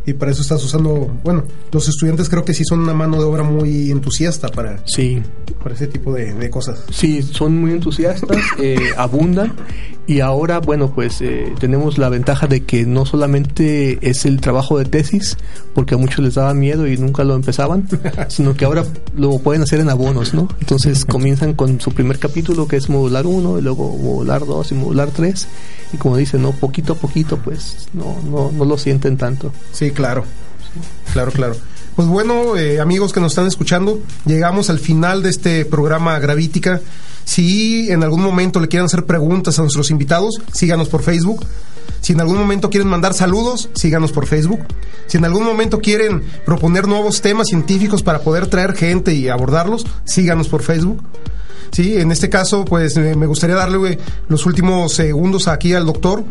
Y 0.07 0.15
para 0.15 0.33
eso 0.33 0.43
estás 0.43 0.65
usando, 0.65 1.15
bueno, 1.23 1.45
los 1.73 1.89
estudiantes 1.89 2.29
creo 2.29 2.45
que 2.45 2.55
sí 2.55 2.65
son 2.65 2.81
una 2.81 2.95
mano 2.95 3.19
de 3.19 3.25
obra 3.25 3.43
muy 3.43 3.91
entusiasta 3.91 4.49
para, 4.49 4.83
sí. 4.87 5.23
para 5.63 5.75
ese 5.75 5.87
tipo 5.87 6.13
de, 6.15 6.51
cosas. 6.51 6.85
Sí, 6.91 7.23
son 7.23 7.61
muy 7.61 7.73
entusiastas, 7.73 8.39
eh, 8.59 8.79
abundan 8.97 9.55
y 10.11 10.19
ahora, 10.19 10.59
bueno, 10.59 10.91
pues 10.93 11.21
eh, 11.21 11.55
tenemos 11.61 11.97
la 11.97 12.09
ventaja 12.09 12.49
de 12.49 12.65
que 12.65 12.85
no 12.85 13.07
solamente 13.07 13.97
es 14.03 14.27
el 14.27 14.41
trabajo 14.41 14.77
de 14.77 14.85
tesis, 14.85 15.37
porque 15.73 15.95
a 15.95 15.99
muchos 15.99 16.19
les 16.25 16.35
daba 16.35 16.53
miedo 16.53 16.89
y 16.89 16.97
nunca 16.97 17.23
lo 17.23 17.37
empezaban, 17.37 17.87
sino 18.29 18.55
que 18.55 18.65
ahora 18.65 18.85
lo 19.17 19.39
pueden 19.39 19.63
hacer 19.63 19.79
en 19.79 19.89
abonos, 19.89 20.35
¿no? 20.35 20.49
Entonces 20.59 21.05
comienzan 21.09 21.55
con 21.55 21.81
su 21.81 21.93
primer 21.93 22.19
capítulo 22.19 22.67
que 22.67 22.75
es 22.75 22.89
modular 22.89 23.25
1 23.25 23.61
y 23.61 23.63
luego 23.63 23.97
modular 23.99 24.45
2 24.45 24.73
y 24.73 24.75
modular 24.75 25.11
3 25.13 25.47
y 25.93 25.97
como 25.97 26.17
dicen, 26.17 26.43
¿no? 26.43 26.51
Poquito 26.51 26.95
a 26.95 26.97
poquito, 26.97 27.37
pues 27.37 27.89
no, 27.93 28.17
no, 28.29 28.51
no 28.51 28.65
lo 28.65 28.79
sienten 28.79 29.17
tanto. 29.17 29.53
Sí, 29.71 29.90
claro. 29.93 30.25
Claro, 31.13 31.33
claro. 31.33 31.57
Pues 31.97 32.09
bueno, 32.09 32.57
eh, 32.57 32.81
amigos 32.81 33.13
que 33.13 33.21
nos 33.21 33.33
están 33.33 33.47
escuchando, 33.47 34.01
llegamos 34.25 34.71
al 34.71 34.79
final 34.79 35.23
de 35.23 35.31
este 35.31 35.65
programa 35.65 36.19
Gravítica. 36.19 36.81
Si 37.25 37.91
en 37.91 38.03
algún 38.03 38.23
momento 38.23 38.61
le 38.61 38.69
quieren 38.69 38.87
hacer 38.87 39.05
preguntas 39.05 39.59
a 39.59 39.63
nuestros 39.63 39.91
invitados, 39.91 40.41
síganos 40.53 40.89
por 40.89 41.03
Facebook. 41.03 41.45
Si 42.01 42.15
en 42.15 42.21
algún 42.21 42.39
momento 42.39 42.71
quieren 42.71 42.89
mandar 42.89 43.13
saludos, 43.13 43.69
síganos 43.75 44.13
por 44.13 44.27
Facebook. 44.27 44.61
Si 45.07 45.19
en 45.19 45.25
algún 45.25 45.45
momento 45.45 45.81
quieren 45.81 46.23
proponer 46.47 46.89
nuevos 46.89 47.21
temas 47.21 47.49
científicos 47.49 48.03
para 48.03 48.21
poder 48.21 48.47
traer 48.47 48.75
gente 48.75 49.13
y 49.13 49.29
abordarlos, 49.29 49.87
síganos 50.05 50.49
por 50.49 50.63
Facebook. 50.63 51.03
Sí, 51.73 51.97
en 51.97 52.11
este 52.11 52.31
caso, 52.31 52.65
pues 52.65 52.97
me 52.97 53.27
gustaría 53.27 53.57
darle 53.57 53.99
los 54.29 54.47
últimos 54.47 54.95
segundos 54.95 55.47
aquí 55.49 55.75
al 55.75 55.87
doctor 55.87 56.25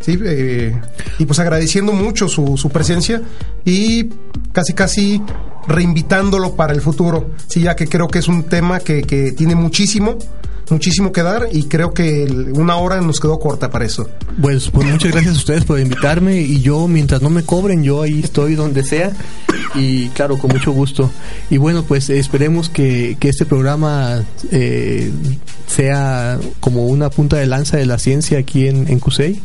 ¿sí? 0.00 0.18
Eh, 0.22 0.80
y 1.18 1.26
pues 1.26 1.38
agradeciendo 1.38 1.92
mucho 1.92 2.28
su, 2.28 2.56
su, 2.56 2.70
presencia 2.70 3.22
y 3.64 4.10
casi 4.52 4.72
casi 4.72 5.22
reinvitándolo 5.66 6.54
para 6.54 6.72
el 6.72 6.80
futuro, 6.80 7.30
sí, 7.46 7.62
ya 7.62 7.76
que 7.76 7.86
creo 7.86 8.08
que 8.08 8.18
es 8.18 8.28
un 8.28 8.44
tema 8.44 8.80
que, 8.80 9.02
que 9.02 9.32
tiene 9.32 9.54
muchísimo 9.54 10.18
muchísimo 10.70 11.12
que 11.12 11.22
dar 11.22 11.48
y 11.52 11.64
creo 11.64 11.92
que 11.92 12.24
una 12.54 12.76
hora 12.76 13.00
nos 13.00 13.20
quedó 13.20 13.38
corta 13.38 13.70
para 13.70 13.84
eso. 13.84 14.08
Pues, 14.40 14.70
pues 14.70 14.86
muchas 14.86 15.12
gracias 15.12 15.34
a 15.34 15.38
ustedes 15.38 15.64
por 15.64 15.78
invitarme 15.78 16.40
y 16.40 16.60
yo 16.60 16.88
mientras 16.88 17.22
no 17.22 17.30
me 17.30 17.44
cobren 17.44 17.82
yo 17.82 18.02
ahí 18.02 18.20
estoy 18.20 18.54
donde 18.54 18.84
sea 18.84 19.12
y 19.74 20.08
claro 20.08 20.38
con 20.38 20.50
mucho 20.50 20.72
gusto 20.72 21.10
y 21.50 21.56
bueno 21.56 21.84
pues 21.84 22.10
esperemos 22.10 22.68
que, 22.68 23.16
que 23.20 23.28
este 23.28 23.44
programa 23.44 24.24
eh, 24.50 25.10
sea 25.66 26.38
como 26.60 26.86
una 26.86 27.10
punta 27.10 27.36
de 27.36 27.46
lanza 27.46 27.76
de 27.76 27.86
la 27.86 27.98
ciencia 27.98 28.38
aquí 28.38 28.66
en, 28.66 28.88
en 28.88 28.98
CUSEI 28.98 29.40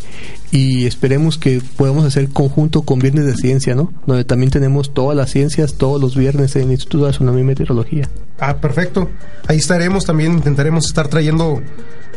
y 0.51 0.87
esperemos 0.87 1.37
que 1.37 1.61
podamos 1.77 2.05
hacer 2.05 2.29
conjunto 2.29 2.81
con 2.81 2.99
Viernes 2.99 3.25
de 3.25 3.35
Ciencia, 3.35 3.75
¿no? 3.75 3.93
Donde 4.07 4.23
también 4.23 4.51
tenemos 4.51 4.93
todas 4.93 5.15
las 5.15 5.29
ciencias 5.29 5.75
todos 5.75 6.01
los 6.01 6.15
viernes 6.15 6.55
en 6.55 6.63
el 6.63 6.71
Instituto 6.71 7.03
de 7.03 7.11
Astronomía 7.11 7.41
y 7.41 7.45
Meteorología. 7.45 8.09
Ah, 8.39 8.57
perfecto. 8.57 9.09
Ahí 9.47 9.57
estaremos 9.57 10.05
también, 10.05 10.33
intentaremos 10.33 10.87
estar 10.87 11.07
trayendo 11.07 11.61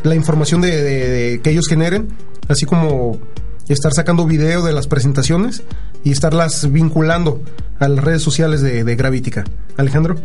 la 0.03 0.15
información 0.15 0.63
de, 0.63 1.41
que 1.43 1.51
ellos 1.51 1.67
generen, 1.69 2.09
así 2.49 2.65
como 2.65 3.19
estar 3.69 3.93
sacando 3.93 4.27
video 4.27 4.63
de 4.63 4.73
las 4.73 4.87
presentaciones 4.87 5.63
y 6.03 6.11
estarlas 6.11 6.71
vinculando 6.73 7.43
a 7.79 7.89
las 7.89 8.03
redes 8.03 8.23
sociales 8.23 8.63
de, 8.63 8.85
de 8.85 8.97
Gravítica. 8.97 9.45
Alejandro. 9.77 10.17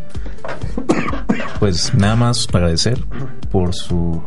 Pues 1.59 1.93
nada 1.93 2.15
más 2.15 2.47
para 2.47 2.65
agradecer 2.65 3.03
por 3.51 3.73
su 3.73 4.21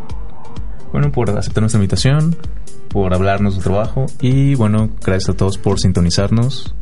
bueno, 0.93 1.13
por 1.13 1.31
aceptar 1.31 1.63
nuestra 1.63 1.79
invitación, 1.79 2.37
por 2.93 3.15
hablarnos 3.15 3.57
de 3.57 3.63
trabajo 3.63 4.07
y 4.21 4.55
bueno, 4.55 4.91
gracias 5.05 5.31
a 5.31 5.37
todos 5.37 5.59
por 5.59 5.81
sintonizarnos. 5.81 6.75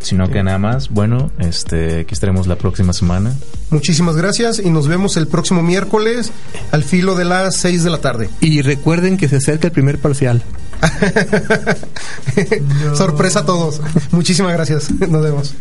Si 0.00 0.14
no 0.14 0.30
queda 0.30 0.44
nada 0.44 0.58
más, 0.58 0.88
bueno, 0.88 1.30
este, 1.38 2.00
aquí 2.00 2.14
estaremos 2.14 2.46
la 2.46 2.56
próxima 2.56 2.94
semana. 2.94 3.34
Muchísimas 3.68 4.16
gracias 4.16 4.58
y 4.58 4.70
nos 4.70 4.88
vemos 4.88 5.18
el 5.18 5.28
próximo 5.28 5.62
miércoles 5.62 6.32
al 6.72 6.84
filo 6.84 7.16
de 7.16 7.26
las 7.26 7.56
6 7.56 7.84
de 7.84 7.90
la 7.90 7.98
tarde. 7.98 8.30
Y 8.40 8.62
recuerden 8.62 9.18
que 9.18 9.28
se 9.28 9.36
acerca 9.36 9.68
el 9.68 9.72
primer 9.72 9.98
parcial. 9.98 10.42
Sorpresa 12.94 13.40
a 13.40 13.46
todos. 13.46 13.82
Muchísimas 14.10 14.54
gracias. 14.54 14.90
Nos 14.90 15.22
vemos. 15.22 15.54